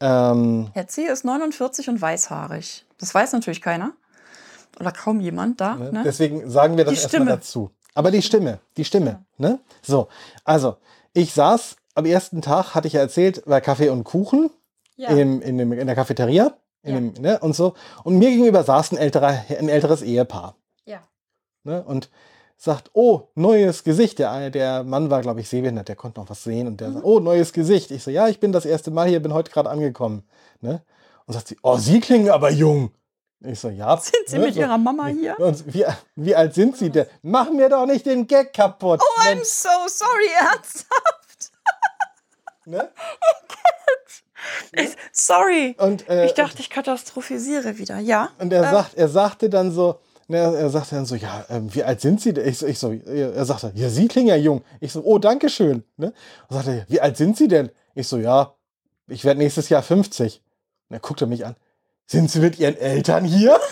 ähm, 0.01 0.71
Herr 0.75 0.87
C. 0.89 1.05
ist 1.07 1.25
49 1.25 1.89
und 1.89 2.01
weißhaarig. 2.01 2.85
Das 2.99 3.15
weiß 3.15 3.33
natürlich 3.33 3.61
keiner. 3.62 3.93
Oder 4.79 4.93
kaum 4.93 5.21
jemand 5.21 5.61
da. 5.61 5.77
ne? 5.77 5.93
Ne? 5.93 6.03
deswegen 6.05 6.51
sagen 6.51 6.77
wir 6.77 6.85
das 6.85 7.03
erstmal 7.03 7.27
dazu. 7.27 7.71
Aber 7.95 8.11
die 8.11 8.21
Stimme, 8.21 8.61
die 8.77 8.85
Stimme, 8.85 9.25
ne? 9.39 9.59
So, 9.83 10.09
also, 10.45 10.77
ich 11.15 11.33
saß 11.33 11.77
am 11.95 12.05
ersten 12.05 12.43
Tag, 12.43 12.75
hatte 12.75 12.87
ich 12.89 12.93
ja 12.93 13.01
erzählt, 13.01 13.43
bei 13.47 13.62
Kaffee 13.62 13.89
und 13.89 14.05
Kuchen 14.05 14.51
Ja. 14.97 15.09
im, 15.09 15.41
in, 15.41 15.57
dem, 15.57 15.73
in 15.73 15.87
der 15.87 15.97
Cafeteria 15.97 16.55
Ja. 16.87 16.94
dem, 16.94 17.12
ne? 17.20 17.38
und 17.40 17.55
so. 17.55 17.75
Und 18.05 18.18
mir 18.18 18.31
gegenüber 18.31 18.62
saß 18.62 18.92
ein, 18.92 18.99
älterer, 18.99 19.44
ein 19.49 19.68
älteres 19.68 20.03
Ehepaar. 20.03 20.57
ja. 20.85 21.01
Ne? 21.64 21.83
Und 21.85 22.11
sagt, 22.57 22.90
oh, 22.94 23.29
neues 23.35 23.85
Gesicht. 23.85 24.18
Der, 24.18 24.51
der 24.51 24.83
Mann 24.83 25.11
war, 25.11 25.20
glaube 25.20 25.40
ich, 25.40 25.49
sehbehindert, 25.49 25.88
der 25.88 25.96
konnte 25.96 26.20
noch 26.20 26.31
was 26.31 26.42
sehen. 26.42 26.66
Und 26.66 26.81
der 26.81 26.92
sagt, 26.92 27.05
oh, 27.05 27.20
neues 27.20 27.53
Gesicht. 27.53 27.90
Ich 27.90 28.03
so, 28.03 28.11
ja, 28.11 28.29
ich 28.29 28.40
bin 28.40 28.53
das 28.53 28.64
erste 28.64 28.90
Mal 28.90 29.09
hier, 29.09 29.20
bin 29.20 29.35
heute 29.35 29.51
gerade 29.51 29.68
angekommen. 29.68 30.27
Ne? 30.61 30.83
Und 31.27 31.35
sagt 31.35 31.49
sie, 31.49 31.59
oh, 31.62 31.77
Sie 31.77 32.01
klingen 32.01 32.31
aber 32.31 32.51
jung. 32.51 32.92
Ich 33.40 33.61
so, 33.61 33.68
ja. 33.68 33.96
Sind 33.99 34.14
Sie 34.27 34.38
mit 34.38 34.57
Ihrer 34.57 34.79
Mama 34.79 35.09
hier? 35.09 35.38
Und 35.38 35.75
wie, 35.75 35.85
wie 36.14 36.35
alt 36.35 36.55
sind 36.55 36.77
Sie 36.77 36.88
denn? 36.90 37.07
Mach 37.22 37.51
mir 37.51 37.68
doch 37.68 37.85
nicht 37.85 38.07
den 38.07 38.27
Gag 38.27 38.55
kaputt. 38.55 39.01
Oh, 39.03 39.20
I'm 39.20 39.44
so 39.44 39.68
sorry, 39.88 40.31
ernsthaft. 40.40 41.53
ne? 42.64 42.90
Ich, 44.72 44.90
sorry. 45.12 45.74
Und, 45.78 46.09
äh, 46.09 46.26
Ich 46.26 46.35
dachte, 46.35 46.61
ich 46.61 46.70
katastrophisiere 46.70 47.78
wieder. 47.78 47.98
Ja. 47.98 48.30
Und 48.38 48.52
er 48.52 48.64
Äh, 48.64 48.70
sagt, 48.70 48.94
er 48.94 49.09
sagte 49.09 49.48
dann 49.50 49.72
so, 49.72 49.98
ne, 50.28 50.38
er 50.38 50.70
sagte 50.70 50.94
dann 50.96 51.06
so, 51.06 51.14
ja, 51.14 51.44
ähm, 51.48 51.72
wie 51.74 51.82
alt 51.85 52.00
sind 52.00 52.20
Sie 52.20 52.32
denn? 52.32 52.46
Ich 52.48 52.59
so, 52.59 52.66
ich 52.66 52.78
so, 52.78 52.92
er 52.92 53.44
sagte, 53.44 53.72
ja, 53.74 53.88
Sie 53.88 54.09
klingen 54.09 54.28
ja 54.28 54.37
jung. 54.37 54.62
Ich 54.80 54.92
so, 54.92 55.02
oh, 55.02 55.18
danke 55.18 55.48
schön. 55.48 55.85
Ne? 55.96 56.12
Und 56.48 56.56
sagte, 56.56 56.70
er, 56.72 56.87
wie 56.88 57.00
alt 57.00 57.16
sind 57.16 57.37
Sie 57.37 57.48
denn? 57.48 57.70
Ich 57.94 58.09
so, 58.09 58.18
ja, 58.18 58.54
ich 59.09 59.24
werde 59.24 59.38
nächstes 59.38 59.68
Jahr 59.68 59.82
50. 59.82 60.42
Und 60.88 60.94
er 60.96 61.00
guckte 61.00 61.26
mich 61.26 61.44
an. 61.46 61.56
Sind 62.06 62.30
Sie 62.30 62.40
mit 62.40 62.59
Ihren 62.59 62.76
Eltern 62.76 63.24
hier? 63.24 63.59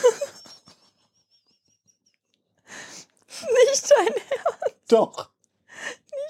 Nicht 3.71 3.91
dein 3.91 4.15
Doch. 4.89 5.31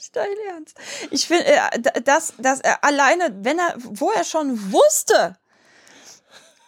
Nicht 0.05 0.17
dein 0.17 0.37
Ernst. 0.51 0.77
Ich 1.11 1.27
finde, 1.27 1.47
äh, 1.47 2.03
dass, 2.03 2.35
dass 2.37 2.61
er 2.61 2.85
alleine, 2.85 3.35
wenn 3.41 3.59
er, 3.59 3.75
wo 3.79 4.11
er 4.11 4.25
schon 4.25 4.71
wusste, 4.71 5.39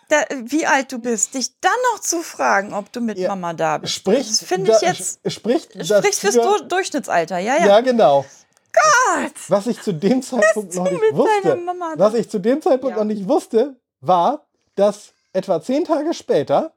da, 0.08 0.22
wie 0.44 0.64
alt 0.66 0.90
du 0.90 0.98
bist, 0.98 1.34
dich 1.34 1.50
dann 1.60 1.76
noch 1.92 2.00
zu 2.00 2.22
fragen, 2.22 2.72
ob 2.72 2.90
du 2.92 3.02
mit 3.02 3.18
Ja. 3.18 3.28
Mama 3.30 3.52
da 3.52 3.76
bist. 3.76 3.92
Spricht, 3.92 4.30
das 4.30 4.42
finde 4.42 4.72
ich 4.72 4.80
jetzt, 4.80 5.20
Spricht, 5.30 5.72
spricht 5.86 6.18
fürs 6.20 6.34
Du 6.36 6.64
Durchschnittsalter, 6.64 7.38
ja, 7.38 7.56
ja. 7.58 7.66
Ja, 7.66 7.80
genau. 7.82 8.24
Gott! 8.72 9.32
Was 9.48 9.66
ich 9.66 9.82
zu 9.82 9.92
dem 9.92 10.22
Zeitpunkt 10.22 10.74
noch 10.74 10.90
nicht 10.90 11.02
wusste, 11.12 11.58
was 11.96 12.14
ich 12.14 12.30
zu 12.30 12.38
dem 12.38 12.62
Zeitpunkt 12.62 12.96
Ja. 12.96 13.02
noch 13.02 13.08
nicht 13.08 13.28
wusste, 13.28 13.76
war, 14.00 14.46
dass 14.76 15.12
etwa 15.34 15.60
zehn 15.60 15.84
Tage 15.84 16.14
später 16.14 16.72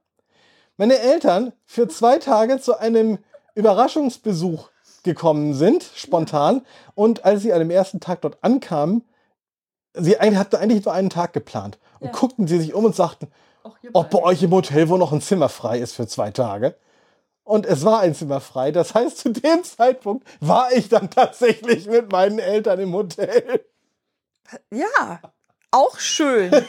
meine 0.75 0.99
Eltern 0.99 1.53
für 1.65 1.87
zwei 1.87 2.17
Tage 2.17 2.59
zu 2.59 2.77
einem 2.77 3.19
Überraschungsbesuch 3.55 4.69
gekommen 5.03 5.53
sind, 5.53 5.83
spontan. 5.95 6.61
Und 6.95 7.25
als 7.25 7.41
sie 7.41 7.53
an 7.53 7.59
dem 7.59 7.71
ersten 7.71 7.99
Tag 7.99 8.21
dort 8.21 8.37
ankamen, 8.41 9.03
sie 9.93 10.17
hatten 10.17 10.55
eigentlich 10.57 10.85
nur 10.85 10.93
einen 10.93 11.09
Tag 11.09 11.33
geplant. 11.33 11.79
Und 11.99 12.07
Ja. 12.07 12.13
guckten 12.13 12.47
sie 12.47 12.59
sich 12.59 12.73
um 12.73 12.85
und 12.85 12.95
sagten, 12.95 13.31
ob 13.93 14.09
bei 14.09 14.19
euch 14.21 14.41
im 14.43 14.51
Hotel 14.51 14.89
wohl 14.89 14.99
noch 14.99 15.11
ein 15.11 15.21
Zimmer 15.21 15.49
frei 15.49 15.79
ist 15.79 15.93
für 15.93 16.07
zwei 16.07 16.31
Tage. 16.31 16.75
Und 17.43 17.65
es 17.65 17.83
war 17.83 18.01
ein 18.01 18.13
Zimmer 18.13 18.41
frei. 18.41 18.71
Das 18.71 18.93
heißt, 18.93 19.17
zu 19.17 19.29
dem 19.31 19.63
Zeitpunkt 19.63 20.27
war 20.39 20.71
ich 20.71 20.87
dann 20.87 21.09
tatsächlich 21.09 21.87
mit 21.87 22.11
meinen 22.11 22.37
Eltern 22.39 22.79
im 22.79 22.93
Hotel. 22.93 23.65
Ja, 24.71 25.19
auch 25.71 25.97
schön. 25.99 26.51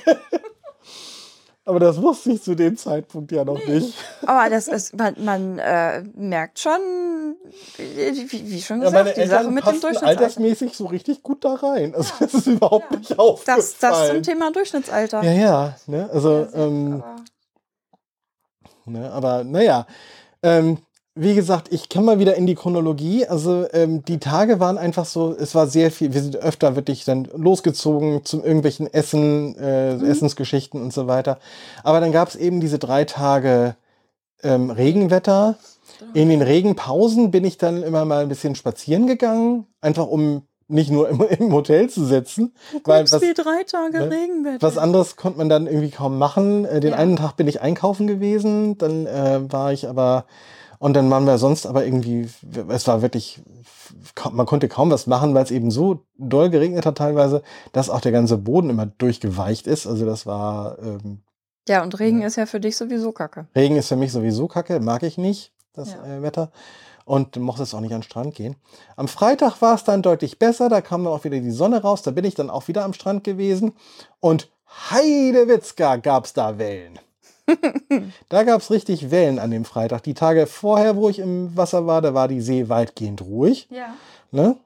Aber 1.71 1.81
das 1.81 2.03
wusste 2.03 2.33
ich 2.33 2.43
zu 2.43 2.55
dem 2.55 2.77
Zeitpunkt 2.77 3.31
ja 3.33 3.45
noch 3.45 3.64
nicht. 3.66 3.95
Aber 4.27 4.51
das 4.51 4.68
ist, 4.68 4.97
man, 4.97 5.14
man 5.25 5.59
äh, 5.59 6.03
merkt 6.16 6.59
schon, 6.59 6.81
wie, 7.77 8.51
wie 8.51 8.61
schon 8.61 8.83
Ja, 8.83 8.89
gesagt, 8.91 9.05
meine 9.16 9.25
die 9.25 9.31
Sache 9.31 9.45
mit 9.51 9.64
dem 9.64 9.81
Durchschnittsalter. 9.81 10.07
altersmäßig 10.21 10.77
so 10.77 10.87
richtig 10.87 11.23
gut 11.23 11.45
da 11.45 11.55
rein. 11.55 11.95
Also 11.95 12.12
das 12.21 12.35
ist 12.35 12.47
überhaupt 12.49 12.91
nicht 12.91 13.18
aufgefallen. 13.18 13.59
Das, 13.61 13.79
das 13.79 14.09
zum 14.09 14.23
Thema 14.23 14.51
Durchschnittsalter. 14.53 15.23
Ja, 15.23 15.33
ja. 15.33 15.77
Ne? 15.87 16.11
Also, 16.12 16.41
Ja, 16.41 16.49
ähm, 16.55 17.03
aber- 17.03 17.16
Ne, 18.87 19.11
aber 19.12 19.45
naja, 19.45 19.87
ähm, 20.43 20.79
wie 21.17 21.35
gesagt, 21.35 21.73
ich 21.73 21.89
kann 21.89 22.05
mal 22.05 22.19
wieder 22.19 22.37
in 22.37 22.47
die 22.47 22.55
Chronologie. 22.55 23.27
Also 23.27 23.67
ähm, 23.73 24.05
die 24.05 24.19
Tage 24.19 24.61
waren 24.61 24.79
einfach 24.79 25.05
so, 25.05 25.35
es 25.39 25.55
war 25.55 25.67
sehr 25.67 25.91
viel, 25.91 26.15
wir 26.15 26.23
sind 26.23 26.37
öfter 26.37 26.77
wirklich 26.77 27.05
dann 27.05 27.29
losgezogen 27.37 28.25
zum 28.25 28.45
irgendwelchen 28.45 28.93
Essen, 28.93 29.57
äh, 29.59 29.95
Essensgeschichten 29.97 30.81
und 30.81 30.93
so 30.93 31.07
weiter. 31.09 31.39
Aber 31.83 32.01
dann 32.01 32.13
gab 32.13 32.29
es 32.29 32.37
eben 32.37 32.61
diese 32.61 32.79
drei 32.79 33.05
Tage 33.05 33.75
ähm, 34.43 34.71
Regenwetter. 34.71 35.57
In 36.15 36.29
den 36.31 36.41
Regenpausen 36.43 37.31
bin 37.31 37.45
ich 37.45 37.59
dann 37.59 37.83
immer 37.83 38.05
mal 38.05 38.23
ein 38.23 38.29
bisschen 38.29 38.55
spazieren 38.55 39.07
gegangen, 39.07 39.67
einfach 39.81 40.07
um 40.07 40.43
nicht 40.69 40.91
nur 40.91 41.09
im, 41.09 41.21
im 41.39 41.53
Hotel 41.53 41.91
zu 41.91 42.05
sitzen. 42.07 42.55
weil 42.85 43.01
Guckst 43.01 43.15
was- 43.15 43.23
wie 43.23 43.35
drei 43.35 43.65
Tage 43.65 43.99
ne? 43.99 44.11
Regenwetter. 44.11 44.63
was 44.63 44.79
anderes 44.79 45.17
konnte 45.17 45.39
man 45.39 45.49
dann 45.49 45.67
irgendwie 45.67 45.91
kaum 45.91 46.17
machen. 46.19 46.65
Äh, 46.65 46.79
Den 46.81 46.93
Ja. 46.93 46.97
einen 46.99 47.17
Tag 47.17 47.37
bin 47.37 47.49
ich 47.49 47.61
einkaufen 47.61 48.07
gewesen, 48.07 48.79
dann 48.79 49.07
äh, 49.07 49.41
war 49.53 49.73
ich 49.73 49.89
aber, 49.89 50.25
und 50.81 50.95
dann 50.95 51.11
waren 51.11 51.26
wir 51.26 51.37
sonst 51.37 51.66
aber 51.66 51.85
irgendwie, 51.85 52.26
es 52.68 52.89
war 52.89 53.03
wirklich, 53.03 53.43
man 54.33 54.47
konnte 54.47 54.66
kaum 54.66 54.91
was 54.91 55.07
machen, 55.07 55.35
weil 55.35 55.45
es 55.45 55.51
eben 55.51 55.70
so 55.70 56.07
doll 56.16 56.49
geregnet 56.49 56.87
hat 56.87 56.97
teilweise, 56.97 57.43
dass 57.72 57.91
auch 57.91 58.01
der 58.01 58.12
ganze 58.12 58.39
Boden 58.39 58.70
immer 58.70 58.87
durchgeweicht 58.87 59.66
ist. 59.66 59.87
Also 59.87 60.07
das 60.07 60.24
war, 60.24 60.78
ähm, 60.78 61.20
Ja, 61.68 61.83
und 61.83 62.01
Regen 62.01 62.22
ist 62.22 62.37
ja 62.37 62.47
für 62.47 62.61
dich 62.61 62.78
sowieso 62.78 63.12
kacke. 63.12 63.47
Regen 63.55 63.76
ist 63.76 63.89
für 63.89 63.97
mich 63.97 64.11
sowieso 64.11 64.49
kacke, 64.49 64.81
mag 64.81 65.03
ich 65.03 65.18
nicht, 65.18 65.53
das 65.74 65.93
Ja. 65.93 66.03
äh, 66.16 66.22
Wetter. 66.22 66.51
Und 67.05 67.37
mochte 67.37 67.62
es 67.62 67.74
auch 67.74 67.81
nicht 67.81 67.93
an 67.93 68.01
den 68.01 68.05
Strand 68.05 68.35
gehen. 68.35 68.57
Am 68.97 69.07
Freitag 69.07 69.61
war 69.61 69.74
es 69.74 69.85
dann 69.85 70.01
deutlich 70.01 70.39
besser, 70.39 70.70
da 70.70 70.81
kam 70.81 71.05
dann 71.05 71.12
auch 71.12 71.24
wieder 71.24 71.41
die 71.41 71.51
Sonne 71.51 71.83
raus, 71.83 72.01
da 72.01 72.11
bin 72.11 72.24
ich 72.24 72.35
dann 72.37 72.49
auch 72.49 72.68
wieder 72.68 72.85
am 72.85 72.95
Strand 72.95 73.22
gewesen. 73.24 73.72
Und 74.20 74.49
Heidewitzka 74.91 75.97
gab 75.97 76.24
es 76.24 76.33
da 76.33 76.57
Wellen. 76.57 76.99
da 78.29 78.43
gab 78.45 78.61
es 78.61 78.71
richtig 78.71 79.11
Wellen 79.11 79.39
an 79.39 79.51
dem 79.51 79.65
Freitag. 79.65 80.03
Die 80.03 80.15
Tage 80.15 80.47
vorher, 80.47 80.97
wo 80.97 81.09
ich 81.09 81.19
im 81.19 81.57
Wasser 81.57 81.87
war, 81.87 82.03
da 82.03 82.15
war 82.15 82.29
die 82.29 82.41
See 82.41 82.69
weitgehend 82.69 83.23
ruhig. 83.23 83.69
Ja. 83.71 83.95
Ne? 84.31 84.57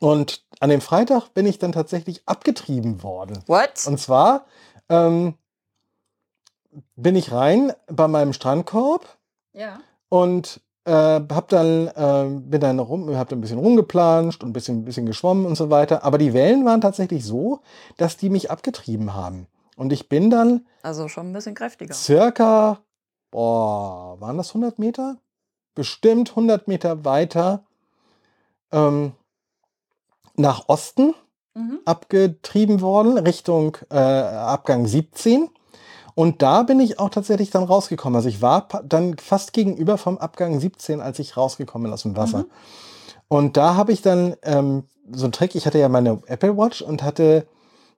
Und 0.00 0.44
an 0.60 0.70
dem 0.70 0.80
Freitag 0.80 1.28
bin 1.34 1.46
ich 1.46 1.58
dann 1.58 1.72
tatsächlich 1.72 2.22
abgetrieben 2.26 3.02
worden. 3.02 3.42
What? 3.46 3.86
Und 3.86 3.98
zwar 3.98 4.46
ähm, 4.88 5.34
bin 6.96 7.16
ich 7.16 7.32
rein 7.32 7.72
bei 7.86 8.08
meinem 8.08 8.32
Strandkorb 8.32 9.18
ja. 9.52 9.80
und 10.08 10.60
äh, 10.84 10.92
hab 10.92 11.48
dann 11.48 11.88
äh, 11.88 12.40
bin 12.40 12.60
dann 12.60 12.78
rum, 12.78 13.14
hab 13.16 13.28
dann 13.28 13.38
ein 13.38 13.42
bisschen 13.42 13.58
rumgeplanscht 13.58 14.42
und 14.42 14.50
ein 14.50 14.52
bisschen, 14.52 14.78
ein 14.78 14.84
bisschen 14.84 15.06
geschwommen 15.06 15.46
und 15.46 15.56
so 15.56 15.70
weiter. 15.70 16.04
Aber 16.04 16.18
die 16.18 16.34
Wellen 16.34 16.64
waren 16.64 16.80
tatsächlich 16.80 17.24
so, 17.24 17.60
dass 17.96 18.16
die 18.16 18.30
mich 18.30 18.50
abgetrieben 18.50 19.14
haben. 19.14 19.46
Und 19.78 19.92
ich 19.92 20.08
bin 20.08 20.28
dann 20.28 20.66
Also 20.82 21.06
schon 21.06 21.30
ein 21.30 21.32
bisschen 21.32 21.54
kräftiger. 21.54 21.94
circa, 21.94 22.80
boah, 23.30 24.20
waren 24.20 24.36
das 24.36 24.48
100 24.48 24.78
Meter? 24.80 25.18
Bestimmt 25.76 26.30
100 26.30 26.66
Meter 26.66 27.04
weiter 27.04 27.64
ähm, 28.72 29.12
nach 30.36 30.68
Osten 30.68 31.14
Mhm. 31.54 31.80
abgetrieben 31.86 32.80
worden, 32.80 33.18
Richtung 33.18 33.76
äh, 33.90 33.96
Abgang 33.98 34.86
17. 34.86 35.48
Und 36.14 36.42
da 36.42 36.62
bin 36.62 36.78
ich 36.78 37.00
auch 37.00 37.08
tatsächlich 37.10 37.50
dann 37.50 37.64
rausgekommen. 37.64 38.14
Also 38.16 38.28
ich 38.28 38.42
war 38.42 38.68
dann 38.84 39.16
fast 39.18 39.52
gegenüber 39.52 39.98
vom 39.98 40.18
Abgang 40.18 40.60
17, 40.60 41.00
als 41.00 41.18
ich 41.18 41.36
rausgekommen 41.36 41.84
bin 41.84 41.92
aus 41.92 42.02
dem 42.02 42.16
Wasser. 42.16 42.40
Mhm. 42.40 42.50
Und 43.28 43.56
da 43.56 43.74
habe 43.74 43.92
ich 43.92 44.02
dann 44.02 44.36
ähm, 44.42 44.84
so 45.10 45.24
einen 45.24 45.32
Trick, 45.32 45.54
ich 45.56 45.66
hatte 45.66 45.78
ja 45.78 45.88
meine 45.88 46.20
Apple 46.26 46.56
Watch 46.56 46.80
und 46.82 47.02
hatte 47.02 47.48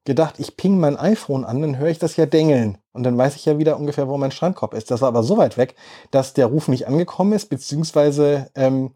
gedacht, 0.04 0.36
ich 0.38 0.56
ping 0.56 0.78
mein 0.80 0.96
iPhone 0.96 1.44
an, 1.44 1.60
dann 1.60 1.78
höre 1.78 1.88
ich 1.88 1.98
das 1.98 2.16
ja 2.16 2.26
dengeln. 2.26 2.78
Und 2.92 3.02
dann 3.02 3.16
weiß 3.18 3.36
ich 3.36 3.44
ja 3.44 3.58
wieder 3.58 3.76
ungefähr, 3.76 4.08
wo 4.08 4.16
mein 4.16 4.30
Strandkorb 4.32 4.74
ist. 4.74 4.90
Das 4.90 5.00
war 5.02 5.08
aber 5.08 5.22
so 5.22 5.36
weit 5.36 5.56
weg, 5.56 5.74
dass 6.10 6.32
der 6.34 6.46
Ruf 6.46 6.68
nicht 6.68 6.86
angekommen 6.88 7.32
ist, 7.32 7.46
beziehungsweise 7.50 8.50
ähm, 8.54 8.92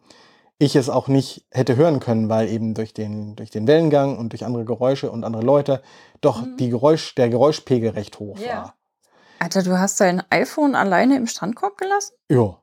ich 0.59 0.77
es 0.77 0.89
auch 0.89 1.09
nicht 1.09 1.47
hätte 1.51 1.77
hören 1.77 2.01
können, 2.01 2.29
weil 2.29 2.49
eben 2.49 2.75
durch 2.75 2.95
den, 2.95 3.37
durch 3.37 3.51
den 3.51 3.67
Wellengang 3.67 4.17
und 4.19 4.33
durch 4.33 4.45
andere 4.45 4.65
Geräusche 4.65 5.11
und 5.11 5.25
andere 5.25 5.43
Leute 5.43 5.83
doch 6.21 6.43
Mhm. 6.43 6.57
die 6.59 6.71
Geräusch, 6.71 7.15
der 7.17 7.29
Geräuschpegel 7.29 7.91
recht 7.91 8.19
hoch 8.19 8.39
Ja. 8.39 8.49
war. 8.57 8.75
Alter, 9.41 9.63
du 9.63 9.79
hast 9.79 10.01
dein 10.01 10.23
iPhone 10.31 10.75
alleine 10.75 11.17
im 11.17 11.27
Strandkorb 11.27 11.77
gelassen? 11.77 12.15
Ja. 12.31 12.57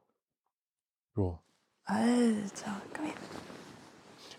ja. 1.16 1.40
Alter, 1.86 2.82
geil. 2.94 3.14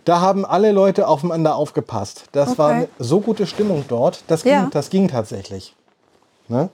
Da 0.04 0.20
haben 0.20 0.44
alle 0.44 0.72
Leute 0.72 1.06
aufeinander 1.06 1.54
aufgepasst. 1.56 2.24
Das 2.32 2.58
war 2.58 2.68
Okay. 2.70 2.76
eine 2.76 2.88
so 2.98 3.20
gute 3.20 3.46
Stimmung 3.46 3.84
dort. 3.88 4.24
Das, 4.26 4.42
Ja. 4.42 4.62
ging, 4.62 4.70
das 4.70 4.90
ging 4.90 5.08
tatsächlich. 5.08 5.76
Ne? 6.48 6.70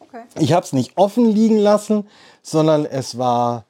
Okay. 0.00 0.22
Ich 0.38 0.52
habe 0.52 0.64
es 0.64 0.72
nicht 0.72 0.92
offen 0.96 1.24
liegen 1.26 1.56
lassen, 1.58 2.06
sondern 2.42 2.84
es 2.84 3.16
war 3.16 3.64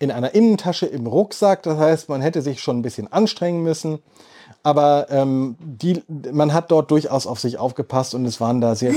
in 0.00 0.10
einer 0.10 0.34
Innentasche 0.34 0.86
im 0.86 1.06
Rucksack. 1.06 1.62
Das 1.62 1.78
heißt, 1.78 2.08
man 2.08 2.20
hätte 2.20 2.42
sich 2.42 2.60
schon 2.60 2.78
ein 2.78 2.82
bisschen 2.82 3.12
anstrengen 3.12 3.62
müssen. 3.62 4.00
Aber 4.64 5.06
ähm, 5.10 5.56
die, 5.60 6.02
man 6.08 6.52
hat 6.54 6.70
dort 6.70 6.90
durchaus 6.90 7.26
auf 7.26 7.38
sich 7.38 7.58
aufgepasst 7.58 8.14
und 8.14 8.24
es 8.24 8.40
waren 8.40 8.60
da 8.60 8.74
sehr 8.74 8.92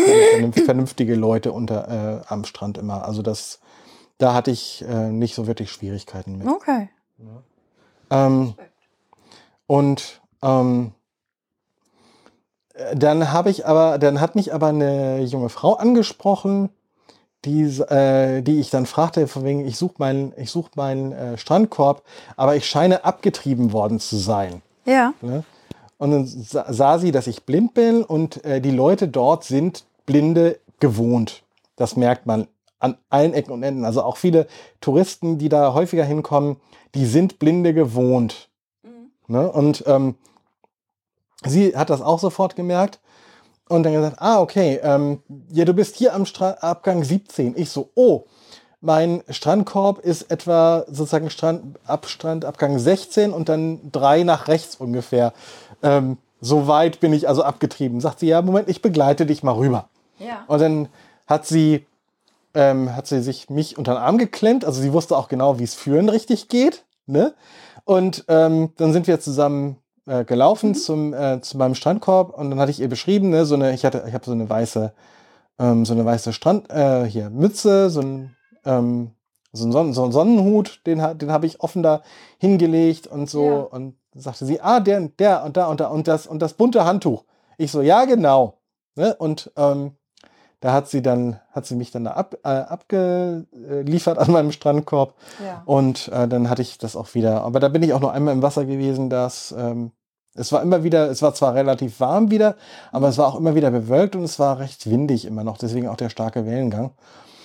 vernünftige 0.66 1.16
Leute 1.16 1.51
unter, 1.51 2.22
äh, 2.28 2.34
am 2.34 2.45
Strand 2.45 2.78
immer. 2.78 3.05
Also 3.05 3.22
das, 3.22 3.60
da 4.18 4.34
hatte 4.34 4.49
ich 4.49 4.84
äh, 4.88 5.10
nicht 5.12 5.36
so 5.36 5.45
wirklich 5.45 5.70
Schwierigkeiten 5.72 6.38
mit. 6.38 6.47
Okay. 6.47 6.89
Ähm, 8.10 8.53
und 9.66 10.22
ähm, 10.41 10.91
äh, 12.74 12.95
dann 12.95 13.32
habe 13.32 13.49
ich 13.49 13.66
aber, 13.66 13.97
dann 13.97 14.22
hat 14.22 14.36
mich 14.36 14.53
aber 14.53 14.68
eine 14.68 15.22
junge 15.22 15.49
Frau 15.49 15.74
angesprochen, 15.74 16.70
die, 17.45 17.64
äh, 17.64 18.41
die 18.41 18.60
ich 18.60 18.70
dann 18.70 18.86
fragte, 18.86 19.28
von 19.28 19.43
wegen, 19.43 19.66
ich 19.66 19.78
suche 19.78 19.95
meinen, 19.97 20.34
ich 20.38 20.51
suche 20.51 20.72
meinen 20.76 21.12
äh, 21.12 21.38
Strandkorb, 21.38 22.03
aber 22.36 22.55
ich 22.55 22.66
scheine 22.66 23.05
abgetrieben 23.05 23.72
worden 23.72 23.99
zu 23.99 24.18
sein. 24.18 24.62
Ja. 24.86 25.14
Ne? 25.22 25.43
Und 25.97 26.12
dann 26.12 26.28
sa 26.28 26.72
sah 26.72 26.99
sie, 26.99 27.12
dass 27.12 27.28
ich 27.28 27.43
blind 27.43 27.74
bin 27.74 28.03
und 28.03 28.43
äh, 28.45 28.62
die 28.62 28.72
Leute 28.72 29.08
dort 29.08 29.43
sind 29.43 29.86
Blinde 30.05 30.60
gewohnt. 30.80 31.43
Das 31.76 31.95
merkt 31.95 32.26
man 32.26 32.47
an 32.80 32.97
allen 33.09 33.34
Ecken 33.34 33.51
und 33.51 33.63
Enden. 33.63 33.86
Also 33.86 34.03
auch 34.03 34.17
viele 34.17 34.47
Touristen, 34.82 35.38
die 35.38 35.49
da 35.49 35.73
häufiger 35.73 36.03
hinkommen, 36.03 36.57
die 36.95 37.05
sind 37.05 37.39
Blinde 37.39 37.73
gewohnt. 37.73 38.49
Ne? 39.28 39.51
Und 39.51 39.84
ähm, 39.88 40.15
sie 41.45 41.75
hat 41.75 41.89
das 41.89 42.01
auch 42.01 42.19
sofort 42.19 42.55
gemerkt 42.55 42.99
und 43.67 43.84
dann 43.84 43.93
gesagt, 43.93 44.17
ah, 44.19 44.39
okay, 44.39 44.80
ähm, 44.82 45.21
ja, 45.51 45.65
du 45.65 45.73
bist 45.73 45.95
hier 45.95 46.13
am 46.13 46.25
Stra 46.25 46.51
Abgang 46.61 47.03
17. 47.03 47.55
Ich 47.57 47.69
so, 47.69 47.89
oh, 47.95 48.25
mein 48.80 49.23
Strandkorb 49.30 49.99
ist 49.99 50.32
etwa 50.32 50.86
sozusagen 50.88 51.30
Strand, 51.30 51.80
Abstrand, 51.86 52.45
Abgang 52.45 52.78
16 52.78 53.34
und 53.34 53.49
dann 53.49 53.91
drei 53.91 54.23
nach 54.23 54.47
rechts 54.47 54.75
ungefähr. 54.75 55.34
Ähm, 55.82 56.17
so 56.39 56.67
weit 56.67 56.99
bin 56.99 57.11
ich 57.11 57.28
also 57.28 57.43
abgetrieben. 57.43 57.99
Sagt 57.99 58.19
sie, 58.19 58.28
ja, 58.28 58.41
Moment, 58.41 58.69
ich 58.69 58.82
begleite 58.82 59.25
dich 59.25 59.41
mal 59.41 59.53
rüber. 59.53 59.89
Ja. 60.19 60.45
Und 60.47 60.61
dann 60.61 60.89
hat 61.25 61.47
sie, 61.47 61.87
ähm, 62.58 62.95
hat 62.95 63.05
sie 63.05 63.22
sich 63.22 63.51
mich 63.51 63.78
unter 63.78 63.93
den 63.93 63.99
Arm 63.99 64.18
geklemmt. 64.18 64.66
Also 64.66 64.82
sie 64.82 64.91
wusste 64.91 65.16
auch 65.16 65.30
genau, 65.30 65.60
wie 65.60 65.64
es 65.64 65.76
führen 65.76 66.10
richtig 66.10 66.49
geht. 66.49 66.86
Ne? 67.05 67.36
Und 67.86 68.26
ähm, 68.28 68.74
dann 68.78 68.93
sind 68.93 69.05
wir 69.05 69.20
zusammen 69.20 69.78
äh, 70.08 70.26
gelaufen 70.26 70.74
zum, 70.74 71.14
äh, 71.14 71.39
zu 71.41 71.58
meinem 71.58 71.76
Strandkorb 71.76 72.36
und 72.38 72.49
dann 72.49 72.60
hatte 72.60 72.72
ich 72.72 72.80
ihr 72.80 72.89
beschrieben, 72.89 73.30
ne, 73.30 73.45
so 73.45 73.55
eine, 73.55 73.74
ich 73.74 73.86
hatte, 73.86 74.03
ich 74.08 74.14
habe 74.14 74.26
so 74.26 74.32
eine 74.32 74.49
weiße, 74.49 74.91
ähm, 75.60 75.86
so 75.86 75.93
eine 75.93 76.03
weiße 76.03 76.34
Strand, 76.34 76.70
äh, 76.72 77.05
hier 77.05 77.30
Mütze, 77.30 77.89
so 77.89 78.01
ein, 78.01 78.36
ähm, 78.66 79.12
so 79.53 79.66
ein, 79.66 79.72
Sonnen, 79.72 79.93
so 79.93 80.03
ein 80.03 80.12
Sonnenhut, 80.12 80.82
den, 80.86 81.01
den 81.18 81.32
habe 81.32 81.45
ich 81.45 81.62
offen 81.62 81.84
da 81.84 82.01
hingelegt 82.39 83.08
und 83.08 83.30
so. 83.30 83.45
Ja. 83.45 83.60
Und 83.60 83.95
sagte 84.16 84.45
sie, 84.45 84.62
ah, 84.62 84.80
der, 84.80 84.99
der 85.20 85.43
und 85.43 85.58
da 85.58 85.68
und 85.68 85.80
da 85.80 85.88
und 85.88 86.08
das 86.08 86.26
und 86.26 86.41
das 86.41 86.53
bunte 86.53 86.86
Handtuch. 86.86 87.24
Ich 87.58 87.72
so, 87.72 87.82
ja, 87.82 88.05
genau. 88.05 88.58
Ne? 88.95 89.16
Und 89.16 89.51
ähm, 89.55 89.97
da 90.60 90.74
hat 90.74 90.89
sie 90.89 91.01
dann, 91.01 91.39
hat 91.51 91.66
sie 91.66 91.76
mich 91.76 91.91
dann 91.91 92.05
da 92.05 92.12
ab, 92.12 92.36
äh, 92.43 92.49
abgeliefert 92.49 94.18
an 94.18 94.32
meinem 94.32 94.51
Strandkorb. 94.51 95.14
Ja. 95.43 95.62
Und 95.66 96.08
äh, 96.10 96.28
dann 96.28 96.49
hatte 96.49 96.62
ich 96.62 96.78
das 96.78 96.95
auch 96.95 97.14
wieder. 97.14 97.43
Aber 97.43 97.60
da 97.60 97.70
bin 97.70 97.84
ich 97.84 97.93
auch 97.93 97.99
noch 97.99 98.12
einmal 98.12 98.34
im 98.34 98.41
Wasser 98.41 98.66
gewesen. 98.66 99.10
Das 99.10 99.53
ähm, 99.58 99.91
Es 100.36 100.51
war 100.51 100.62
immer 100.62 100.84
wieder, 100.84 101.10
es 101.10 101.22
war 101.22 101.34
zwar 101.34 101.55
relativ 101.55 101.99
warm 101.99 102.30
wieder, 102.30 102.55
aber 102.91 103.08
es 103.10 103.18
war 103.18 103.28
auch 103.28 103.36
immer 103.39 103.55
wieder 103.55 103.72
bewölkt 103.72 104.16
und 104.16 104.24
es 104.24 104.38
war 104.38 104.60
recht 104.60 104.88
windig 104.89 105.26
immer 105.26 105.43
noch, 105.43 105.58
deswegen 105.58 105.88
auch 105.88 105.97
der 105.97 106.10
starke 106.10 106.45
Wellengang. 106.45 106.91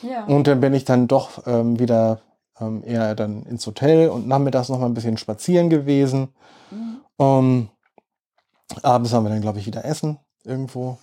Ja. 0.02 0.24
Und 0.26 0.46
dann 0.46 0.60
bin 0.60 0.74
ich 0.74 0.84
dann 0.84 1.08
doch 1.08 1.46
ähm, 1.46 1.78
wieder 1.78 2.20
ähm, 2.60 2.82
eher 2.84 3.14
dann 3.14 3.44
ins 3.44 3.66
Hotel 3.66 4.10
und 4.10 4.28
nachmittags 4.28 4.68
noch 4.68 4.78
mal 4.78 4.86
ein 4.86 4.94
bisschen 4.94 5.16
spazieren 5.16 5.70
gewesen. 5.70 6.34
Mhm. 6.70 7.00
Ähm, 7.18 7.68
abends 8.82 9.12
haben 9.12 9.24
wir 9.24 9.30
dann, 9.30 9.40
glaube 9.40 9.58
ich, 9.58 9.66
wieder 9.66 9.84
Essen 9.84 10.18
irgendwo. 10.44 10.98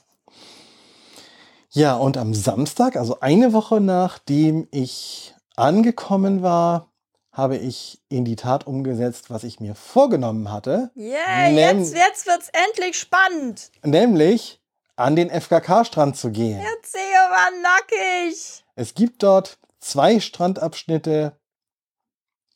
Ja, 1.72 1.96
und 1.96 2.18
am 2.18 2.34
Samstag, 2.34 2.96
also 2.96 3.20
eine 3.20 3.54
Woche 3.54 3.80
nachdem 3.80 4.68
ich 4.72 5.36
angekommen 5.56 6.42
war, 6.42 6.92
habe 7.32 7.58
ich 7.58 8.02
in 8.10 8.26
die 8.26 8.36
Tat 8.36 8.66
umgesetzt, 8.66 9.30
was 9.30 9.44
ich 9.44 9.60
mir 9.60 9.76
vorgenommen 9.76 10.52
hatte, 10.52 10.90
Yeah, 10.96 11.50
jetzt, 11.50 11.94
jetzt 11.96 12.26
wird's 12.26 12.50
endlich 12.68 12.98
spannend. 12.98 13.72
nämlich 13.84 14.60
an 14.96 15.16
den 15.16 15.30
FKK-Strand 15.30 16.18
zu 16.18 16.32
gehen. 16.32 16.60
Erzähl 16.60 17.02
mal 17.30 17.52
nackig. 17.62 18.66
Es 18.76 18.96
gibt 18.96 19.24
dort 19.24 19.58
zwei 19.80 20.20
Strandabschnitte, 20.20 21.34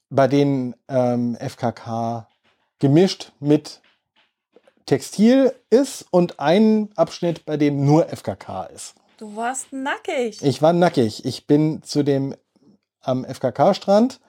bei 0.09 0.27
denen 0.27 0.75
ähm, 0.89 1.37
FKK 1.39 2.27
gemischt 2.79 3.31
mit 3.39 3.79
Textil 4.85 5.55
ist 5.69 6.05
und 6.11 6.39
einen 6.39 6.91
Abschnitt, 6.97 7.45
bei 7.45 7.55
dem 7.55 7.85
nur 7.85 8.07
FKK 8.09 8.63
ist. 8.65 8.95
Du 9.23 9.37
warst 9.37 9.71
nackig. 9.71 10.43
Ich 10.43 10.61
war 10.61 10.73
nackig. 10.73 11.23
Ich 11.23 11.47
bin 11.47 11.81
zu 11.81 12.03
dem 12.03 12.35
am 12.99 13.23
FKK-Strand. 13.23 14.19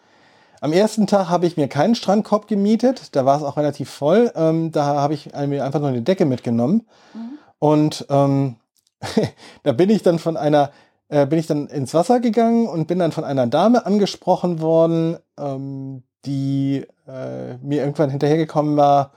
Am 0.60 0.72
ersten 0.72 1.08
Tag 1.08 1.28
habe 1.28 1.46
ich 1.46 1.56
mir 1.56 1.66
keinen 1.66 1.96
Strandkorb 1.96 2.46
gemietet. 2.46 3.16
Da 3.16 3.26
war 3.26 3.36
es 3.36 3.42
auch 3.42 3.56
relativ 3.56 3.90
voll. 3.90 4.30
Ähm, 4.36 4.70
da 4.70 4.84
habe 4.84 5.14
ich 5.14 5.32
mir 5.34 5.64
einfach 5.64 5.80
nur 5.80 5.88
eine 5.88 6.02
Decke 6.02 6.26
mitgenommen. 6.26 6.86
Mhm. 7.12 7.38
Und 7.58 8.06
ähm, 8.08 8.54
da 9.64 9.72
bin 9.72 9.90
ich 9.90 10.04
dann 10.04 10.20
von 10.20 10.36
einer, 10.36 10.70
äh, 11.08 11.26
bin 11.26 11.40
ich 11.40 11.48
dann 11.48 11.66
ins 11.66 11.92
Wasser 11.92 12.20
gegangen 12.20 12.68
und 12.68 12.86
bin 12.86 13.00
dann 13.00 13.10
von 13.10 13.24
einer 13.24 13.48
Dame 13.48 13.86
angesprochen 13.86 14.60
worden, 14.60 15.16
ähm, 15.36 16.04
die 16.24 16.86
äh, 17.08 17.56
mir 17.60 17.80
irgendwann 17.80 18.10
hinterhergekommen 18.10 18.76
war 18.76 19.10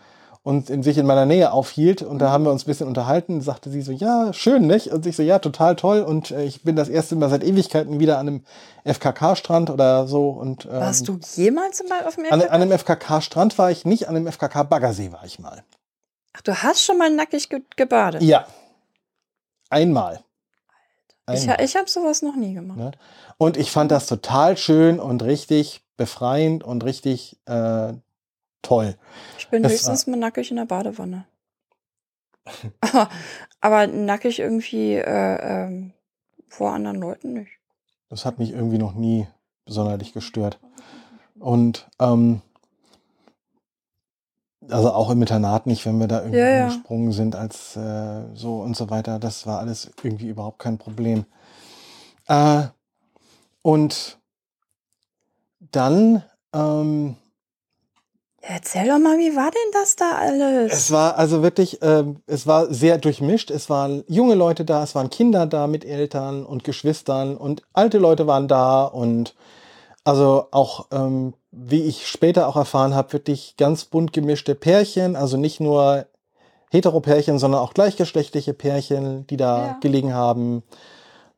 und 0.48 0.70
in 0.70 0.82
sich 0.82 0.98
in 0.98 1.06
meiner 1.06 1.26
Nähe 1.26 1.52
aufhielt. 1.52 2.02
Und 2.02 2.20
da 2.20 2.32
haben 2.32 2.46
wir 2.46 2.52
uns 2.52 2.64
ein 2.64 2.68
bisschen 2.68 2.88
unterhalten. 2.88 3.42
Sagte 3.42 3.70
sie 3.70 3.82
so, 3.82 3.92
ja, 3.92 4.32
schön, 4.32 4.66
nicht? 4.66 4.88
Und 4.94 5.06
ich 5.06 5.16
so, 5.18 5.22
ja, 5.24 5.40
total 5.40 5.76
toll. 5.76 6.02
Und 6.02 6.32
äh, 6.32 6.44
ich 6.46 6.64
bin 6.64 6.76
das 6.78 6.88
erste 6.88 7.16
Mal 7.18 7.30
seit 7.30 7.44
Ewigkeiten 7.44 8.00
wieder 8.00 8.18
an 8.18 8.28
einem 8.28 8.44
FKK-Strand 8.86 9.70
oder 9.70 10.08
so. 10.08 10.30
Und, 10.30 10.66
ähm, 10.66 10.72
Warst 10.72 11.08
du 11.08 11.20
jemals 11.36 11.84
mal 11.90 12.06
auf 12.06 12.16
dem 12.16 12.26
an, 12.32 12.40
FKK? 12.40 12.54
an 12.54 12.62
einem 12.62 12.72
FKK-Strand 12.72 13.58
war 13.58 13.72
ich 13.72 13.84
nicht, 13.86 14.08
an 14.08 14.16
einem 14.16 14.28
FKK-Baggersee 14.32 15.12
war 15.12 15.26
ich 15.26 15.38
mal. 15.40 15.64
Ach, 16.34 16.42
du 16.42 16.54
hast 16.56 16.82
schon 16.84 16.98
mal 16.98 17.10
nackig 17.14 17.50
ge 17.50 17.62
gebadet. 17.76 18.22
Ja. 18.24 18.46
Einmal. 19.70 20.22
Ich, 21.34 21.42
Einmal. 21.42 21.58
ha- 21.58 21.62
ich 21.64 21.76
habe 21.76 21.90
sowas 21.90 22.22
noch 22.22 22.36
nie 22.38 22.54
gemacht. 22.54 22.78
Ne? 22.78 22.92
Und 23.38 23.58
ich 23.58 23.70
fand 23.72 23.92
das 23.92 24.08
total 24.08 24.56
schön 24.56 25.00
und 25.00 25.24
richtig 25.24 25.82
befreiend 25.98 26.64
und 26.64 26.86
richtig 26.86 27.38
äh, 27.48 27.94
toll. 28.62 28.96
Ich 29.38 29.50
bin 29.50 29.64
Das 29.64 29.72
höchstens 29.74 30.08
mal 30.08 30.18
nackig 30.18 30.50
in 30.52 30.58
der 30.58 30.66
Badewanne. 30.66 31.26
aber, 32.82 33.10
aber 33.62 33.88
nackig 33.88 34.40
irgendwie 34.40 34.96
äh, 34.96 35.66
ähm, 35.66 35.94
vor 36.48 36.72
anderen 36.74 36.98
Leuten 36.98 37.34
nicht. 37.34 37.52
Das 38.10 38.26
hat 38.26 38.40
mich 38.40 38.52
irgendwie 38.52 38.78
noch 38.78 38.94
nie 38.94 39.28
sonderlich 39.66 40.14
gestört. 40.14 40.60
Und 41.40 41.90
ähm, 42.00 42.42
also 44.70 44.92
auch 44.92 45.10
im 45.10 45.22
Internat 45.22 45.66
nicht, 45.68 45.86
wenn 45.86 46.00
wir 46.00 46.08
da 46.08 46.22
irgendwie 46.22 46.40
Ja, 46.40 46.50
ja. 46.50 46.66
gesprungen 46.68 47.12
sind 47.12 47.36
als 47.36 47.76
äh, 47.76 48.24
so 48.34 48.62
und 48.62 48.76
so 48.76 48.90
weiter. 48.90 49.20
Das 49.20 49.46
war 49.46 49.60
alles 49.60 49.92
irgendwie 50.04 50.28
überhaupt 50.30 50.60
kein 50.60 50.78
Problem. 50.78 51.26
Äh, 52.28 52.64
und 53.62 54.20
dann 55.60 56.24
ähm, 56.54 57.18
erzähl 58.48 58.88
doch 58.88 59.00
mal, 59.00 59.18
wie 59.18 59.36
war 59.36 59.52
denn 59.52 59.72
das 59.74 59.96
da 59.96 60.12
alles? 60.18 60.74
Es 60.74 60.92
war 60.92 61.18
also 61.18 61.44
wirklich, 61.44 61.80
ähm, 61.82 62.18
es 62.28 62.48
war 62.48 62.74
sehr 62.74 62.98
durchmischt. 62.98 63.52
Es 63.52 63.70
waren 63.70 64.04
junge 64.08 64.36
Leute 64.36 64.66
da, 64.66 64.84
es 64.84 64.96
waren 64.96 65.10
Kinder 65.10 65.46
da 65.46 65.68
mit 65.68 65.86
Eltern 65.86 66.46
und 66.46 66.64
Geschwistern 66.64 67.38
und 67.38 67.62
alte 67.74 67.98
Leute 67.98 68.28
waren 68.28 68.48
da 68.48 68.86
und 68.86 69.36
also 70.04 70.48
auch, 70.52 70.88
ähm, 70.92 71.34
wie 71.52 71.84
ich 71.84 72.08
später 72.08 72.48
auch 72.48 72.56
erfahren 72.56 72.96
habe, 72.96 73.14
wirklich 73.14 73.56
ganz 73.58 73.86
bunt 73.86 74.14
gemischte 74.14 74.56
Pärchen, 74.56 75.16
also 75.16 75.36
nicht 75.38 75.60
nur 75.60 76.06
Hetero-Pärchen, 76.72 77.40
sondern 77.40 77.62
auch 77.62 77.74
gleichgeschlechtliche 77.74 78.54
Pärchen, 78.54 79.28
die 79.28 79.38
da 79.38 79.68
Ja. 79.68 79.78
gelegen 79.82 80.14
haben 80.14 80.64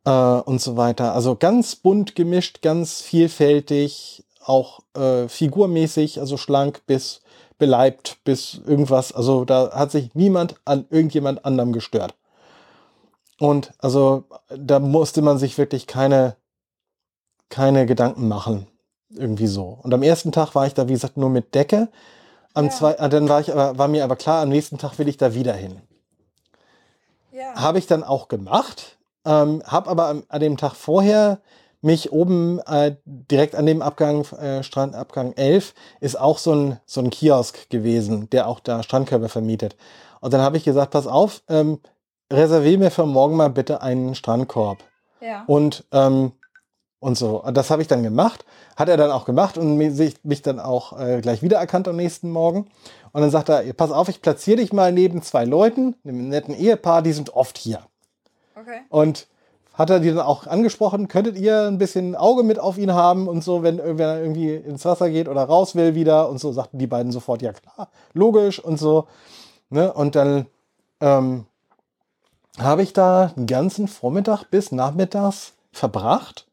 äh, 0.05 0.11
und 0.11 0.61
so 0.61 0.77
weiter. 0.77 1.13
Also 1.13 1.35
ganz 1.35 1.75
bunt 1.75 2.15
gemischt, 2.15 2.61
ganz 2.61 3.01
vielfältig, 3.01 4.23
auch 4.43 4.79
äh, 4.95 5.27
figurmäßig, 5.27 6.19
also 6.19 6.37
schlank 6.37 6.81
bis 6.85 7.21
beleibt 7.57 8.17
bis 8.23 8.59
irgendwas. 8.65 9.11
Also 9.11 9.45
da 9.45 9.71
hat 9.71 9.91
sich 9.91 10.15
niemand 10.15 10.55
an 10.65 10.85
irgendjemand 10.89 11.45
anderem 11.45 11.73
gestört. 11.73 12.15
Und 13.39 13.71
also 13.79 14.23
da 14.55 14.79
musste 14.79 15.21
man 15.21 15.37
sich 15.37 15.57
wirklich 15.57 15.85
keine, 15.85 16.35
keine 17.49 17.85
Gedanken 17.85 18.27
machen. 18.27 18.67
Irgendwie 19.11 19.47
so. 19.47 19.79
Und 19.81 19.93
am 19.93 20.03
ersten 20.03 20.31
Tag 20.31 20.55
war 20.55 20.67
ich 20.67 20.73
da, 20.73 20.87
wie 20.87 20.93
gesagt, 20.93 21.17
nur 21.17 21.29
mit 21.29 21.55
Decke. 21.55 21.89
Am 22.53 22.65
Ja. 22.65 22.71
zwei, 22.71 22.93
äh, 22.93 23.09
dann 23.09 23.27
war, 23.29 23.41
ich 23.41 23.51
aber, 23.51 23.77
war 23.77 23.87
mir 23.87 24.03
aber 24.03 24.15
klar, 24.15 24.41
am 24.41 24.49
nächsten 24.49 24.77
Tag 24.77 24.97
will 24.97 25.07
ich 25.07 25.17
da 25.17 25.33
wieder 25.33 25.53
hin. 25.53 25.81
ja. 27.31 27.55
Habe 27.55 27.79
ich 27.79 27.87
dann 27.87 28.03
auch 28.03 28.27
gemacht, 28.27 28.97
ähm, 29.25 29.63
habe 29.65 29.89
aber 29.89 30.23
an 30.27 30.39
dem 30.39 30.57
Tag 30.57 30.75
vorher 30.75 31.39
mich 31.81 32.11
oben 32.11 32.59
äh, 32.67 32.95
direkt 33.05 33.55
an 33.55 33.65
dem 33.65 33.81
Abgang, 33.81 34.25
äh, 34.33 34.63
Strandabgang 34.63 35.33
11, 35.33 35.73
ist 36.01 36.19
auch 36.19 36.37
so 36.37 36.53
ein, 36.53 36.79
so 36.85 37.01
ein 37.01 37.09
Kiosk 37.09 37.69
gewesen, 37.69 38.29
der 38.29 38.47
auch 38.47 38.59
da 38.59 38.83
Strandkörbe 38.83 39.29
vermietet. 39.29 39.77
Und 40.19 40.33
dann 40.33 40.41
habe 40.41 40.57
ich 40.57 40.65
gesagt, 40.65 40.91
pass 40.91 41.07
auf, 41.07 41.41
ähm, 41.47 41.79
reservier 42.31 42.77
mir 42.77 42.91
für 42.91 43.05
morgen 43.05 43.35
mal 43.35 43.49
bitte 43.49 43.81
einen 43.81 44.15
Strandkorb. 44.15 44.79
ja. 45.21 45.43
Und, 45.47 45.85
ähm, 45.91 46.33
und 46.99 47.17
so. 47.17 47.41
Und 47.41 47.55
das 47.55 47.71
habe 47.71 47.81
ich 47.81 47.87
dann 47.87 48.03
gemacht. 48.03 48.45
Hat 48.75 48.89
er 48.89 48.97
dann 48.97 49.11
auch 49.11 49.23
gemacht 49.23 49.57
und 49.57 49.77
mich, 49.77 50.17
mich 50.23 50.41
dann 50.41 50.59
auch 50.59 50.99
äh, 50.99 51.21
gleich 51.21 51.41
wiedererkannt 51.41 51.87
am 51.87 51.95
nächsten 51.95 52.29
Morgen. 52.29 52.69
Und 53.13 53.21
dann 53.21 53.31
sagt 53.31 53.49
er, 53.49 53.71
pass 53.73 53.91
auf, 53.91 54.09
ich 54.09 54.21
platziere 54.21 54.57
dich 54.57 54.73
mal 54.73 54.91
neben 54.91 55.21
zwei 55.21 55.45
Leuten, 55.45 55.95
einem 56.03 56.27
netten 56.27 56.53
Ehepaar, 56.53 57.01
die 57.01 57.13
sind 57.13 57.33
oft 57.33 57.57
hier. 57.57 57.79
Okay. 58.55 58.81
Und 58.89 59.27
hat 59.79 59.89
er 59.89 60.01
die 60.01 60.09
dann 60.09 60.19
auch 60.19 60.45
angesprochen, 60.45 61.07
könntet 61.07 61.37
ihr 61.37 61.63
ein 61.67 61.77
bisschen 61.77 62.15
Auge 62.15 62.43
mit 62.43 62.59
auf 62.59 62.77
ihn 62.77 62.93
haben 62.93 63.29
und 63.29 63.43
so, 63.45 63.63
wenn, 63.63 63.77
wenn 63.77 63.99
er 63.99 64.19
irgendwie 64.21 64.53
ins 64.53 64.83
Wasser 64.83 65.09
geht 65.09 65.29
oder 65.29 65.43
raus 65.45 65.73
will 65.73 65.95
wieder 65.95 66.27
und 66.29 66.37
so, 66.37 66.51
sagten 66.51 66.77
die 66.79 66.85
beiden 66.87 67.13
sofort, 67.13 67.41
ja 67.41 67.53
klar, 67.53 67.87
logisch 68.13 68.59
und 68.59 68.77
so. 68.77 69.07
Ne? 69.69 69.91
Und 69.93 70.15
dann 70.15 70.47
ähm, 70.99 71.45
habe 72.59 72.83
ich 72.83 72.91
da 72.91 73.27
den 73.37 73.47
ganzen 73.47 73.87
Vormittag 73.87 74.43
bis 74.51 74.73
nachmittags 74.73 75.53
verbracht 75.71 76.45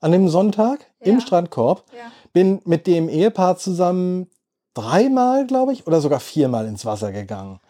an 0.00 0.10
dem 0.10 0.28
Sonntag 0.28 0.80
im 0.98 1.16
Ja. 1.16 1.20
Strandkorb. 1.20 1.84
Ja. 1.92 2.10
Bin 2.32 2.62
mit 2.64 2.88
dem 2.88 3.08
Ehepaar 3.08 3.58
zusammen 3.58 4.28
dreimal, 4.74 5.46
glaube 5.46 5.72
ich, 5.72 5.86
oder 5.86 6.00
sogar 6.00 6.18
viermal 6.18 6.66
ins 6.66 6.84
Wasser 6.84 7.12
gegangen. 7.12 7.60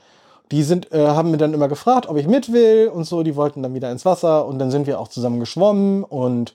Die 0.52 0.62
sind, 0.62 0.92
äh, 0.92 1.08
haben 1.08 1.32
mir 1.32 1.38
dann 1.38 1.54
immer 1.54 1.66
gefragt, 1.68 2.08
ob 2.08 2.16
ich 2.16 2.28
mit 2.28 2.52
will 2.52 2.88
und 2.94 3.04
so. 3.04 3.22
Die 3.24 3.34
wollten 3.34 3.62
dann 3.62 3.74
wieder 3.74 3.90
ins 3.90 4.04
Wasser 4.04 4.46
und 4.46 4.58
dann 4.60 4.70
sind 4.70 4.86
wir 4.86 5.00
auch 5.00 5.08
zusammen 5.08 5.40
geschwommen 5.40 6.04
und, 6.04 6.54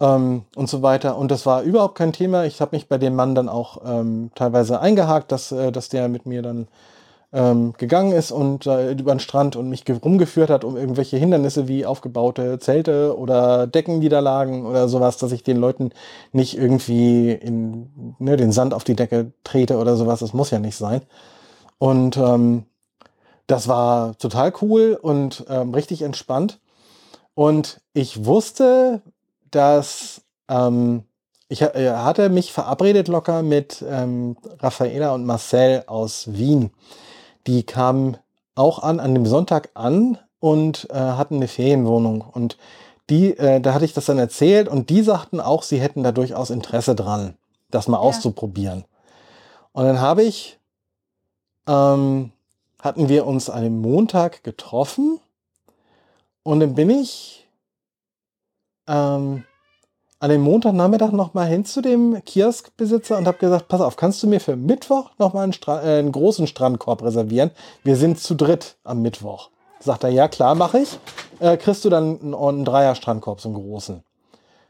ähm, 0.00 0.42
und 0.56 0.68
so 0.68 0.82
weiter. 0.82 1.16
Und 1.16 1.30
das 1.30 1.46
war 1.46 1.62
überhaupt 1.62 1.94
kein 1.94 2.12
Thema. 2.12 2.44
Ich 2.44 2.60
habe 2.60 2.76
mich 2.76 2.88
bei 2.88 2.98
dem 2.98 3.14
Mann 3.14 3.34
dann 3.34 3.48
auch 3.48 3.78
ähm, 3.86 4.30
teilweise 4.34 4.80
eingehakt, 4.80 5.32
dass, 5.32 5.52
äh, 5.52 5.72
dass 5.72 5.88
der 5.88 6.08
mit 6.08 6.26
mir 6.26 6.42
dann 6.42 6.68
ähm, 7.32 7.74
gegangen 7.78 8.10
ist 8.10 8.32
und 8.32 8.66
äh, 8.66 8.90
über 8.90 9.14
den 9.14 9.20
Strand 9.20 9.54
und 9.54 9.68
mich 9.68 9.84
ge- 9.84 9.98
rumgeführt 10.04 10.50
hat, 10.50 10.64
um 10.64 10.76
irgendwelche 10.76 11.16
Hindernisse 11.16 11.68
wie 11.68 11.86
aufgebaute 11.86 12.58
Zelte 12.58 13.16
oder 13.16 13.68
Decken, 13.68 14.00
die 14.00 14.08
da 14.08 14.18
lagen 14.18 14.66
oder 14.66 14.88
sowas, 14.88 15.16
dass 15.18 15.30
ich 15.30 15.44
den 15.44 15.56
Leuten 15.56 15.90
nicht 16.32 16.58
irgendwie 16.58 17.30
in 17.30 18.16
ne, 18.18 18.36
den 18.36 18.50
Sand 18.50 18.74
auf 18.74 18.82
die 18.82 18.96
Decke 18.96 19.30
trete 19.44 19.78
oder 19.78 19.94
sowas. 19.94 20.18
Das 20.18 20.34
muss 20.34 20.50
ja 20.50 20.58
nicht 20.58 20.74
sein. 20.76 21.02
Und 21.78 22.16
ähm, 22.16 22.64
das 23.50 23.66
war 23.66 24.16
total 24.18 24.52
cool 24.62 24.98
und 25.00 25.44
ähm, 25.48 25.74
richtig 25.74 26.02
entspannt. 26.02 26.60
Und 27.34 27.80
ich 27.92 28.24
wusste, 28.24 29.02
dass 29.50 30.22
ähm, 30.48 31.04
ich 31.48 31.62
äh, 31.62 31.90
hatte 31.90 32.28
mich 32.28 32.52
verabredet 32.52 33.08
locker 33.08 33.42
mit 33.42 33.84
ähm, 33.88 34.36
Raffaela 34.60 35.12
und 35.14 35.26
Marcel 35.26 35.82
aus 35.88 36.32
Wien. 36.32 36.70
Die 37.48 37.64
kamen 37.64 38.18
auch 38.54 38.80
an, 38.82 39.00
an 39.00 39.14
dem 39.14 39.26
Sonntag 39.26 39.70
an 39.74 40.18
und 40.38 40.88
äh, 40.90 40.94
hatten 40.94 41.36
eine 41.36 41.48
Ferienwohnung. 41.48 42.20
Und 42.20 42.56
die, 43.08 43.36
äh, 43.36 43.60
da 43.60 43.74
hatte 43.74 43.84
ich 43.84 43.94
das 43.94 44.04
dann 44.06 44.18
erzählt 44.18 44.68
und 44.68 44.90
die 44.90 45.02
sagten 45.02 45.40
auch, 45.40 45.64
sie 45.64 45.80
hätten 45.80 46.04
da 46.04 46.12
durchaus 46.12 46.50
Interesse 46.50 46.94
dran, 46.94 47.34
das 47.70 47.88
mal 47.88 47.96
Ja. 47.96 48.02
auszuprobieren. 48.02 48.84
Und 49.72 49.84
dann 49.86 50.00
habe 50.00 50.22
ich 50.22 50.58
ähm, 51.66 52.32
hatten 52.82 53.08
wir 53.08 53.26
uns 53.26 53.50
an 53.50 53.62
dem 53.62 53.80
Montag 53.80 54.42
getroffen 54.44 55.20
und 56.42 56.60
dann 56.60 56.74
bin 56.74 56.90
ich 56.90 57.48
ähm, 58.86 59.44
an 60.18 60.30
dem 60.30 60.42
Montagnachmittag 60.42 61.12
nochmal 61.12 61.46
hin 61.46 61.64
zu 61.64 61.80
dem 61.80 62.22
Kioskbesitzer 62.24 63.16
und 63.16 63.26
habe 63.26 63.38
gesagt, 63.38 63.68
pass 63.68 63.80
auf, 63.80 63.96
kannst 63.96 64.22
du 64.22 64.26
mir 64.26 64.40
für 64.40 64.56
Mittwoch 64.56 65.12
nochmal 65.18 65.44
einen, 65.44 65.52
Stra 65.54 65.82
äh, 65.82 65.98
einen 65.98 66.12
großen 66.12 66.46
Strandkorb 66.46 67.02
reservieren? 67.02 67.50
Wir 67.84 67.96
sind 67.96 68.20
zu 68.20 68.34
dritt 68.34 68.76
am 68.84 69.00
Mittwoch. 69.00 69.50
Sagt 69.78 70.04
er, 70.04 70.10
ja 70.10 70.28
klar, 70.28 70.54
mache 70.54 70.80
ich. 70.80 70.98
Äh, 71.38 71.56
kriegst 71.56 71.86
du 71.86 71.88
dann 71.88 72.20
einen, 72.20 72.34
einen 72.34 72.64
Dreier-Strandkorb, 72.66 73.40
so 73.40 73.48
einen 73.48 73.56
großen. 73.56 74.02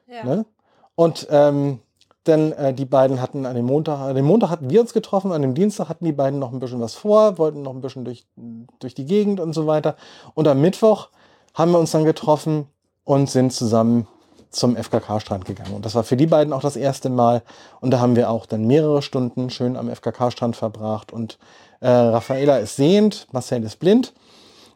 Ja. 0.06 0.24
Ne? 0.24 0.46
Und 0.94 1.26
ähm, 1.30 1.80
denn 2.26 2.52
äh, 2.52 2.74
die 2.74 2.84
beiden 2.84 3.20
hatten 3.20 3.46
an 3.46 3.56
dem 3.56 3.66
Montag, 3.66 3.98
an 4.00 4.14
dem 4.14 4.26
Montag 4.26 4.50
hatten 4.50 4.68
wir 4.70 4.80
uns 4.80 4.92
getroffen, 4.92 5.32
an 5.32 5.42
dem 5.42 5.54
Dienstag 5.54 5.88
hatten 5.88 6.04
die 6.04 6.12
beiden 6.12 6.38
noch 6.38 6.52
ein 6.52 6.60
bisschen 6.60 6.80
was 6.80 6.94
vor, 6.94 7.38
wollten 7.38 7.62
noch 7.62 7.72
ein 7.72 7.80
bisschen 7.80 8.04
durch, 8.04 8.26
durch 8.78 8.94
die 8.94 9.06
Gegend 9.06 9.40
und 9.40 9.52
so 9.52 9.66
weiter. 9.66 9.96
Und 10.34 10.46
am 10.46 10.60
Mittwoch 10.60 11.08
haben 11.54 11.72
wir 11.72 11.78
uns 11.78 11.92
dann 11.92 12.04
getroffen 12.04 12.66
und 13.04 13.30
sind 13.30 13.52
zusammen 13.52 14.06
zum 14.50 14.76
FKK-Strand 14.76 15.44
gegangen. 15.44 15.74
Und 15.74 15.84
das 15.84 15.94
war 15.94 16.02
für 16.02 16.16
die 16.16 16.26
beiden 16.26 16.52
auch 16.52 16.60
das 16.60 16.76
erste 16.76 17.08
Mal. 17.08 17.42
Und 17.80 17.92
da 17.92 18.00
haben 18.00 18.16
wir 18.16 18.30
auch 18.30 18.46
dann 18.46 18.66
mehrere 18.66 19.00
Stunden 19.00 19.48
schön 19.48 19.76
am 19.76 19.88
FKK-Strand 19.88 20.56
verbracht. 20.56 21.12
Und 21.12 21.38
äh, 21.80 21.88
Raffaela 21.88 22.58
ist 22.58 22.76
sehend, 22.76 23.28
Marcel 23.32 23.62
ist 23.62 23.78
blind. 23.78 24.12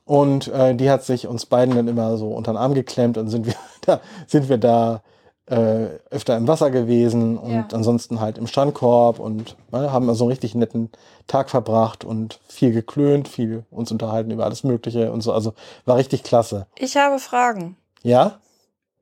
Und 0.05 0.49
äh, 0.49 0.75
die 0.75 0.91
hat 0.91 1.03
sich 1.03 1.27
uns 1.27 1.47
beiden 1.47 1.75
dann 1.75 1.89
immer 1.89 2.17
so 2.17 2.29
unter 2.29 2.53
den 2.53 2.59
Arm 2.59 2.75
geklemmt 2.75 3.19
und 3.19 3.29
sind 3.29 3.47
wir 3.47 3.55
da, 3.83 4.01
sind 4.27 4.49
wir 4.49 4.59
da 4.59 5.03
äh, 5.47 5.87
öfter 6.11 6.37
im 6.37 6.49
Wasser 6.49 6.71
gewesen 6.71 7.37
und 7.37 7.53
Ja. 7.53 7.67
ansonsten 7.73 8.19
halt 8.21 8.39
im 8.39 8.47
Strandkorb 8.47 9.19
und 9.19 9.57
ne, 9.73 9.93
haben 9.93 10.09
also 10.09 10.25
einen 10.25 10.31
richtig 10.31 10.55
netten 10.55 10.91
Tag 11.27 11.51
verbracht 11.51 12.03
und 12.05 12.41
viel 12.49 12.73
geklönt, 12.73 13.29
viel 13.29 13.65
uns 13.71 13.93
unterhalten 13.93 14.31
über 14.31 14.45
alles 14.45 14.65
Mögliche 14.65 15.13
und 15.13 15.21
so. 15.21 15.33
Also 15.33 15.53
war 15.85 15.97
richtig 15.97 16.23
klasse. 16.23 16.67
Ich 16.79 16.97
habe 16.97 17.19
Fragen. 17.19 17.77
Ja? 18.03 18.39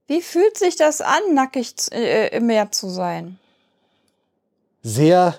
Wie 0.08 0.20
fühlt 0.20 0.58
sich 0.58 0.74
das 0.76 1.00
an, 1.00 1.20
nackig 1.32 1.76
z- 1.76 1.92
äh, 1.94 2.28
im 2.36 2.46
Meer 2.46 2.70
zu 2.72 2.88
sein? 2.88 3.38
sehr 4.82 5.36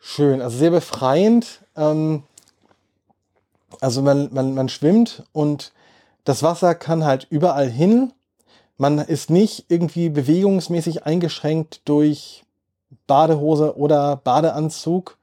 schön, 0.00 0.40
also 0.42 0.58
sehr 0.58 0.70
befreiend. 0.72 1.60
Ähm, 1.76 2.24
also 3.80 4.02
man, 4.02 4.28
man, 4.32 4.54
man 4.54 4.68
schwimmt 4.68 5.22
und 5.32 5.72
das 6.24 6.42
Wasser 6.42 6.74
kann 6.74 7.04
halt 7.04 7.26
überall 7.30 7.68
hin. 7.68 8.12
Man 8.80 8.98
ist 8.98 9.28
nicht 9.28 9.66
irgendwie 9.68 10.08
bewegungsmäßig 10.08 11.04
eingeschränkt 11.04 11.82
durch 11.84 12.46
Badehose 13.06 13.76
oder 13.76 14.16
Badeanzug. 14.16 15.18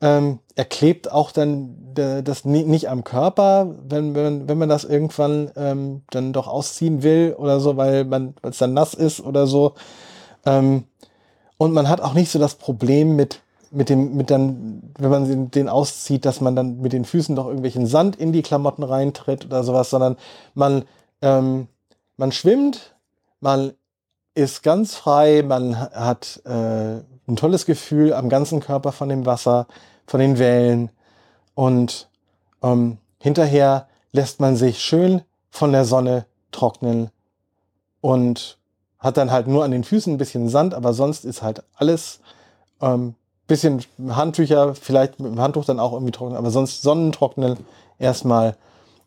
Ähm, 0.00 0.38
er 0.54 0.64
klebt 0.64 1.10
auch 1.10 1.32
dann 1.32 1.74
der, 1.96 2.22
das 2.22 2.44
ni- 2.44 2.62
nicht 2.62 2.88
am 2.88 3.02
Körper, 3.02 3.74
wenn, 3.88 4.14
wenn, 4.14 4.46
wenn 4.46 4.58
man 4.58 4.68
das 4.68 4.84
irgendwann 4.84 5.50
ähm, 5.56 6.02
dann 6.10 6.32
doch 6.32 6.46
ausziehen 6.46 7.02
will 7.02 7.34
oder 7.36 7.58
so, 7.58 7.76
weil 7.76 8.08
es 8.42 8.58
dann 8.58 8.74
nass 8.74 8.94
ist 8.94 9.20
oder 9.20 9.48
so. 9.48 9.74
Ähm, 10.46 10.84
und 11.58 11.72
man 11.72 11.88
hat 11.88 12.00
auch 12.00 12.14
nicht 12.14 12.30
so 12.30 12.38
das 12.38 12.54
Problem 12.54 13.16
mit, 13.16 13.40
mit 13.72 13.88
dem, 13.88 14.14
mit 14.16 14.30
dann, 14.30 14.92
wenn 15.00 15.10
man 15.10 15.28
den, 15.28 15.50
den 15.50 15.68
auszieht, 15.68 16.24
dass 16.24 16.40
man 16.40 16.54
dann 16.54 16.80
mit 16.80 16.92
den 16.92 17.04
Füßen 17.04 17.34
doch 17.34 17.46
irgendwelchen 17.46 17.88
Sand 17.88 18.14
in 18.14 18.32
die 18.32 18.42
Klamotten 18.42 18.84
reintritt 18.84 19.44
oder 19.46 19.64
sowas, 19.64 19.90
sondern 19.90 20.16
man, 20.54 20.84
ähm, 21.22 21.66
man 22.16 22.32
schwimmt, 22.32 22.94
man 23.40 23.72
ist 24.34 24.62
ganz 24.62 24.94
frei, 24.94 25.42
man 25.46 25.78
ha- 25.78 25.90
hat 25.94 26.42
äh, 26.44 27.00
ein 27.26 27.36
tolles 27.36 27.66
Gefühl 27.66 28.12
am 28.12 28.28
ganzen 28.28 28.60
Körper 28.60 28.92
von 28.92 29.08
dem 29.08 29.26
Wasser, 29.26 29.66
von 30.06 30.20
den 30.20 30.38
Wellen. 30.38 30.90
Und 31.54 32.08
ähm, 32.62 32.98
hinterher 33.18 33.88
lässt 34.12 34.40
man 34.40 34.56
sich 34.56 34.80
schön 34.80 35.22
von 35.50 35.72
der 35.72 35.84
Sonne 35.84 36.26
trocknen 36.50 37.10
und 38.00 38.58
hat 38.98 39.16
dann 39.16 39.30
halt 39.30 39.46
nur 39.46 39.64
an 39.64 39.70
den 39.70 39.84
Füßen 39.84 40.14
ein 40.14 40.18
bisschen 40.18 40.48
Sand, 40.48 40.74
aber 40.74 40.92
sonst 40.92 41.24
ist 41.24 41.42
halt 41.42 41.62
alles 41.76 42.20
ähm, 42.80 43.14
bisschen 43.46 43.84
Handtücher, 44.08 44.74
vielleicht 44.74 45.20
mit 45.20 45.32
dem 45.32 45.40
Handtuch 45.40 45.64
dann 45.64 45.78
auch 45.80 45.92
irgendwie 45.92 46.12
trocknen, 46.12 46.36
aber 46.36 46.50
sonst 46.50 46.82
Sonnentrocknen 46.82 47.58
erstmal 47.98 48.56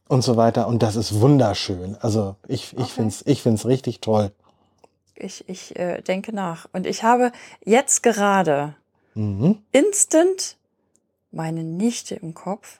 und 0.07 0.21
so 0.21 0.37
weiter. 0.37 0.67
Und 0.67 0.83
das 0.83 0.95
ist 0.95 1.19
wunderschön. 1.21 1.97
Also 2.01 2.35
ich, 2.47 2.73
ich 2.73 2.79
Okay. 2.79 2.89
finde 2.91 3.09
es 3.09 3.23
ich 3.25 3.41
find's 3.41 3.65
richtig 3.65 4.01
toll. 4.01 4.31
Ich, 5.15 5.47
ich 5.49 5.75
äh, 5.77 6.01
denke 6.01 6.33
nach. 6.33 6.67
Und 6.73 6.85
ich 6.85 7.03
habe 7.03 7.31
jetzt 7.65 8.03
gerade 8.03 8.75
Mhm. 9.15 9.63
instant 9.71 10.57
meine 11.31 11.63
Nichte 11.63 12.13
im 12.15 12.33
Kopf. 12.35 12.79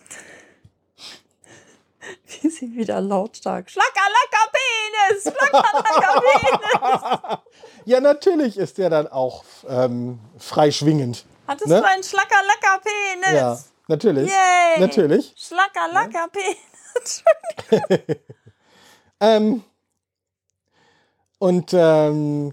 Wie 2.40 2.48
sie 2.48 2.74
wieder 2.76 3.00
lautstark. 3.00 3.68
Schlackerlacker 3.70 4.52
Penis! 4.52 5.22
Schlackerlacker 5.24 6.20
Penis! 6.20 7.38
ja, 7.86 8.00
natürlich 8.00 8.56
ist 8.56 8.78
der 8.78 8.88
dann 8.90 9.08
auch 9.08 9.42
ähm, 9.68 10.20
frei 10.38 10.70
schwingend. 10.70 11.24
Hattest 11.48 11.68
Ne? 11.68 11.80
du 11.80 11.86
einen 11.88 12.04
Schlackerlacker 12.04 12.80
Penis? 12.84 13.32
Ja, 13.34 13.58
natürlich. 13.88 14.30
Yay! 14.30 14.80
Natürlich. 14.80 15.34
Schlackerlacker 15.36 16.28
Penis. 16.28 17.24
Ähm, 19.20 19.62
und 21.38 21.72
ähm, 21.72 22.52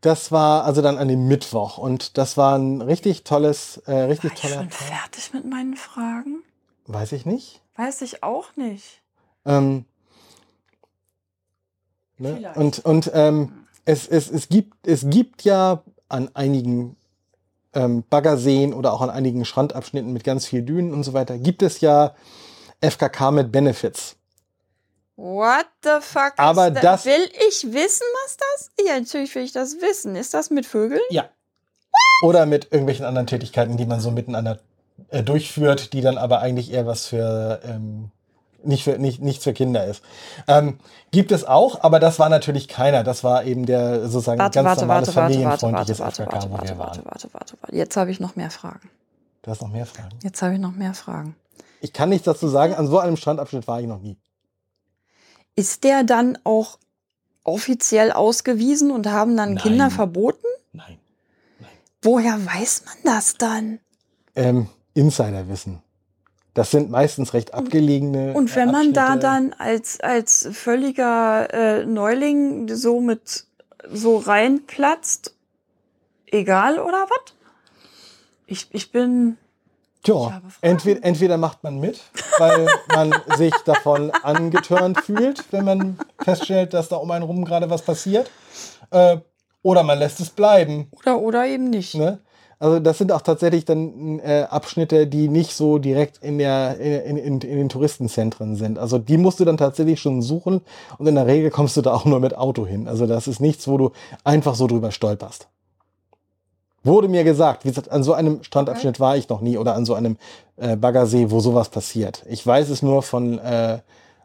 das 0.00 0.32
war 0.32 0.64
also 0.64 0.82
dann 0.82 0.98
an 0.98 1.08
dem 1.08 1.28
Mittwoch 1.28 1.78
und 1.78 2.16
das 2.18 2.36
war 2.36 2.58
ein 2.58 2.80
richtig 2.80 3.24
tolles, 3.24 3.78
äh, 3.86 3.92
richtig 3.92 4.30
War 4.30 4.34
ich 4.34 4.40
toller 4.40 4.54
schon 4.54 4.70
Tag. 4.70 4.78
fertig 4.78 5.32
mit 5.32 5.44
meinen 5.46 5.76
Fragen? 5.76 6.42
Weiß 6.86 7.12
ich 7.12 7.26
nicht. 7.26 7.60
Weiß 7.76 8.02
ich 8.02 8.22
auch 8.22 8.54
nicht. 8.56 9.02
Ähm, 9.44 9.84
ne? 12.18 12.36
Vielleicht. 12.36 12.56
Und, 12.56 12.84
und 12.84 13.10
ähm, 13.14 13.66
es, 13.84 14.06
es, 14.08 14.30
es, 14.30 14.48
gibt, 14.48 14.86
es 14.86 15.08
gibt 15.08 15.42
ja 15.42 15.82
an 16.08 16.30
einigen 16.34 16.96
ähm, 17.74 18.04
Baggerseen 18.08 18.72
oder 18.74 18.92
auch 18.92 19.00
an 19.00 19.10
einigen 19.10 19.44
Strandabschnitten 19.44 20.12
mit 20.12 20.24
ganz 20.24 20.46
viel 20.46 20.62
Dünen 20.62 20.92
und 20.92 21.02
so 21.04 21.12
weiter, 21.12 21.38
gibt 21.38 21.62
es 21.62 21.80
ja 21.80 22.14
FKK 22.80 23.30
mit 23.30 23.52
Benefits. 23.52 24.16
What 25.16 25.66
the 25.84 25.98
fuck? 26.00 26.32
Aber 26.36 26.68
ist 26.68 26.82
das- 26.82 27.04
Will 27.04 27.28
ich 27.48 27.72
wissen, 27.72 28.04
was 28.24 28.36
das 28.36 28.70
Ja, 28.84 28.98
natürlich 28.98 29.34
will 29.34 29.44
ich 29.44 29.52
das 29.52 29.80
wissen. 29.80 30.16
Ist 30.16 30.34
das 30.34 30.50
mit 30.50 30.66
Vögeln? 30.66 31.00
Ja. 31.10 31.28
Oder 32.22 32.46
mit 32.46 32.64
irgendwelchen 32.72 33.04
anderen 33.04 33.26
Tätigkeiten, 33.26 33.76
die 33.76 33.86
man 33.86 34.00
so 34.00 34.10
miteinander 34.10 34.58
äh, 35.08 35.22
durchführt, 35.22 35.92
die 35.92 36.00
dann 36.00 36.18
aber 36.18 36.40
eigentlich 36.40 36.72
eher 36.72 36.86
was 36.86 37.06
für 37.06 37.60
ähm, 37.64 38.10
nicht 38.66 38.84
für 38.84 38.98
nicht, 38.98 39.20
nichts 39.20 39.44
für 39.44 39.52
Kinder 39.52 39.84
ist. 39.86 40.02
Ähm, 40.48 40.78
gibt 41.10 41.32
es 41.32 41.44
auch, 41.44 41.82
aber 41.82 42.00
das 42.00 42.18
war 42.18 42.28
natürlich 42.28 42.68
keiner. 42.68 43.04
Das 43.04 43.24
war 43.24 43.44
eben 43.44 43.66
der 43.66 44.08
sozusagen 44.08 44.38
Warte, 44.38 44.58
ganz 44.58 44.66
warte, 44.66 44.80
normales 44.82 45.08
warte, 45.08 45.20
familienfreundliches 45.20 46.00
warte, 46.00 46.18
warte, 46.18 46.30
FKK, 46.30 46.32
warte, 46.34 46.50
wo 46.50 46.52
wir 46.52 46.58
warte, 46.58 46.78
waren. 46.78 46.88
warte, 46.88 47.04
warte, 47.04 47.28
warte, 47.32 47.56
warte. 47.60 47.76
Jetzt 47.76 47.96
habe 47.96 48.10
ich 48.10 48.20
noch 48.20 48.36
mehr 48.36 48.50
Fragen. 48.50 48.90
Du 49.42 49.50
hast 49.50 49.60
noch 49.60 49.68
mehr 49.68 49.86
Fragen. 49.86 50.18
Jetzt 50.22 50.40
habe 50.42 50.54
ich 50.54 50.60
noch 50.60 50.72
mehr 50.72 50.94
Fragen. 50.94 51.36
Ich 51.80 51.92
kann 51.92 52.08
nichts 52.08 52.24
dazu 52.24 52.48
sagen. 52.48 52.74
An 52.74 52.86
so 52.86 52.98
einem 52.98 53.16
Strandabschnitt 53.16 53.66
war 53.68 53.80
ich 53.80 53.86
noch 53.86 54.00
nie. 54.00 54.16
Ist 55.54 55.84
der 55.84 56.02
dann 56.02 56.38
auch 56.44 56.78
offiziell 57.44 58.10
ausgewiesen 58.10 58.90
und 58.90 59.06
haben 59.06 59.36
dann 59.36 59.54
Nein. 59.54 59.62
Kinder 59.62 59.90
verboten? 59.90 60.46
Nein. 60.72 60.98
Woher 62.02 62.44
weiß 62.44 62.84
man 62.86 63.14
das 63.14 63.34
dann? 63.34 63.80
Ähm, 64.34 64.68
Insiderwissen. 64.94 65.82
Das 66.54 66.70
sind 66.70 66.88
meistens 66.88 67.34
recht 67.34 67.52
abgelegene. 67.52 68.32
Und 68.32 68.54
wenn 68.54 68.68
äh, 68.68 68.72
man 68.72 68.92
da 68.92 69.06
Abschnitte. 69.06 69.26
dann 69.26 69.52
als, 69.58 70.00
als 70.00 70.48
völliger 70.52 71.52
äh, 71.52 71.84
Neuling 71.84 72.68
so 72.74 73.00
mit 73.00 73.44
so 73.92 74.18
reinplatzt, 74.18 75.34
egal 76.30 76.78
oder 76.78 77.06
was? 77.10 77.34
Ich, 78.46 78.68
ich 78.70 78.92
bin. 78.92 79.36
Tja, 80.04 80.42
entweder, 80.60 81.02
entweder 81.02 81.38
macht 81.38 81.64
man 81.64 81.80
mit, 81.80 82.00
weil 82.38 82.66
man 82.94 83.14
sich 83.36 83.54
davon 83.64 84.10
angetörnt 84.10 85.00
fühlt, 85.00 85.44
wenn 85.50 85.64
man 85.64 85.98
feststellt, 86.20 86.74
dass 86.74 86.88
da 86.88 86.96
um 86.96 87.10
einen 87.10 87.24
rum 87.24 87.44
gerade 87.44 87.68
was 87.68 87.82
passiert. 87.82 88.30
Äh, 88.90 89.18
oder 89.62 89.82
man 89.82 89.98
lässt 89.98 90.20
es 90.20 90.30
bleiben. 90.30 90.88
Oder, 90.92 91.18
oder 91.18 91.46
eben 91.46 91.70
nicht. 91.70 91.94
Ne? 91.94 92.20
Also 92.58 92.78
das 92.80 92.98
sind 92.98 93.12
auch 93.12 93.22
tatsächlich 93.22 93.64
dann 93.64 94.18
äh, 94.20 94.46
Abschnitte, 94.48 95.06
die 95.06 95.28
nicht 95.28 95.54
so 95.54 95.78
direkt 95.78 96.18
in, 96.18 96.38
der, 96.38 96.78
in, 96.78 97.16
in, 97.16 97.40
in 97.40 97.58
den 97.58 97.68
Touristenzentren 97.68 98.56
sind. 98.56 98.78
Also 98.78 98.98
die 98.98 99.16
musst 99.16 99.40
du 99.40 99.44
dann 99.44 99.56
tatsächlich 99.56 100.00
schon 100.00 100.22
suchen 100.22 100.60
und 100.98 101.06
in 101.06 101.14
der 101.14 101.26
Regel 101.26 101.50
kommst 101.50 101.76
du 101.76 101.82
da 101.82 101.92
auch 101.94 102.04
nur 102.04 102.20
mit 102.20 102.36
Auto 102.36 102.66
hin. 102.66 102.88
Also 102.88 103.06
das 103.06 103.28
ist 103.28 103.40
nichts, 103.40 103.68
wo 103.68 103.78
du 103.78 103.90
einfach 104.22 104.54
so 104.54 104.66
drüber 104.66 104.90
stolperst. 104.90 105.48
Wurde 106.84 107.08
mir 107.08 107.24
gesagt, 107.24 107.64
wie 107.64 107.70
gesagt, 107.70 107.90
an 107.90 108.02
so 108.02 108.12
einem 108.12 108.42
Strandabschnitt 108.44 109.00
war 109.00 109.16
ich 109.16 109.28
noch 109.30 109.40
nie 109.40 109.56
oder 109.56 109.74
an 109.74 109.86
so 109.86 109.94
einem 109.94 110.18
äh, 110.56 110.76
Baggersee, 110.76 111.30
wo 111.30 111.40
sowas 111.40 111.70
passiert. 111.70 112.22
Ich 112.28 112.46
weiß 112.46 112.68
es 112.68 112.82
nur 112.82 113.02
von, 113.02 113.38
äh, 113.38 113.78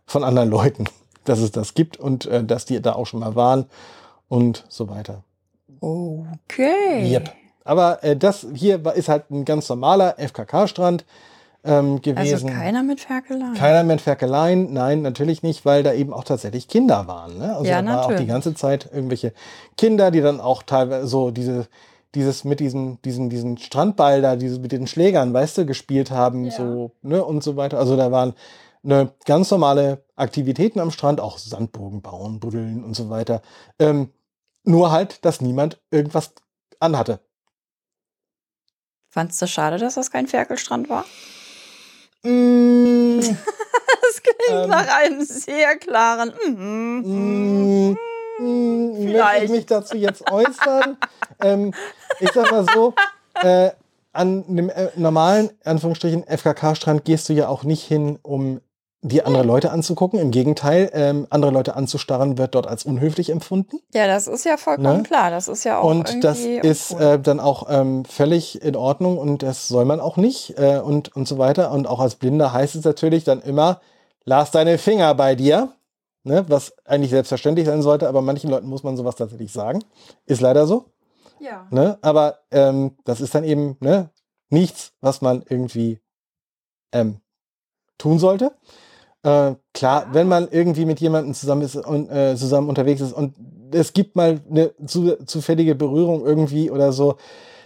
von 0.06 0.26
anderen 0.26 0.50
Leuten, 0.52 0.86
dass 1.24 1.40
es 1.40 1.52
das 1.52 1.74
gibt 1.74 1.98
und 1.98 2.26
äh, 2.26 2.44
dass 2.44 2.66
die 2.66 2.82
da 2.82 2.94
auch 2.94 3.06
schon 3.06 3.22
mal 3.22 3.36
waren 3.36 3.66
und 4.28 4.66
so 4.68 4.90
weiter. 4.90 5.24
Okay. 5.80 7.10
Yep. 7.10 7.34
Aber 7.70 8.04
äh, 8.04 8.18
das 8.18 8.48
hier 8.56 8.84
war, 8.84 8.96
ist 8.96 9.10
halt 9.10 9.30
ein 9.30 9.46
ganz 9.46 9.70
normaler 9.70 10.18
FKK-Strand. 10.18 11.06
ähm, 11.64 12.02
gewesen. 12.02 12.18
Also 12.18 12.48
keiner 12.48 12.84
mit 12.84 13.02
Ferkeleien. 13.02 13.54
Keiner 13.54 13.84
mit 13.84 14.00
Ferkeleien, 14.00 14.72
nein, 14.74 15.02
natürlich 15.02 15.44
nicht, 15.44 15.66
weil 15.66 15.84
da 15.84 15.92
eben 15.94 16.14
auch 16.14 16.24
tatsächlich 16.24 16.70
Kinder 16.70 17.06
waren. 17.06 17.38
Ne? 17.38 17.54
Also 17.54 17.70
Ja, 17.70 17.82
da 17.82 17.92
war 17.92 18.06
auch 18.06 18.16
die 18.16 18.26
ganze 18.26 18.56
Zeit 18.56 18.90
irgendwelche 18.92 19.34
Kinder, 19.78 20.10
die 20.10 20.22
dann 20.22 20.40
auch 20.40 20.64
teilweise 20.64 21.06
so 21.06 21.32
diese, 21.32 21.68
dieses 22.16 22.46
mit 22.46 22.62
diesen, 22.62 23.02
diesen, 23.02 23.30
diesen 23.30 23.58
Strandball 23.58 24.22
da, 24.22 24.38
diese 24.38 24.60
mit 24.60 24.72
den 24.72 24.88
Schlägern, 24.88 25.34
weißt 25.34 25.58
du, 25.60 25.66
gespielt 25.66 26.12
haben, 26.12 26.46
Ja. 26.46 26.52
so, 26.52 26.92
ne, 27.02 27.24
und 27.24 27.44
so 27.44 27.58
weiter. 27.58 27.78
Also 27.78 27.98
da 27.98 28.10
waren 28.10 28.34
ne, 28.82 29.12
ganz 29.26 29.52
normale 29.52 30.02
Aktivitäten 30.16 30.80
am 30.80 30.92
Strand, 30.92 31.20
auch 31.20 31.38
Sandburgen 31.38 32.02
bauen, 32.02 32.40
buddeln 32.40 32.86
und 32.86 32.96
so 32.96 33.10
weiter. 33.10 33.42
Ähm, 33.80 34.12
nur 34.64 34.92
halt, 34.92 35.24
dass 35.26 35.42
niemand 35.42 35.82
irgendwas 35.92 36.32
anhatte. 36.80 37.20
Fandst 39.10 39.42
du 39.42 39.48
schade, 39.48 39.78
dass 39.78 39.96
das 39.96 40.12
kein 40.12 40.28
Ferkelstrand 40.28 40.90
war? 40.90 41.06
Mm, 42.24 43.20
Das 44.02 44.24
klingt 44.24 44.64
Ähm. 44.64 44.70
nach 44.70 44.88
einem 44.88 45.22
sehr 45.24 45.78
klaren. 45.78 46.34
Mhm. 46.48 47.02
Mm, 47.04 47.98
mm, 48.40 48.92
Möchte 48.92 49.04
ich 49.04 49.12
Vielleicht. 49.12 49.50
mich 49.52 49.66
dazu 49.66 49.98
jetzt 49.98 50.22
äußern? 50.32 50.98
ähm, 51.42 51.74
ich 52.20 52.32
sag 52.32 52.52
mal 52.52 52.66
so, 52.74 52.94
äh, 53.36 53.72
an 54.14 54.44
einem 54.48 54.70
äh, 54.70 54.90
normalen, 54.96 55.52
Anführungsstrichen, 55.64 56.26
FKK-Strand 56.28 57.06
gehst 57.06 57.30
du 57.30 57.34
ja 57.34 57.48
auch 57.48 57.64
nicht 57.64 57.84
hin, 57.84 58.20
um 58.22 58.62
die 59.02 59.24
andere 59.24 59.44
Leute 59.44 59.72
anzugucken. 59.72 60.20
Im 60.20 60.32
Gegenteil, 60.32 60.90
ähm, 60.94 61.26
andere 61.30 61.52
Leute 61.52 61.76
anzustarren 61.76 62.38
wird 62.38 62.54
dort 62.54 62.68
als 62.68 62.84
unhöflich 62.84 63.30
empfunden. 63.30 63.80
Ja, 63.94 64.08
das 64.08 64.28
ist 64.28 64.44
ja 64.44 64.58
vollkommen 64.58 64.98
Ne? 64.98 65.04
klar. 65.04 65.32
Das 65.32 65.48
ist 65.48 65.64
ja 65.64 65.80
auch 65.80 65.86
Und 65.86 66.24
das 66.24 66.40
ist 66.40 66.92
äh, 66.94 67.20
dann 67.20 67.40
auch 67.40 67.68
ähm, 67.70 68.04
völlig 68.04 68.62
in 68.62 68.76
Ordnung 68.76 69.18
und 69.18 69.42
das 69.42 69.68
soll 69.70 69.86
man 69.86 70.02
auch 70.02 70.18
nicht 70.18 70.58
äh, 70.58 70.80
und, 70.80 71.16
und 71.16 71.28
so 71.28 71.38
weiter. 71.38 71.72
Und 71.72 71.88
auch 71.88 72.00
als 72.00 72.16
Blinder 72.16 72.52
heißt 72.52 72.76
es 72.76 72.84
natürlich 72.84 73.24
dann 73.24 73.42
immer, 73.42 73.80
lass 74.26 74.52
deine 74.52 74.78
Finger 74.78 75.16
bei 75.16 75.36
dir, 75.36 75.72
ne? 76.24 76.44
was 76.50 76.74
eigentlich 76.86 77.12
selbstverständlich 77.12 77.68
sein 77.68 77.82
sollte, 77.82 78.10
aber 78.10 78.22
manchen 78.22 78.50
Leuten 78.50 78.68
muss 78.68 78.84
man 78.84 78.98
sowas 78.98 79.16
tatsächlich 79.16 79.54
sagen. 79.54 79.82
Ist 80.26 80.42
leider 80.42 80.68
so. 80.68 80.86
ja. 81.40 81.68
Ne? 81.72 81.98
Aber 82.02 82.40
ähm, 82.52 82.98
das 83.06 83.22
ist 83.22 83.34
dann 83.34 83.46
eben 83.46 83.78
ne, 83.80 84.10
nichts, 84.50 84.92
was 85.00 85.22
man 85.22 85.44
irgendwie 85.48 86.02
ähm, 86.92 87.22
tun 87.98 88.20
sollte. 88.20 88.52
Äh, 89.24 89.56
klar, 89.74 90.08
wenn 90.14 90.28
man 90.28 90.48
irgendwie 90.50 90.86
mit 90.86 91.00
jemandem 91.02 91.34
zusammen 91.34 91.62
ist 91.64 91.76
und 91.76 92.10
äh, 92.10 92.36
zusammen 92.36 92.70
unterwegs 92.70 93.02
ist 93.02 93.14
und 93.14 93.36
es 93.72 93.94
gibt 93.94 94.16
mal 94.16 94.40
eine 94.50 94.72
zu, 94.86 95.18
zufällige 95.26 95.76
Berührung 95.76 96.26
irgendwie 96.26 96.72
oder 96.72 96.92
so, 96.94 97.18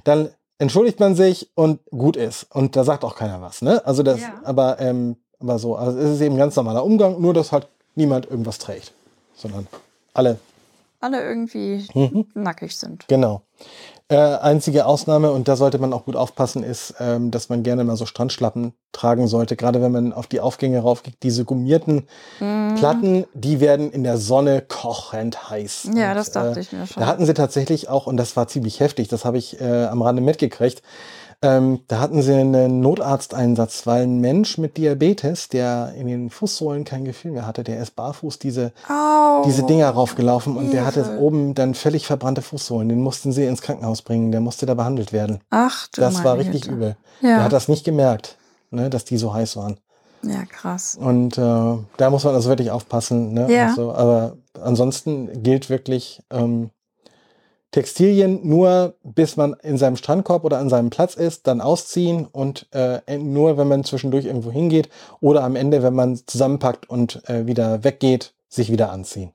dann 0.04 0.30
entschuldigt 0.58 1.00
man 1.00 1.16
sich 1.16 1.50
und 1.56 1.80
gut 1.92 2.16
ist. 2.18 2.48
Und 2.54 2.76
da 2.76 2.84
sagt 2.84 3.04
auch 3.04 3.16
keiner 3.16 3.42
was. 3.42 3.62
Ne? 3.62 3.86
Also 3.86 4.04
das, 4.04 4.20
Ja. 4.22 4.34
aber, 4.44 4.80
ähm, 4.80 5.16
aber 5.40 5.60
so, 5.60 5.76
also 5.76 5.98
es 6.00 6.12
ist 6.16 6.22
eben 6.22 6.38
ganz 6.38 6.56
normaler 6.56 6.84
Umgang, 6.84 7.22
nur 7.22 7.34
dass 7.34 7.52
halt 7.52 7.68
niemand 7.96 8.30
irgendwas 8.30 8.58
trägt, 8.58 8.92
sondern 9.36 9.68
alle 10.14 10.40
Alle 11.00 11.22
irgendwie 11.22 11.86
Mhm. 11.94 12.26
nackig 12.34 12.76
sind. 12.78 13.06
Genau. 13.10 13.42
Äh, 14.10 14.18
einzige 14.18 14.86
Ausnahme, 14.86 15.32
und 15.32 15.48
da 15.48 15.56
sollte 15.56 15.80
man 15.80 15.94
auch 15.94 16.04
gut 16.04 16.18
aufpassen, 16.18 16.62
ist, 16.62 16.94
ähm, 17.00 17.32
dass 17.32 17.48
man 17.48 17.64
gerne 17.64 17.86
mal 17.86 17.96
so 17.96 18.06
Strandschlappen 18.06 18.74
tragen 18.92 19.28
sollte. 19.28 19.56
Gerade 19.56 19.82
wenn 19.82 19.94
man 19.94 20.12
auf 20.12 20.28
die 20.28 20.42
Aufgänge 20.42 20.80
raufgeht. 20.82 21.16
Diese 21.24 21.46
gummierten 21.46 22.08
Mhm. 22.42 22.76
Platten, 22.76 23.26
die 23.34 23.62
werden 23.62 23.92
in 23.92 24.04
der 24.04 24.18
Sonne 24.18 24.62
kochend 24.62 25.50
heiß. 25.50 25.90
Ja, 25.96 26.10
Und, 26.10 26.16
das 26.16 26.32
dachte 26.32 26.60
äh, 26.60 26.62
ich 26.62 26.72
mir 26.74 26.86
schon. 26.86 27.02
Da 27.02 27.08
hatten 27.08 27.26
sie 27.26 27.34
tatsächlich 27.34 27.88
auch, 27.88 28.06
und 28.06 28.18
das 28.18 28.36
war 28.36 28.48
ziemlich 28.50 28.82
heftig, 28.82 29.08
das 29.08 29.24
habe 29.24 29.38
ich 29.38 29.62
äh, 29.62 29.86
am 29.86 30.02
Rande 30.02 30.22
mitgekriegt, 30.22 30.82
ähm, 31.44 31.82
da 31.88 32.00
hatten 32.00 32.22
sie 32.22 32.34
einen 32.34 32.80
Notarzteinsatz, 32.80 33.86
weil 33.86 34.04
ein 34.04 34.20
Mensch 34.20 34.58
mit 34.58 34.78
Diabetes, 34.78 35.50
der 35.50 35.94
in 35.98 36.08
den 36.08 36.30
Fußsohlen 36.30 36.84
kein 36.86 37.06
Gefühl 37.06 37.32
mehr 37.32 37.46
hatte, 37.46 37.64
der 37.64 37.80
ist 37.82 37.96
barfuß 37.96 38.40
diese 38.40 38.72
Au. 38.90 39.44
diese 39.46 39.64
Dinger 39.64 39.90
raufgelaufen 39.90 40.58
und 40.58 40.72
der 40.72 40.86
hatte 40.86 41.20
oben 41.20 41.54
dann 41.54 41.74
völlig 41.76 42.08
verbrannte 42.08 42.42
Fußsohlen. 42.42 42.90
Den 42.90 43.02
mussten 43.02 43.32
sie 43.32 43.46
ins 43.46 43.62
Krankenhaus 43.62 44.02
bringen. 44.02 44.32
Der 44.32 44.42
musste 44.42 44.66
da 44.66 44.74
behandelt 44.74 45.14
werden. 45.14 45.40
Ach 45.50 45.88
du 45.90 46.02
Das 46.02 46.24
war 46.24 46.38
richtig 46.38 46.62
Güte. 46.64 46.74
übel. 46.76 46.96
Der 47.22 47.30
Ja. 47.30 47.44
hat 47.44 47.54
das 47.54 47.68
nicht 47.68 47.84
gemerkt, 47.86 48.38
ne, 48.72 48.90
dass 48.90 49.06
die 49.06 49.18
so 49.18 49.34
heiß 49.34 49.56
waren. 49.58 49.78
ja, 50.24 50.46
krass. 50.46 50.98
Und 51.00 51.38
äh, 51.38 51.42
da 51.98 52.10
muss 52.10 52.24
man 52.24 52.34
also 52.34 52.50
wirklich 52.50 52.72
aufpassen. 52.72 53.34
Ne? 53.34 53.52
Ja. 53.54 53.74
So. 53.76 53.94
Aber 53.94 54.38
ansonsten 54.62 55.44
gilt 55.44 55.70
wirklich 55.70 56.22
ähm, 56.32 56.70
Textilien 57.74 58.48
nur, 58.48 58.94
bis 59.04 59.36
man 59.36 59.56
in 59.64 59.80
seinem 59.80 59.96
Strandkorb 59.96 60.46
oder 60.46 60.60
an 60.60 60.70
seinem 60.70 60.92
Platz 60.92 61.16
ist, 61.16 61.48
dann 61.48 61.60
ausziehen 61.60 62.28
und 62.28 62.68
äh, 62.72 63.18
nur, 63.18 63.58
wenn 63.58 63.68
man 63.68 63.84
zwischendurch 63.84 64.26
irgendwo 64.26 64.52
hingeht 64.52 64.90
oder 65.22 65.44
am 65.44 65.56
Ende, 65.56 65.82
wenn 65.82 65.96
man 65.96 66.16
zusammenpackt 66.16 66.88
und 66.88 67.28
äh, 67.28 67.48
wieder 67.48 67.84
weggeht, 67.84 68.36
sich 68.48 68.72
wieder 68.72 68.92
anziehen. 68.92 69.32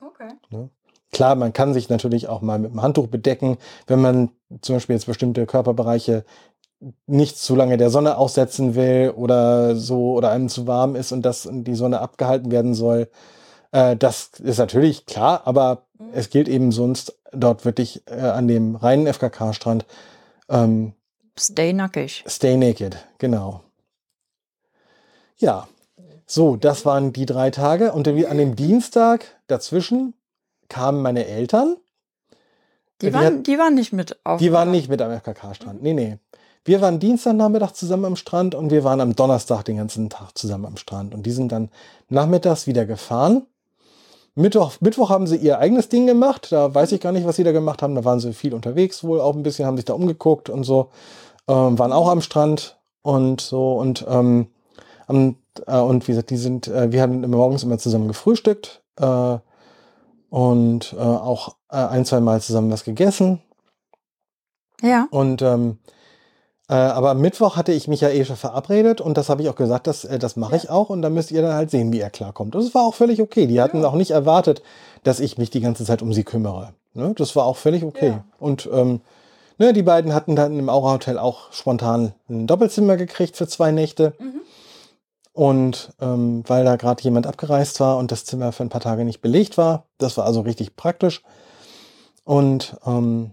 Okay. 0.00 0.68
Klar, 1.10 1.34
man 1.34 1.52
kann 1.52 1.74
sich 1.74 1.88
natürlich 1.88 2.28
auch 2.28 2.42
mal 2.42 2.60
mit 2.60 2.70
dem 2.70 2.80
Handtuch 2.80 3.08
bedecken, 3.08 3.58
wenn 3.88 4.00
man 4.00 4.30
zum 4.60 4.76
Beispiel 4.76 4.94
jetzt 4.94 5.06
bestimmte 5.06 5.44
Körperbereiche 5.44 6.24
nicht 7.08 7.38
zu 7.38 7.56
lange 7.56 7.76
der 7.76 7.90
Sonne 7.90 8.18
aussetzen 8.18 8.76
will 8.76 9.12
oder 9.16 9.74
so 9.74 10.12
oder 10.12 10.30
einem 10.30 10.48
zu 10.48 10.68
warm 10.68 10.94
ist 10.94 11.10
und 11.10 11.22
das 11.22 11.48
die 11.50 11.74
Sonne 11.74 12.00
abgehalten 12.00 12.52
werden 12.52 12.74
soll. 12.74 13.08
Äh, 13.72 13.96
das 13.96 14.30
ist 14.38 14.58
natürlich 14.58 15.06
klar, 15.06 15.42
aber 15.44 15.87
Mhm. 15.98 16.10
es 16.12 16.30
gilt 16.30 16.48
eben 16.48 16.72
sonst 16.72 17.18
dort 17.32 17.64
wirklich 17.64 18.02
äh, 18.06 18.20
an 18.20 18.48
dem 18.48 18.76
reinen 18.76 19.12
FKK-Strand 19.12 19.86
ähm, 20.48 20.94
Stay 21.38 21.72
nackig. 21.72 22.24
Stay 22.26 22.56
naked, 22.56 22.96
genau. 23.18 23.62
Ja, 25.36 25.68
so, 26.26 26.56
das 26.56 26.84
waren 26.84 27.12
die 27.12 27.26
drei 27.26 27.50
Tage. 27.50 27.92
Und 27.92 28.08
an 28.08 28.38
dem 28.38 28.56
Dienstag 28.56 29.24
dazwischen 29.46 30.14
kamen 30.68 31.00
meine 31.00 31.26
Eltern. 31.26 31.76
Die 33.00 33.14
waren, 33.14 33.44
die 33.44 33.58
waren 33.58 33.74
nicht 33.74 33.92
mit 33.92 34.18
auf. 34.24 34.40
Die 34.40 34.52
waren 34.52 34.72
nicht 34.72 34.88
mit 34.88 35.00
am 35.00 35.12
FKK-Strand. 35.12 35.82
Nee, 35.82 35.94
nee. 35.94 36.18
Wir 36.64 36.80
waren 36.80 36.98
Dienstagnachmittag 36.98 37.72
zusammen 37.72 38.04
am 38.04 38.16
Strand 38.16 38.54
und 38.54 38.70
wir 38.70 38.84
waren 38.84 39.00
am 39.00 39.14
Donnerstag 39.14 39.64
den 39.64 39.76
ganzen 39.76 40.10
Tag 40.10 40.36
zusammen 40.36 40.66
am 40.66 40.76
Strand. 40.76 41.14
Und 41.14 41.24
die 41.24 41.30
sind 41.30 41.52
dann 41.52 41.70
nachmittags 42.08 42.66
wieder 42.66 42.84
gefahren. 42.84 43.46
Mittwoch, 44.38 44.74
Mittwoch 44.80 45.10
haben 45.10 45.26
sie 45.26 45.36
ihr 45.36 45.58
eigenes 45.58 45.88
Ding 45.88 46.06
gemacht. 46.06 46.52
Da 46.52 46.72
weiß 46.72 46.92
ich 46.92 47.00
gar 47.00 47.12
nicht, 47.12 47.26
was 47.26 47.36
sie 47.36 47.44
da 47.44 47.52
gemacht 47.52 47.82
haben. 47.82 47.94
Da 47.94 48.04
waren 48.04 48.20
sie 48.20 48.32
viel 48.32 48.54
unterwegs 48.54 49.02
wohl 49.02 49.20
auch 49.20 49.34
ein 49.34 49.42
bisschen, 49.42 49.66
haben 49.66 49.76
sich 49.76 49.84
da 49.84 49.94
umgeguckt 49.94 50.48
und 50.48 50.62
so. 50.62 50.90
Ähm, 51.48 51.78
waren 51.78 51.92
auch 51.92 52.08
am 52.08 52.20
Strand 52.20 52.78
und 53.02 53.40
so. 53.40 53.72
Und, 53.72 54.06
ähm, 54.08 54.46
am, 55.08 55.36
äh, 55.66 55.78
und 55.78 56.06
wie 56.06 56.12
gesagt, 56.12 56.30
die 56.30 56.36
sind, 56.36 56.68
äh, 56.68 56.92
wir 56.92 57.02
haben 57.02 57.28
morgens 57.28 57.64
immer 57.64 57.78
zusammen 57.78 58.06
gefrühstückt 58.06 58.82
äh, 59.00 59.38
und 60.30 60.92
äh, 60.96 61.00
auch 61.00 61.56
äh, 61.70 61.76
ein, 61.76 62.04
zwei 62.04 62.20
Mal 62.20 62.40
zusammen 62.40 62.70
was 62.70 62.84
gegessen. 62.84 63.40
Ja. 64.82 65.08
Und 65.10 65.42
ähm, 65.42 65.78
äh, 66.68 66.74
aber 66.74 67.10
am 67.10 67.20
Mittwoch 67.20 67.56
hatte 67.56 67.72
ich 67.72 67.88
mich 67.88 68.02
ja 68.02 68.10
eh 68.10 68.24
schon 68.24 68.36
verabredet 68.36 69.00
und 69.00 69.16
das 69.16 69.30
habe 69.30 69.40
ich 69.40 69.48
auch 69.48 69.54
gesagt, 69.54 69.86
dass, 69.86 70.04
äh, 70.04 70.18
das 70.18 70.36
mache 70.36 70.56
ich 70.56 70.68
auch 70.68 70.90
und 70.90 71.00
dann 71.00 71.14
müsst 71.14 71.30
ihr 71.30 71.40
dann 71.40 71.54
halt 71.54 71.70
sehen, 71.70 71.92
wie 71.92 72.00
er 72.00 72.10
klarkommt. 72.10 72.54
Das 72.54 72.74
war 72.74 72.82
auch 72.82 72.94
völlig 72.94 73.22
okay. 73.22 73.46
Die 73.46 73.60
hatten 73.60 73.84
auch 73.84 73.94
nicht 73.94 74.10
erwartet, 74.10 74.62
dass 75.02 75.18
ich 75.18 75.38
mich 75.38 75.48
die 75.48 75.60
ganze 75.60 75.84
Zeit 75.84 76.02
um 76.02 76.12
sie 76.12 76.24
kümmere. 76.24 76.74
Ne? 76.92 77.14
Das 77.16 77.34
war 77.36 77.46
auch 77.46 77.56
völlig 77.56 77.84
okay. 77.84 78.08
Ja. 78.08 78.24
Und 78.38 78.68
ähm, 78.70 79.00
ne, 79.56 79.72
die 79.72 79.82
beiden 79.82 80.12
hatten 80.14 80.36
dann 80.36 80.58
im 80.58 80.68
Aura 80.68 80.92
Hotel 80.92 81.18
auch 81.18 81.52
spontan 81.52 82.12
ein 82.28 82.46
Doppelzimmer 82.46 82.98
gekriegt 82.98 83.36
für 83.36 83.48
zwei 83.48 83.70
Nächte. 83.70 84.12
Mhm. 84.18 84.40
Und 85.32 85.92
ähm, 86.00 86.42
weil 86.48 86.64
da 86.64 86.76
gerade 86.76 87.02
jemand 87.02 87.26
abgereist 87.26 87.80
war 87.80 87.96
und 87.96 88.12
das 88.12 88.26
Zimmer 88.26 88.52
für 88.52 88.64
ein 88.64 88.70
paar 88.70 88.80
Tage 88.80 89.04
nicht 89.04 89.22
belegt 89.22 89.56
war, 89.56 89.84
das 89.96 90.18
war 90.18 90.26
also 90.26 90.42
richtig 90.42 90.76
praktisch. 90.76 91.22
Und 92.24 92.76
ähm, 92.84 93.32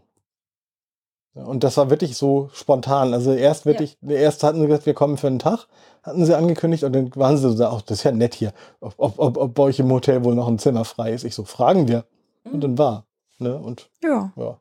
und 1.35 1.63
das 1.65 1.75
war 1.75 1.89
wirklich 1.89 2.15
so 2.15 2.49
spontan. 2.53 3.13
Also 3.13 3.33
erst 3.33 3.65
wirklich, 3.65 3.97
erst 4.07 4.43
hatten 4.43 4.61
sie 4.61 4.67
gesagt, 4.67 4.85
wir 4.85 4.93
kommen 4.93 5.17
für 5.17 5.27
einen 5.27 5.39
Tag, 5.39 5.67
hatten 6.01 6.25
sie 6.25 6.35
angekündigt 6.35 6.83
und 6.83 6.93
dann 6.93 7.13
waren 7.15 7.37
sie 7.37 7.51
so, 7.51 7.65
ach, 7.65 7.81
das 7.81 7.99
ist 7.99 8.03
ja 8.03 8.11
nett 8.11 8.33
hier, 8.33 8.53
ob, 8.79 8.93
ob, 8.97 9.19
ob, 9.19 9.37
ob 9.37 9.53
bei 9.53 9.63
euch 9.63 9.79
im 9.79 9.91
Hotel 9.91 10.23
wohl 10.23 10.33
noch 10.33 10.47
ein 10.47 10.59
Zimmer 10.59 10.85
frei 10.85 11.11
ist. 11.11 11.25
Ich 11.25 11.35
so, 11.35 11.43
fragen 11.43 11.87
wir. 11.87 12.05
Und 12.49 12.63
dann 12.63 12.77
war. 12.77 13.05
Ne? 13.37 13.57
Und 13.57 13.89
Ja. 14.01 14.31
ja. 14.37 14.57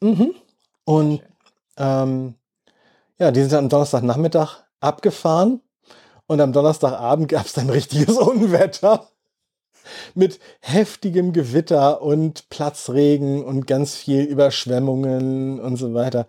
Mhm. 0.00 0.34
Und 0.84 1.22
ähm, 1.76 2.34
ja, 3.18 3.30
die 3.30 3.40
sind 3.40 3.52
dann 3.52 3.64
am 3.64 3.68
Donnerstagnachmittag 3.68 4.64
abgefahren 4.80 5.60
und 6.26 6.40
am 6.40 6.52
Donnerstagabend 6.52 7.28
gab 7.28 7.46
es 7.46 7.52
dann 7.52 7.68
richtiges 7.70 8.16
Unwetter 8.16 9.08
mit 10.14 10.38
heftigem 10.60 11.32
Gewitter 11.32 12.02
und 12.02 12.48
Platzregen 12.50 13.44
und 13.44 13.66
ganz 13.66 13.94
viel 13.94 14.22
Überschwemmungen 14.22 15.60
und 15.60 15.76
so 15.76 15.94
weiter. 15.94 16.26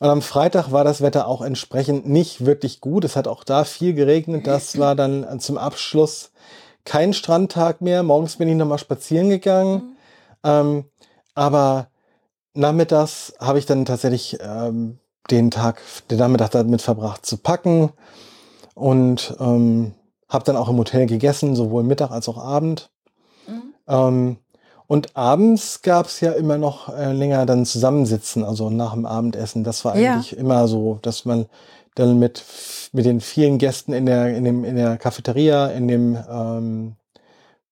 Und 0.00 0.08
am 0.08 0.22
Freitag 0.22 0.72
war 0.72 0.84
das 0.84 1.00
Wetter 1.00 1.26
auch 1.28 1.40
entsprechend 1.40 2.08
nicht 2.08 2.44
wirklich 2.44 2.80
gut. 2.80 3.04
Es 3.04 3.16
hat 3.16 3.28
auch 3.28 3.44
da 3.44 3.64
viel 3.64 3.94
geregnet. 3.94 4.46
Das 4.46 4.78
war 4.78 4.94
dann 4.94 5.40
zum 5.40 5.56
Abschluss 5.56 6.32
kein 6.84 7.12
Strandtag 7.12 7.80
mehr. 7.80 8.02
Morgens 8.02 8.36
bin 8.36 8.48
ich 8.48 8.56
nochmal 8.56 8.78
spazieren 8.78 9.30
gegangen. 9.30 9.96
Ähm, 10.42 10.84
aber 11.34 11.88
nachmittags 12.54 13.34
habe 13.38 13.58
ich 13.58 13.66
dann 13.66 13.84
tatsächlich 13.84 14.38
ähm, 14.40 14.98
den 15.30 15.50
Tag, 15.50 15.80
den 16.10 16.18
Nachmittag 16.18 16.50
damit 16.50 16.82
verbracht 16.82 17.24
zu 17.24 17.38
packen 17.38 17.92
und 18.74 19.34
ähm, 19.40 19.94
habe 20.34 20.44
dann 20.44 20.56
auch 20.56 20.68
im 20.68 20.76
Hotel 20.76 21.06
gegessen, 21.06 21.56
sowohl 21.56 21.82
Mittag 21.82 22.10
als 22.10 22.28
auch 22.28 22.38
Abend. 22.38 22.90
Mhm. 23.46 23.74
Ähm, 23.88 24.36
und 24.86 25.16
abends 25.16 25.80
gab 25.80 26.06
es 26.06 26.20
ja 26.20 26.32
immer 26.32 26.58
noch 26.58 26.94
äh, 26.94 27.12
länger 27.12 27.46
dann 27.46 27.64
zusammensitzen, 27.64 28.44
also 28.44 28.68
nach 28.68 28.92
dem 28.92 29.06
Abendessen. 29.06 29.64
Das 29.64 29.84
war 29.84 29.94
eigentlich 29.94 30.32
ja. 30.32 30.38
immer 30.38 30.68
so, 30.68 30.98
dass 31.00 31.24
man 31.24 31.46
dann 31.94 32.18
mit, 32.18 32.44
mit 32.92 33.06
den 33.06 33.20
vielen 33.20 33.58
Gästen 33.58 33.92
in 33.92 34.04
der, 34.04 34.36
in 34.36 34.44
dem, 34.44 34.64
in 34.64 34.76
der 34.76 34.98
Cafeteria, 34.98 35.68
in 35.68 35.88
dem 35.88 36.18
ähm, 36.28 36.96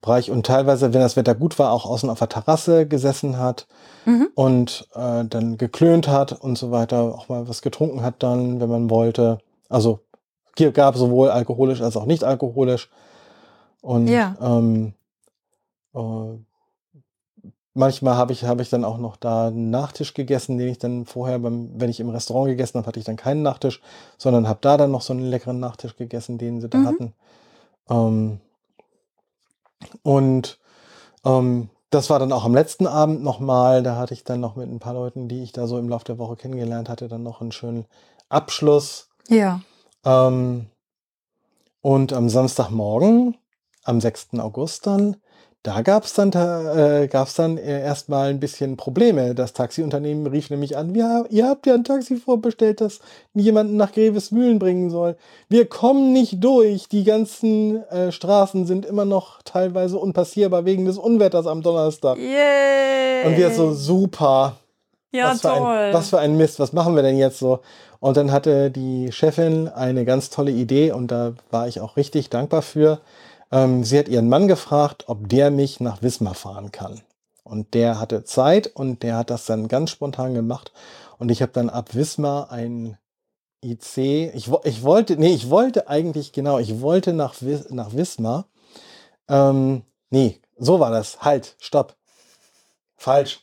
Bereich 0.01 0.31
und 0.31 0.47
teilweise, 0.47 0.93
wenn 0.93 1.01
das 1.01 1.17
Wetter 1.17 1.35
gut 1.35 1.59
war, 1.59 1.71
auch 1.73 1.87
außen 1.87 2.11
auf 2.11 2.19
der 2.19 2.29
Terrasse 2.29 2.87
gesessen 2.87 3.39
hat 3.39 3.67
mhm. 4.05 4.29
und 4.35 4.89
äh, 4.95 5.25
dann 5.25 5.59
geklönt 5.59 6.09
hat 6.09 6.33
und 6.33 6.59
so 6.59 6.71
weiter, 6.71 7.15
auch 7.15 7.29
mal 7.29 7.49
was 7.49 7.63
getrunken 7.63 8.03
hat 8.03 8.17
dann, 8.21 8.61
wenn 8.61 8.69
man 8.69 8.91
wollte. 8.91 9.39
Also 9.69 10.01
gab 10.57 10.97
sowohl 10.97 11.31
alkoholisch 11.31 11.81
als 11.81 11.97
auch 11.97 12.07
nicht 12.07 12.25
alkoholisch. 12.25 12.91
Und 13.81 14.07
ja. 14.07 14.37
ähm, 14.41 14.95
äh, 15.95 16.39
manchmal 17.75 18.17
habe 18.17 18.33
ich, 18.33 18.45
hab 18.45 18.61
ich 18.61 18.71
dann 18.71 18.85
auch 18.85 18.99
noch 18.99 19.17
da 19.17 19.49
einen 19.49 19.71
Nachtisch 19.71 20.15
gegessen, 20.15 20.59
den 20.59 20.69
ich 20.69 20.79
dann 20.79 21.07
vorher, 21.07 21.39
beim, 21.39 21.71
wenn 21.81 21.91
ich 21.91 22.01
im 22.01 22.11
Restaurant 22.11 22.49
gegessen 22.49 22.79
habe, 22.79 22.87
hatte 22.87 23.01
ich 23.01 23.05
dann 23.05 23.17
keinen 23.17 23.43
Nachtisch, 23.43 23.81
sondern 24.19 24.49
habe 24.49 24.59
da 24.63 24.77
dann 24.77 24.91
noch 24.91 25.03
so 25.03 25.13
einen 25.13 25.29
leckeren 25.29 25.61
Nachtisch 25.61 25.97
gegessen, 25.97 26.39
den 26.39 26.61
sie 26.61 26.69
da 26.69 26.79
mhm. 26.79 26.87
hatten. 26.87 27.13
Ähm, 27.91 28.41
und 30.03 30.59
ähm, 31.25 31.71
das 31.91 32.09
war 32.09 32.19
dann 32.19 32.33
auch 32.33 32.45
am 32.45 32.55
letzten 32.55 32.87
Abend 32.87 33.23
nochmal. 33.23 33.83
Da 33.83 33.97
hatte 33.97 34.15
ich 34.15 34.25
dann 34.25 34.41
noch 34.41 34.57
mit 34.57 34.71
ein 34.71 34.79
paar 34.79 34.95
Leuten, 34.95 35.29
die 35.29 35.43
ich 35.43 35.53
da 35.53 35.67
so 35.67 35.79
im 35.79 35.89
Laufe 35.89 36.05
der 36.07 36.19
Woche 36.19 36.37
kennengelernt 36.37 36.89
hatte, 36.89 37.09
dann 37.09 37.23
noch 37.23 37.41
einen 37.41 37.53
schönen 37.53 37.87
Abschluss. 38.29 39.11
Ja. 39.29 39.61
Ähm, 40.05 40.67
und 41.81 42.13
am 42.13 42.29
Samstagmorgen, 42.29 43.37
am 43.85 44.01
6. 44.01 44.39
August 44.39 44.87
dann, 44.87 45.17
da 45.65 45.83
gab 45.83 46.05
es 46.05 46.15
dann, 46.15 46.33
äh, 46.33 47.07
gab's 47.09 47.35
dann 47.35 47.57
äh, 47.57 47.83
erstmal 47.83 48.31
ein 48.31 48.41
bisschen 48.41 48.77
Probleme. 48.77 49.33
Das 49.35 49.53
Taxiunternehmen 49.53 50.27
rief 50.27 50.51
nämlich 50.51 50.77
an, 50.77 50.93
ja, 50.97 51.25
ihr 51.31 51.47
habt 51.47 51.67
ja 51.67 51.75
ein 51.75 51.85
Taxi 51.85 52.17
vorbestellt, 52.17 52.81
das 52.81 52.99
jemanden 53.33 53.77
nach 53.77 53.93
Grevesmühlen 53.93 54.59
bringen 54.59 54.91
soll. 54.91 55.17
Wir 55.49 55.67
kommen 55.67 56.13
nicht 56.13 56.43
durch. 56.43 56.89
Die 56.89 57.05
ganzen 57.05 57.85
äh, 57.91 58.11
Straßen 58.11 58.67
sind 58.67 58.85
immer 58.85 59.05
noch 59.05 59.41
teilweise 59.43 59.99
unpassierbar 59.99 60.65
wegen 60.65 60.85
des 60.85 60.99
Unwetters 60.99 61.47
am 61.47 61.63
Donnerstag. 61.63 62.19
Yay. 62.19 63.25
Und 63.25 63.37
wir 63.37 63.51
so, 63.53 63.73
super. 63.73 64.57
Ja, 65.13 65.31
was 65.31 65.43
toll. 65.43 65.53
Ein, 65.53 65.95
was 65.95 66.09
für 66.09 66.19
ein 66.19 66.37
Mist, 66.37 66.59
was 66.59 66.73
machen 66.73 66.97
wir 66.97 67.03
denn 67.03 67.19
jetzt 67.19 67.39
so? 67.39 67.61
Und 68.03 68.17
dann 68.17 68.33
hatte 68.33 68.71
die 68.71 69.13
Chefin 69.13 69.69
eine 69.69 70.05
ganz 70.05 70.29
tolle 70.29 70.51
Idee 70.51 70.91
und 70.91 71.13
da 71.13 71.35
war 71.51 71.69
ich 71.69 71.81
auch 71.81 71.97
richtig 71.97 72.29
dankbar 72.29 72.61
für 72.61 73.01
ähm, 73.53 73.85
sie 73.85 73.99
hat 73.99 74.09
ihren 74.09 74.29
Mann 74.29 74.49
gefragt, 74.49 75.05
ob 75.07 75.29
der 75.29 75.51
mich 75.51 75.79
nach 75.79 76.03
Wismar 76.03 76.35
fahren 76.35 76.73
kann. 76.73 77.03
Und 77.45 77.75
der 77.75 78.01
hatte 78.01 78.25
Zeit 78.25 78.67
und 78.67 79.03
der 79.03 79.19
hat 79.19 79.31
das 79.31 79.47
dann 79.47 79.69
ganz 79.69 79.91
spontan 79.91 80.35
gemacht. 80.35 80.73
Und 81.19 81.31
ich 81.31 81.43
habe 81.43 81.53
dann 81.53 81.69
ab 81.69 81.95
Wismar 81.95 82.51
ein 82.51 82.97
IC. 83.63 83.99
Ich, 84.35 84.51
ich 84.65 84.83
wollte, 84.83 85.17
nee, 85.17 85.35
ich 85.35 85.51
wollte 85.51 85.89
eigentlich, 85.89 86.33
genau, 86.33 86.59
ich 86.59 86.81
wollte 86.81 87.13
nach, 87.13 87.35
nach 87.69 87.93
Wismar. 87.95 88.47
Ähm, 89.29 89.83
nee, 90.11 90.41
so 90.57 90.81
war 90.81 90.91
das. 90.91 91.21
Halt, 91.21 91.57
stopp. 91.61 91.95
Falsch. 92.97 93.41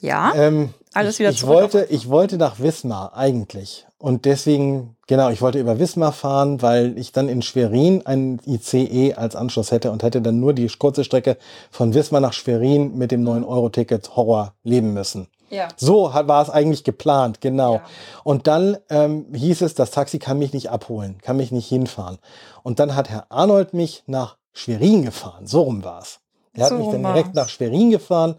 Ja. 0.00 0.32
Ähm, 0.34 0.74
alles 0.92 1.18
wieder 1.18 1.30
ich, 1.30 1.36
ich 1.36 1.46
wollte, 1.46 1.86
ich 1.90 2.08
wollte 2.08 2.36
nach 2.36 2.58
Wismar 2.58 3.14
eigentlich. 3.14 3.86
Und 3.98 4.24
deswegen, 4.24 4.96
genau, 5.06 5.28
ich 5.28 5.42
wollte 5.42 5.60
über 5.60 5.78
Wismar 5.78 6.12
fahren, 6.12 6.62
weil 6.62 6.98
ich 6.98 7.12
dann 7.12 7.28
in 7.28 7.42
Schwerin 7.42 8.06
einen 8.06 8.40
ICE 8.46 9.14
als 9.14 9.36
Anschluss 9.36 9.70
hätte 9.70 9.90
und 9.90 10.02
hätte 10.02 10.22
dann 10.22 10.40
nur 10.40 10.54
die 10.54 10.68
kurze 10.68 11.04
Strecke 11.04 11.36
von 11.70 11.92
Wismar 11.94 12.20
nach 12.20 12.32
Schwerin 12.32 12.96
mit 12.96 13.12
dem 13.12 13.22
9-Euro-Ticket 13.24 14.16
Horror 14.16 14.54
leben 14.64 14.94
müssen. 14.94 15.28
Ja. 15.50 15.68
So 15.76 16.12
war 16.14 16.42
es 16.42 16.48
eigentlich 16.48 16.84
geplant, 16.84 17.40
genau. 17.40 17.74
Ja. 17.74 17.82
Und 18.24 18.46
dann 18.46 18.78
ähm, 18.88 19.26
hieß 19.34 19.62
es, 19.62 19.74
das 19.74 19.90
Taxi 19.90 20.18
kann 20.18 20.38
mich 20.38 20.52
nicht 20.54 20.70
abholen, 20.70 21.18
kann 21.22 21.36
mich 21.36 21.52
nicht 21.52 21.68
hinfahren. 21.68 22.18
Und 22.62 22.78
dann 22.78 22.94
hat 22.94 23.10
Herr 23.10 23.26
Arnold 23.30 23.74
mich 23.74 24.02
nach 24.06 24.36
Schwerin 24.52 25.04
gefahren. 25.04 25.46
So 25.46 25.62
rum 25.62 25.84
war 25.84 26.00
es. 26.00 26.20
Er 26.54 26.68
so 26.68 26.74
hat 26.74 26.80
mich 26.80 26.90
dann 26.90 27.02
direkt 27.02 27.34
nach 27.34 27.48
Schwerin 27.48 27.90
gefahren 27.90 28.36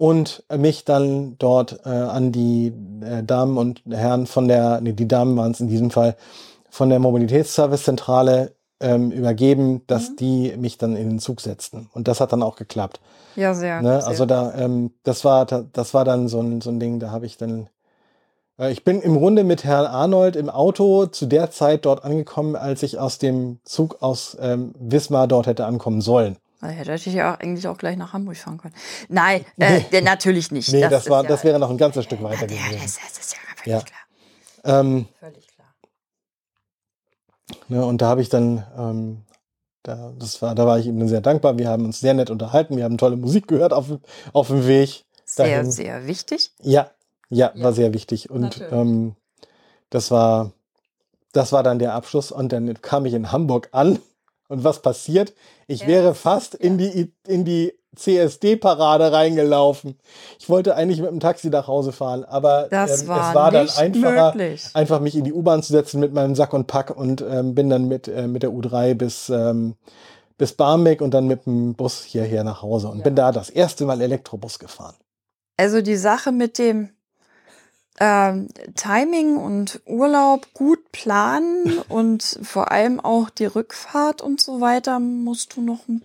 und 0.00 0.44
mich 0.50 0.86
dann 0.86 1.36
dort 1.36 1.80
äh, 1.84 1.90
an 1.90 2.32
die 2.32 2.72
äh, 3.02 3.22
Damen 3.22 3.58
und 3.58 3.82
Herren 3.86 4.26
von 4.26 4.48
der, 4.48 4.80
nee, 4.80 4.94
die 4.94 5.06
Damen 5.06 5.36
waren 5.36 5.52
es 5.52 5.60
in 5.60 5.68
diesem 5.68 5.90
Fall, 5.90 6.16
von 6.70 6.88
der 6.88 6.98
Mobilitätsservicezentrale 7.00 8.54
ähm, 8.80 9.10
übergeben, 9.10 9.82
dass 9.88 10.08
mhm. 10.08 10.16
die 10.16 10.56
mich 10.56 10.78
dann 10.78 10.96
in 10.96 11.10
den 11.10 11.18
Zug 11.18 11.42
setzten. 11.42 11.90
Und 11.92 12.08
das 12.08 12.22
hat 12.22 12.32
dann 12.32 12.42
auch 12.42 12.56
geklappt. 12.56 12.98
Ja, 13.36 13.52
sehr. 13.52 13.82
Ne? 13.82 14.00
sehr. 14.00 14.08
Also 14.08 14.24
da, 14.24 14.54
ähm, 14.54 14.92
das 15.02 15.22
war, 15.26 15.44
das 15.44 15.92
war 15.92 16.06
dann 16.06 16.28
so 16.28 16.40
ein, 16.40 16.62
so 16.62 16.70
ein 16.70 16.80
Ding, 16.80 16.98
da 16.98 17.10
habe 17.10 17.26
ich 17.26 17.36
dann 17.36 17.68
äh, 18.58 18.72
ich 18.72 18.84
bin 18.84 19.02
im 19.02 19.18
Grunde 19.18 19.44
mit 19.44 19.64
Herrn 19.64 19.84
Arnold 19.84 20.34
im 20.34 20.48
Auto 20.48 21.06
zu 21.06 21.26
der 21.26 21.50
Zeit 21.50 21.84
dort 21.84 22.06
angekommen, 22.06 22.56
als 22.56 22.82
ich 22.82 22.98
aus 22.98 23.18
dem 23.18 23.58
Zug 23.64 24.00
aus 24.00 24.34
ähm, 24.40 24.74
Wismar 24.78 25.28
dort 25.28 25.46
hätte 25.46 25.66
ankommen 25.66 26.00
sollen. 26.00 26.38
Also 26.60 26.74
hätte 26.74 26.94
ich 26.94 27.06
ja 27.06 27.34
eigentlich 27.34 27.66
auch 27.68 27.78
gleich 27.78 27.96
nach 27.96 28.12
Hamburg 28.12 28.36
fahren 28.36 28.58
können. 28.58 28.74
Nein, 29.08 29.44
äh, 29.58 29.80
nee. 29.90 30.00
natürlich 30.02 30.50
nicht. 30.50 30.72
Nee, 30.72 30.82
das, 30.82 30.90
das, 30.90 31.10
war, 31.10 31.22
ja, 31.22 31.28
das 31.28 31.44
wäre 31.44 31.58
noch 31.58 31.70
ein 31.70 31.78
ganzes 31.78 32.04
Stück 32.04 32.22
weiter 32.22 32.46
gewesen. 32.46 32.72
Ja, 32.72 32.82
das, 32.82 32.96
das 32.96 33.18
ist 33.18 33.32
ja 33.32 33.38
völlig 33.56 33.66
ja. 33.66 33.80
klar. 33.82 34.80
Ähm, 34.80 35.08
völlig 35.18 35.46
klar. 35.48 35.74
Ne, 37.68 37.84
und 37.84 38.02
da 38.02 38.08
habe 38.08 38.20
ich 38.20 38.28
dann, 38.28 38.64
ähm, 38.76 39.22
da, 39.82 40.12
das 40.18 40.42
war, 40.42 40.54
da 40.54 40.66
war 40.66 40.78
ich 40.78 40.86
ihm 40.86 41.08
sehr 41.08 41.22
dankbar. 41.22 41.56
Wir 41.56 41.68
haben 41.68 41.86
uns 41.86 42.00
sehr 42.00 42.14
nett 42.14 42.30
unterhalten. 42.30 42.76
Wir 42.76 42.84
haben 42.84 42.98
tolle 42.98 43.16
Musik 43.16 43.48
gehört 43.48 43.72
auf, 43.72 43.86
auf 44.32 44.48
dem 44.48 44.66
Weg. 44.66 45.04
Sehr, 45.24 45.46
dahin. 45.46 45.70
sehr 45.70 46.06
wichtig. 46.06 46.52
Ja, 46.60 46.90
ja, 47.30 47.52
ja, 47.54 47.64
war 47.64 47.72
sehr 47.72 47.94
wichtig. 47.94 48.28
Und 48.28 48.62
ähm, 48.70 49.14
das 49.88 50.10
war, 50.10 50.52
das 51.32 51.52
war 51.52 51.62
dann 51.62 51.78
der 51.78 51.94
Abschluss. 51.94 52.32
Und 52.32 52.52
dann 52.52 52.82
kam 52.82 53.06
ich 53.06 53.14
in 53.14 53.32
Hamburg 53.32 53.68
an. 53.72 53.98
Und 54.50 54.64
was 54.64 54.82
passiert? 54.82 55.32
Ich 55.68 55.82
ja. 55.82 55.86
wäre 55.86 56.14
fast 56.14 56.56
in 56.56 56.76
die, 56.76 57.12
in 57.26 57.44
die 57.44 57.72
CSD-Parade 57.94 59.12
reingelaufen. 59.12 59.96
Ich 60.40 60.48
wollte 60.48 60.74
eigentlich 60.74 61.00
mit 61.00 61.08
dem 61.08 61.20
Taxi 61.20 61.50
nach 61.50 61.68
Hause 61.68 61.92
fahren, 61.92 62.24
aber 62.24 62.70
ähm, 62.72 62.84
es 62.84 63.06
war 63.06 63.52
dann 63.52 63.68
einfacher, 63.68 64.32
möglich. 64.34 64.68
einfach 64.74 65.00
mich 65.00 65.14
in 65.14 65.22
die 65.22 65.32
U-Bahn 65.32 65.62
zu 65.62 65.72
setzen 65.72 66.00
mit 66.00 66.12
meinem 66.12 66.34
Sack 66.34 66.52
und 66.52 66.66
Pack 66.66 66.96
und 66.96 67.20
ähm, 67.22 67.54
bin 67.54 67.70
dann 67.70 67.86
mit, 67.86 68.08
äh, 68.08 68.26
mit 68.26 68.42
der 68.42 68.50
U3 68.50 68.94
bis, 68.94 69.28
ähm, 69.28 69.76
bis 70.36 70.52
Barmbek 70.54 71.00
und 71.00 71.14
dann 71.14 71.28
mit 71.28 71.46
dem 71.46 71.74
Bus 71.74 72.02
hierher 72.02 72.42
nach 72.42 72.62
Hause 72.62 72.88
und 72.88 72.98
ja. 72.98 73.04
bin 73.04 73.14
da 73.14 73.30
das 73.30 73.50
erste 73.50 73.84
Mal 73.84 74.00
Elektrobus 74.00 74.58
gefahren. 74.58 74.96
Also 75.56 75.80
die 75.80 75.96
Sache 75.96 76.32
mit 76.32 76.58
dem 76.58 76.90
ähm, 78.00 78.48
Timing 78.74 79.36
und 79.36 79.80
Urlaub 79.86 80.52
gut 80.54 80.90
planen 80.90 81.78
und 81.88 82.40
vor 82.42 82.72
allem 82.72 82.98
auch 82.98 83.30
die 83.30 83.46
Rückfahrt 83.46 84.22
und 84.22 84.40
so 84.40 84.60
weiter 84.60 84.98
musst 84.98 85.56
du 85.56 85.60
noch 85.60 85.86
ein 85.86 86.02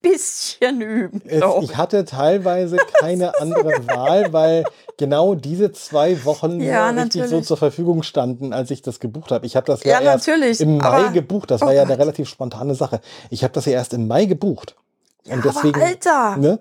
bisschen 0.00 0.80
üben. 0.80 1.22
Es, 1.26 1.42
ich 1.62 1.76
hatte 1.76 2.04
teilweise 2.04 2.76
keine 3.00 3.38
andere 3.40 3.86
Wahl, 3.86 4.32
weil 4.32 4.64
genau 4.96 5.34
diese 5.34 5.72
zwei 5.72 6.24
Wochen 6.24 6.60
ja, 6.60 6.90
richtig 6.90 7.26
so 7.26 7.40
zur 7.40 7.56
Verfügung 7.56 8.02
standen, 8.02 8.52
als 8.52 8.70
ich 8.70 8.82
das 8.82 9.00
gebucht 9.00 9.30
habe. 9.30 9.46
Ich 9.46 9.56
habe 9.56 9.66
das 9.66 9.84
ja, 9.84 10.00
ja 10.00 10.12
erst 10.12 10.26
natürlich, 10.26 10.60
im 10.60 10.78
Mai 10.78 11.08
gebucht. 11.12 11.50
Das 11.50 11.62
oh 11.62 11.66
war 11.66 11.72
ja 11.72 11.82
eine 11.82 11.98
relativ 11.98 12.28
spontane 12.28 12.74
Sache. 12.74 13.00
Ich 13.30 13.44
habe 13.44 13.52
das 13.52 13.64
ja 13.66 13.72
erst 13.72 13.94
im 13.94 14.08
Mai 14.08 14.26
gebucht. 14.26 14.76
Ja, 15.24 15.34
und 15.34 15.44
deswegen, 15.44 15.76
aber 15.76 15.86
Alter! 15.86 16.36
Ne? 16.36 16.58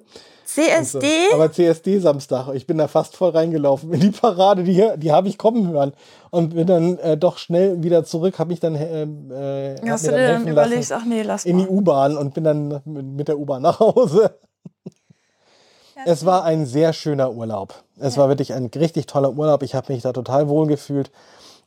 CSD? 0.56 1.00
So. 1.30 1.36
Aber 1.36 1.52
CSD 1.52 2.00
Samstag. 2.00 2.54
Ich 2.54 2.68
bin 2.68 2.78
da 2.78 2.88
fast 2.88 3.16
voll 3.16 3.30
reingelaufen 3.30 3.94
in 3.94 4.00
die 4.00 4.12
Parade, 4.12 4.64
die, 4.64 4.86
die 4.98 5.12
habe 5.12 5.28
ich 5.28 5.38
kommen 5.38 5.68
hören. 5.70 5.94
Und 6.30 6.56
bin 6.56 6.68
dann 6.68 6.98
äh, 7.00 7.18
doch 7.18 7.38
schnell 7.38 7.84
wieder 7.84 8.04
zurück, 8.04 8.40
habe 8.40 8.50
mich 8.50 8.60
dann. 8.60 8.76
Äh, 8.76 9.04
äh, 9.04 9.90
Hast 9.90 10.08
du 10.08 10.12
dir 10.12 10.28
dann 10.28 10.48
überlegt, 10.48 10.92
ach 10.92 11.06
nee, 11.06 11.22
lass 11.22 11.46
In 11.46 11.58
die 11.58 11.68
U-Bahn 11.68 12.18
und 12.18 12.34
bin 12.34 12.44
dann 12.44 12.82
mit 12.86 13.28
der 13.28 13.38
U-Bahn 13.38 13.62
nach 13.62 13.80
Hause. 13.80 14.38
Es 16.06 16.26
war 16.26 16.44
ein 16.46 16.66
sehr 16.66 16.94
schöner 16.94 17.32
Urlaub. 17.32 17.76
Es 18.00 18.16
ja. 18.16 18.22
war 18.22 18.30
wirklich 18.30 18.54
ein 18.54 18.70
richtig 18.76 19.06
toller 19.06 19.34
Urlaub. 19.34 19.62
Ich 19.64 19.76
habe 19.76 19.94
mich 19.94 20.02
da 20.02 20.14
total 20.14 20.50
wohl 20.50 20.68
gefühlt. 20.68 21.12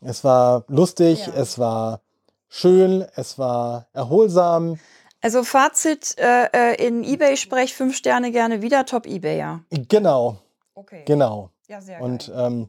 Es 0.00 0.24
war 0.24 0.64
lustig, 0.68 1.26
ja. 1.26 1.32
es 1.36 1.58
war 1.58 2.00
schön, 2.48 3.04
es 3.14 3.38
war 3.38 3.86
erholsam. 3.92 4.78
Also 5.24 5.42
Fazit 5.42 6.18
äh, 6.18 6.48
äh 6.52 6.86
in 6.86 7.02
eBay-Sprech 7.02 7.74
fünf 7.74 7.96
Sterne 7.96 8.30
gerne 8.30 8.60
wieder, 8.60 8.84
Top 8.84 9.06
eBayer. 9.06 9.60
Genau. 9.70 10.36
Okay. 10.74 11.04
Genau. 11.06 11.48
Ja, 11.66 11.80
sehr 11.80 12.02
Und 12.02 12.30
ähm, 12.36 12.68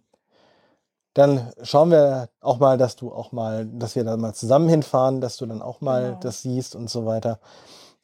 dann 1.15 1.51
schauen 1.63 1.91
wir 1.91 2.29
auch 2.39 2.59
mal, 2.59 2.77
dass 2.77 2.95
du 2.95 3.11
auch 3.11 3.33
mal, 3.33 3.65
dass 3.65 3.97
wir 3.97 4.05
da 4.05 4.15
mal 4.15 4.33
zusammen 4.33 4.69
hinfahren, 4.69 5.19
dass 5.19 5.35
du 5.35 5.45
dann 5.47 5.61
auch 5.61 5.81
mal 5.81 6.03
genau. 6.11 6.19
das 6.21 6.43
siehst 6.43 6.77
und 6.77 6.89
so 6.89 7.05
weiter. 7.05 7.41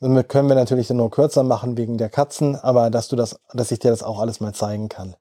Damit 0.02 0.28
können 0.28 0.49
wir 0.49 0.56
natürlich 0.56 0.89
dann 0.89 0.97
nur 0.97 1.12
kürzer 1.12 1.43
machen 1.43 1.78
wegen 1.78 1.97
der 1.97 2.10
Katzen, 2.10 2.58
aber 2.58 2.89
dass 2.89 3.08
du 3.08 3.16
das, 3.16 3.39
dass 3.54 3.72
ich 3.72 3.80
dir 3.80 3.91
das 3.91 4.04
auch 4.04 4.20
alles 4.20 4.41
mal 4.41 4.54
zeigen 4.54 4.89
kann. 4.89 5.16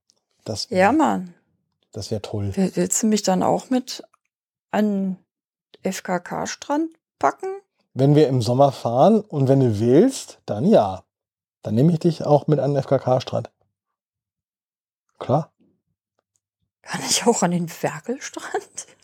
Das 0.45 0.69
ja, 0.71 0.91
Mann. 0.91 1.35
Das 1.93 2.11
wäre 2.11 2.23
toll. 2.23 2.57
Will- 2.57 2.73
Willst 2.75 3.01
du 3.01 3.07
mich 3.07 3.23
dann 3.23 3.45
auch 3.45 3.71
mit 3.71 4.03
an 4.73 5.19
FKK-Strand 5.85 6.91
packen? 7.21 7.47
Wenn 7.93 8.15
wir 8.15 8.29
im 8.29 8.41
Sommer 8.41 8.73
fahren 8.73 9.21
und 9.21 9.49
wenn 9.49 9.61
du 9.61 9.81
willst, 9.81 10.41
dann 10.47 10.65
ja. 10.65 11.05
Dann 11.63 11.75
nehme 11.75 11.93
ich 11.93 11.99
dich 11.99 12.25
auch 12.25 12.47
mit 12.47 12.59
an 12.59 12.75
den 12.75 12.83
FKK-Strand. 12.83 13.51
Klar. 15.19 15.53
Kann 16.83 17.01
ich 17.09 17.27
auch 17.27 17.43
an 17.43 17.51
den 17.51 17.69
Ferkelstrand? 17.69 18.87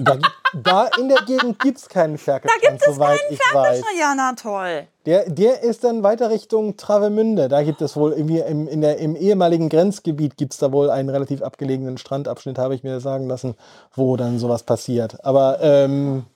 Da, 0.00 0.16
da 0.54 0.86
in 0.96 1.08
der 1.08 1.22
Gegend 1.26 1.58
gibt 1.58 1.78
es 1.78 1.88
keinen 1.88 2.18
Ferkelstrand, 2.18 2.64
Da 2.64 2.70
gibt 2.70 2.82
es 2.86 2.94
soweit 2.94 3.20
ich 3.30 3.40
weiß. 3.40 3.82
Ja, 3.98 4.14
na 4.16 4.32
toll. 4.34 4.86
Der, 5.06 5.28
der 5.28 5.64
ist 5.64 5.82
dann 5.82 6.04
weiter 6.04 6.30
Richtung 6.30 6.76
Travemünde. 6.76 7.48
Da 7.48 7.64
gibt 7.64 7.82
es 7.82 7.96
wohl 7.96 8.12
irgendwie 8.12 8.38
im, 8.38 8.68
in 8.68 8.80
der, 8.80 8.98
im 8.98 9.16
ehemaligen 9.16 9.68
Grenzgebiet 9.68 10.36
gibt 10.36 10.52
es 10.52 10.60
da 10.60 10.70
wohl 10.70 10.90
einen 10.90 11.08
relativ 11.08 11.42
abgelegenen 11.42 11.98
Strandabschnitt, 11.98 12.58
habe 12.58 12.76
ich 12.76 12.84
mir 12.84 13.00
sagen 13.00 13.26
lassen, 13.26 13.56
wo 13.92 14.16
dann 14.16 14.38
sowas 14.38 14.62
passiert. 14.62 15.24
Aber, 15.24 15.58
ähm, 15.62 16.26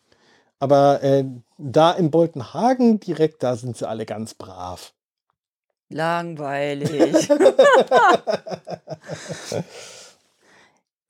aber 0.63 1.03
äh, 1.03 1.25
da 1.59 1.91
in 1.91 2.13
Boltenhagen 2.13 3.01
direkt, 3.01 3.43
da 3.43 3.57
sind 3.57 3.77
sie 3.77 3.89
alle 3.89 4.07
ganz 4.07 4.35
brav. 4.35 4.93
Langweilig. 5.89 7.29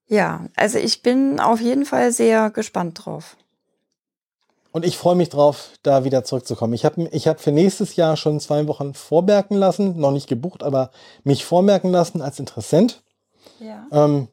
ja, 0.06 0.46
also 0.56 0.78
ich 0.78 1.02
bin 1.02 1.38
auf 1.38 1.60
jeden 1.60 1.84
Fall 1.84 2.12
sehr 2.12 2.48
gespannt 2.48 3.04
drauf. 3.04 3.36
Und 4.70 4.86
ich 4.86 4.96
freue 4.96 5.16
mich 5.16 5.28
drauf, 5.28 5.68
da 5.82 6.04
wieder 6.04 6.24
zurückzukommen. 6.24 6.72
Ich 6.72 6.86
habe 6.86 7.10
ich 7.12 7.28
hab 7.28 7.38
für 7.38 7.52
nächstes 7.52 7.94
Jahr 7.94 8.16
schon 8.16 8.40
zwei 8.40 8.66
Wochen 8.68 8.94
vormerken 8.94 9.58
lassen, 9.58 10.00
noch 10.00 10.12
nicht 10.12 10.30
gebucht, 10.30 10.62
aber 10.62 10.90
mich 11.24 11.44
vormerken 11.44 11.90
lassen 11.90 12.22
als 12.22 12.38
Interessent. 12.38 13.02
Ja. 13.60 13.86
Ähm, 13.92 14.28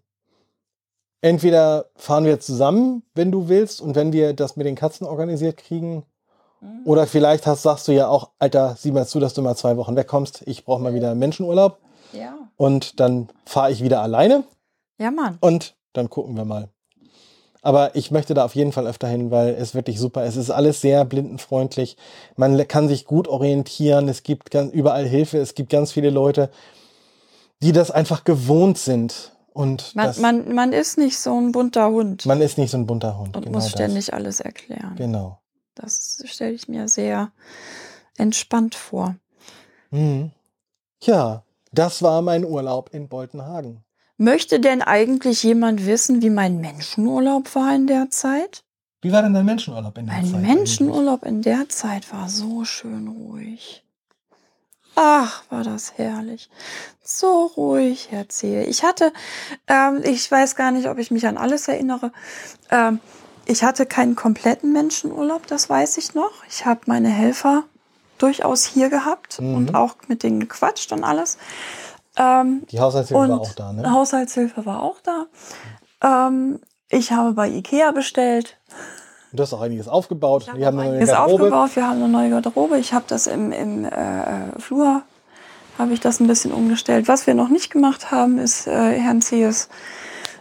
entweder 1.22 1.86
fahren 1.96 2.26
wir 2.26 2.40
zusammen, 2.40 3.04
wenn 3.16 3.32
du 3.32 3.48
willst, 3.50 3.82
und 3.82 3.96
wenn 3.96 4.14
wir 4.14 4.34
das 4.34 4.56
mit 4.56 4.66
den 4.66 4.76
Katzen 4.76 5.06
organisiert 5.08 5.58
kriegen, 5.58 6.04
Mhm. 6.62 6.82
oder 6.86 7.08
vielleicht 7.08 7.48
hast, 7.48 7.62
sagst 7.64 7.88
du 7.88 7.94
ja 7.94 8.10
auch, 8.10 8.32
Alter, 8.38 8.76
sieh 8.78 8.92
mal 8.92 9.08
zu, 9.08 9.22
dass 9.22 9.34
du 9.34 9.42
mal 9.42 9.56
zwei 9.56 9.78
Wochen 9.78 9.96
wegkommst. 9.96 10.42
Ich 10.46 10.66
brauche 10.66 10.82
mal 10.82 10.94
wieder 10.94 11.16
Menschenurlaub 11.16 11.78
Ja. 12.12 12.34
und 12.58 13.00
dann 13.00 13.30
fahre 13.46 13.72
ich 13.72 13.82
wieder 13.82 14.02
alleine 14.02 14.44
Ja, 15.00 15.10
Mann. 15.10 15.38
und 15.40 15.76
dann 15.94 16.10
gucken 16.10 16.36
wir 16.36 16.44
mal. 16.44 16.68
Aber 17.62 17.96
ich 17.96 18.12
möchte 18.12 18.34
da 18.34 18.44
auf 18.46 18.56
jeden 18.56 18.72
Fall 18.74 18.88
öfter 18.88 19.08
hin, 19.08 19.32
weil 19.32 19.50
es 19.56 19.74
wirklich 19.76 20.00
super 20.00 20.24
ist. 20.26 20.36
Es 20.36 20.46
ist 20.46 20.50
alles 20.52 20.80
sehr 20.82 21.04
blindenfreundlich. 21.06 21.96
Man 22.38 22.66
kann 22.70 22.88
sich 22.90 23.06
gut 23.06 23.28
orientieren. 23.30 24.08
Es 24.10 24.24
gibt 24.24 24.50
ganz, 24.52 24.74
überall 24.74 25.06
Hilfe. 25.06 25.38
Es 25.40 25.56
gibt 25.56 25.70
ganz 25.70 25.92
viele 25.92 26.10
Leute, 26.10 26.50
die 27.62 27.74
das 27.74 27.92
einfach 27.92 28.24
gewohnt 28.24 28.78
sind. 28.78 29.34
Und 29.60 29.94
Man, 29.94 30.08
das, 30.08 30.20
man, 30.20 30.54
man 30.56 30.72
ist 30.72 30.98
nicht 30.98 31.18
so 31.18 31.38
ein 31.38 31.52
bunter 31.52 31.90
Hund 31.90 32.26
man 32.26 32.40
ist 32.40 32.58
nicht 32.58 32.72
so 32.72 32.78
ein 32.78 32.86
bunter 32.88 33.18
Hund. 33.18 33.36
und 33.36 33.44
genau 33.44 33.58
muss 33.58 33.66
das. 33.66 33.74
ständig 33.74 34.14
alles 34.14 34.40
erklären. 34.40 34.96
Genau. 34.96 35.42
Das 35.76 36.24
stelle 36.26 36.52
ich 36.54 36.70
mir 36.70 36.88
sehr 36.88 37.32
entspannt 38.18 38.74
vor. 38.76 39.16
Mhm. 39.92 40.32
Ja, 41.04 41.44
das 41.74 42.02
war 42.02 42.22
mein 42.22 42.46
Urlaub 42.46 42.92
in 42.94 43.10
Boltenhagen. 43.10 43.84
Möchte 44.18 44.62
denn 44.62 44.82
eigentlich 44.82 45.44
jemand 45.44 45.86
wissen, 45.86 46.22
wie 46.22 46.30
mein 46.30 46.62
Menschenurlaub 46.62 47.54
war 47.54 47.76
in 47.76 47.88
der 47.88 48.10
Zeit? 48.10 48.64
Wie 49.02 49.12
war 49.12 49.24
denn 49.24 49.34
dein 49.34 49.46
Menschenurlaub 49.46 49.98
in 49.98 50.06
der 50.08 50.16
Mein 50.16 50.26
Zeit? 50.32 50.42
Menschenurlaub 50.42 51.26
in 51.26 51.42
der 51.42 51.68
Zeit 51.68 52.12
war 52.14 52.30
so 52.30 52.64
schön 52.64 53.08
ruhig. 53.10 53.84
Ach, 55.02 55.44
war 55.50 55.64
das 55.64 55.94
herrlich. 55.98 56.50
So 57.02 57.46
ruhig, 57.56 58.10
erzähle. 58.12 58.66
Ich 58.66 58.84
hatte, 58.84 59.14
ähm, 59.68 60.02
ich 60.04 60.30
weiß 60.30 60.58
gar 60.58 60.72
nicht, 60.72 60.90
ob 60.90 60.98
ich 60.98 61.10
mich 61.10 61.26
an 61.26 61.38
alles 61.38 61.70
erinnere. 61.70 62.12
Ähm, 62.70 63.00
ich 63.46 63.64
hatte 63.64 63.86
keinen 63.86 64.18
kompletten 64.18 64.74
Menschenurlaub, 64.74 65.48
das 65.48 65.70
weiß 65.70 65.98
ich 66.00 66.16
noch. 66.16 66.44
Ich 66.50 66.66
habe 66.66 66.82
meine 66.88 67.08
Helfer 67.08 67.64
durchaus 68.18 68.66
hier 68.66 68.90
gehabt 68.90 69.40
Mhm. 69.40 69.56
und 69.56 69.76
auch 69.76 69.96
mit 70.10 70.24
denen 70.24 70.42
gequatscht 70.42 70.92
und 70.92 71.06
alles. 71.06 71.38
Ähm, 72.18 72.66
Die 72.70 72.82
Haushaltshilfe 72.82 73.30
war 73.30 73.40
auch 73.40 73.54
da, 73.54 73.72
ne? 73.72 73.90
Haushaltshilfe 73.90 74.66
war 74.66 74.84
auch 74.84 74.98
da. 75.02 75.28
Ähm, 76.04 76.60
ich 76.90 77.14
habe 77.14 77.32
bei 77.32 77.48
Ikea 77.48 77.92
bestellt. 77.92 78.58
Du 79.32 79.44
hast 79.44 79.54
auch 79.54 79.62
einiges 79.62 79.88
aufgebaut. 79.88 80.46
Ich 80.48 80.56
Wir 80.56 80.68
haben 80.68 80.80
eine 80.80 80.92
neue 80.92 81.02
ist 81.02 81.10
Garderobe. 81.10 81.44
aufgebaut, 81.44 81.76
wir 81.76 81.88
haben 81.88 82.04
eine 82.04 82.10
neue 82.10 82.30
Garderobe. 82.32 82.78
Ich 82.80 82.94
habe 82.94 83.06
das 83.08 83.28
im, 83.28 83.52
im 83.52 83.86
äh, 83.86 84.60
Flur, 84.60 85.04
habe 85.78 85.94
ich 85.94 86.00
das 86.00 86.20
ein 86.20 86.28
bisschen 86.28 86.52
umgestellt. 86.52 87.08
Was 87.08 87.28
wir 87.28 87.36
noch 87.36 87.50
nicht 87.50 87.70
gemacht 87.70 88.12
haben, 88.12 88.40
ist 88.40 88.68
äh, 88.68 89.00
Herrn 89.00 89.22
Ziehes 89.22 89.70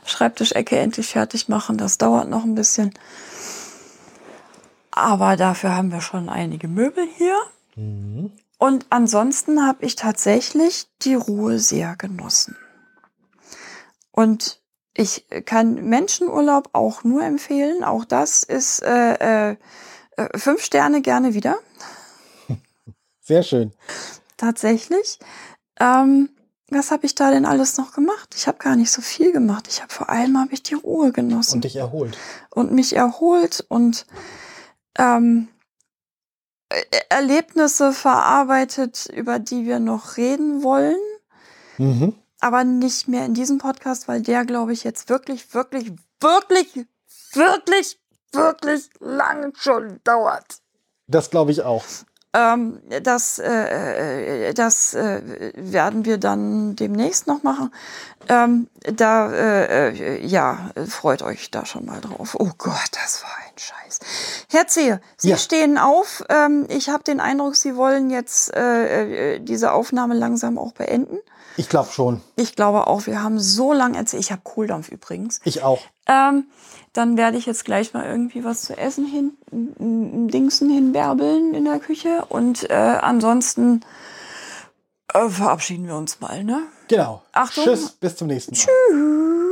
Schreibtischecke 0.05 0.78
endlich 0.78 1.09
fertig 1.09 1.49
machen. 1.49 1.76
Das 1.76 1.99
dauert 1.99 2.28
noch 2.28 2.45
ein 2.45 2.55
bisschen. 2.55 2.95
Aber 4.91 5.36
dafür 5.36 5.76
haben 5.76 5.93
wir 5.93 6.01
schon 6.01 6.28
einige 6.28 6.66
Möbel 6.66 7.07
hier. 7.16 7.36
Mhm. 7.76 8.32
Und 8.59 8.86
ansonsten 8.91 9.64
habe 9.66 9.84
ich 9.84 9.95
tatsächlich 9.95 10.89
die 11.03 11.14
Ruhe 11.14 11.59
sehr 11.59 11.95
genossen. 11.97 12.57
Und 14.11 14.61
ich 14.99 15.24
kann 15.46 15.88
Menschenurlaub 15.88 16.70
auch 16.72 17.05
nur 17.05 17.22
empfehlen. 17.22 17.84
Auch 17.84 18.05
das 18.05 18.42
ist 18.42 18.82
äh, 18.82 19.51
äh, 19.53 19.57
äh, 20.16 20.38
fünf 20.38 20.62
Sterne 20.64 21.03
gerne 21.03 21.34
wieder. 21.34 21.57
Sehr 23.20 23.42
schön. 23.44 23.72
Tatsächlich. 24.36 25.18
Ähm, 25.78 26.30
was 26.70 26.90
habe 26.90 27.07
ich 27.07 27.14
da 27.14 27.30
denn 27.30 27.46
alles 27.46 27.78
noch 27.78 27.92
gemacht? 27.92 28.34
Ich 28.36 28.49
habe 28.49 28.59
gar 28.59 28.74
nicht 28.74 28.90
so 28.90 29.01
viel 29.01 29.32
gemacht. 29.32 29.68
Ich 29.68 29.80
habe 29.82 29.92
vor 29.92 30.09
allem 30.11 30.36
habe 30.38 30.53
ich 30.53 30.62
die 30.64 30.74
Ruhe 30.74 31.12
genossen 31.12 31.55
Und 31.57 31.64
dich 31.64 31.76
erholt. 31.76 32.18
und 32.51 32.72
mich 32.72 32.96
erholt 32.96 33.64
und 33.68 34.05
ähm, 34.99 35.49
äh, 36.70 36.82
Erlebnisse 37.09 37.92
verarbeitet, 37.92 39.07
über 39.14 39.38
die 39.38 39.64
wir 39.64 39.78
noch 39.78 40.16
reden 40.16 40.62
wollen, 40.64 40.99
Mhm. 41.80 42.14
Aber 42.41 42.64
nicht 42.64 43.09
mehr 43.09 43.24
in 43.24 43.34
diesem 43.34 43.59
Podcast, 43.59 44.09
weil 44.09 44.22
der, 44.22 44.45
glaube 44.45 44.72
ich, 44.72 44.84
jetzt 44.84 45.09
wirklich, 45.09 45.53
wirklich, 45.55 45.93
wirklich, 46.20 46.86
wirklich, 47.32 47.99
wirklich 48.32 48.91
lang 49.01 49.53
schon 49.57 50.01
dauert. 50.05 50.59
Das 51.07 51.30
glaube 51.30 51.53
ich 51.53 51.62
auch. 51.62 51.84
Ähm, 52.34 52.82
das 53.03 53.39
äh, 53.39 54.49
äh, 54.51 54.55
das 54.55 54.93
äh, 54.93 55.53
werden 55.57 56.05
wir 56.05 56.18
dann 56.18 56.76
demnächst 56.76 57.26
noch 57.26 57.43
machen. 57.43 57.72
Ähm, 58.28 58.68
da, 58.82 59.32
äh, 59.32 59.89
äh, 60.18 60.26
ja, 60.26 60.70
freut 60.86 61.22
euch 61.22 61.51
da 61.51 61.64
schon 61.64 61.86
mal 61.86 62.03
drauf. 62.03 62.36
Oh 62.39 62.51
Gott, 62.59 62.91
das 62.93 63.22
war 63.22 63.30
ein 63.47 63.59
Scheiß. 63.59 64.01
Herr 64.51 64.66
Zehe, 64.66 65.01
Sie 65.16 65.30
Ja. 65.30 65.36
stehen 65.39 65.78
auf. 65.78 66.22
Ähm, 66.28 66.66
ich 66.68 66.91
habe 66.91 67.03
den 67.03 67.20
Eindruck, 67.20 67.57
Sie 67.57 67.76
wollen 67.76 68.11
jetzt 68.11 68.53
äh, 68.55 69.39
diese 69.41 69.72
Aufnahme 69.72 70.14
langsam 70.14 70.59
auch 70.59 70.72
beenden. 70.72 71.18
Ich 71.59 71.68
glaube 71.68 71.90
schon. 71.90 72.20
Ich 72.36 72.54
glaube 72.54 72.86
auch, 72.86 73.06
wir 73.06 73.22
haben 73.22 73.40
so 73.40 73.72
lange 73.72 73.98
erzählt. 73.98 74.22
Ich 74.22 74.30
habe 74.30 74.42
Kohldampf 74.44 74.88
übrigens. 74.90 75.40
Ich 75.44 75.62
auch. 75.62 75.80
Ähm, 76.06 76.44
dann 76.92 77.16
werde 77.16 77.36
ich 77.36 77.46
jetzt 77.46 77.64
gleich 77.64 77.92
mal 77.92 78.06
irgendwie 78.06 78.44
was 78.44 78.62
zu 78.62 78.78
essen 78.78 79.04
hin, 79.04 79.32
Dingsen 80.30 80.70
hinbärbeln 80.70 81.54
in 81.54 81.64
der 81.64 81.80
Küche. 81.80 82.24
Und 82.28 82.70
äh, 82.70 82.74
ansonsten 82.74 83.82
äh, 85.12 85.28
verabschieden 85.28 85.88
wir 85.88 85.96
uns 85.96 86.20
mal, 86.20 86.44
ne? 86.44 86.62
Genau. 86.86 87.22
Achtung. 87.32 87.64
Tschüss, 87.64 87.90
bis 87.90 88.16
zum 88.16 88.28
nächsten 88.28 88.52
Mal. 88.52 88.61
Tschüss. 88.61 89.47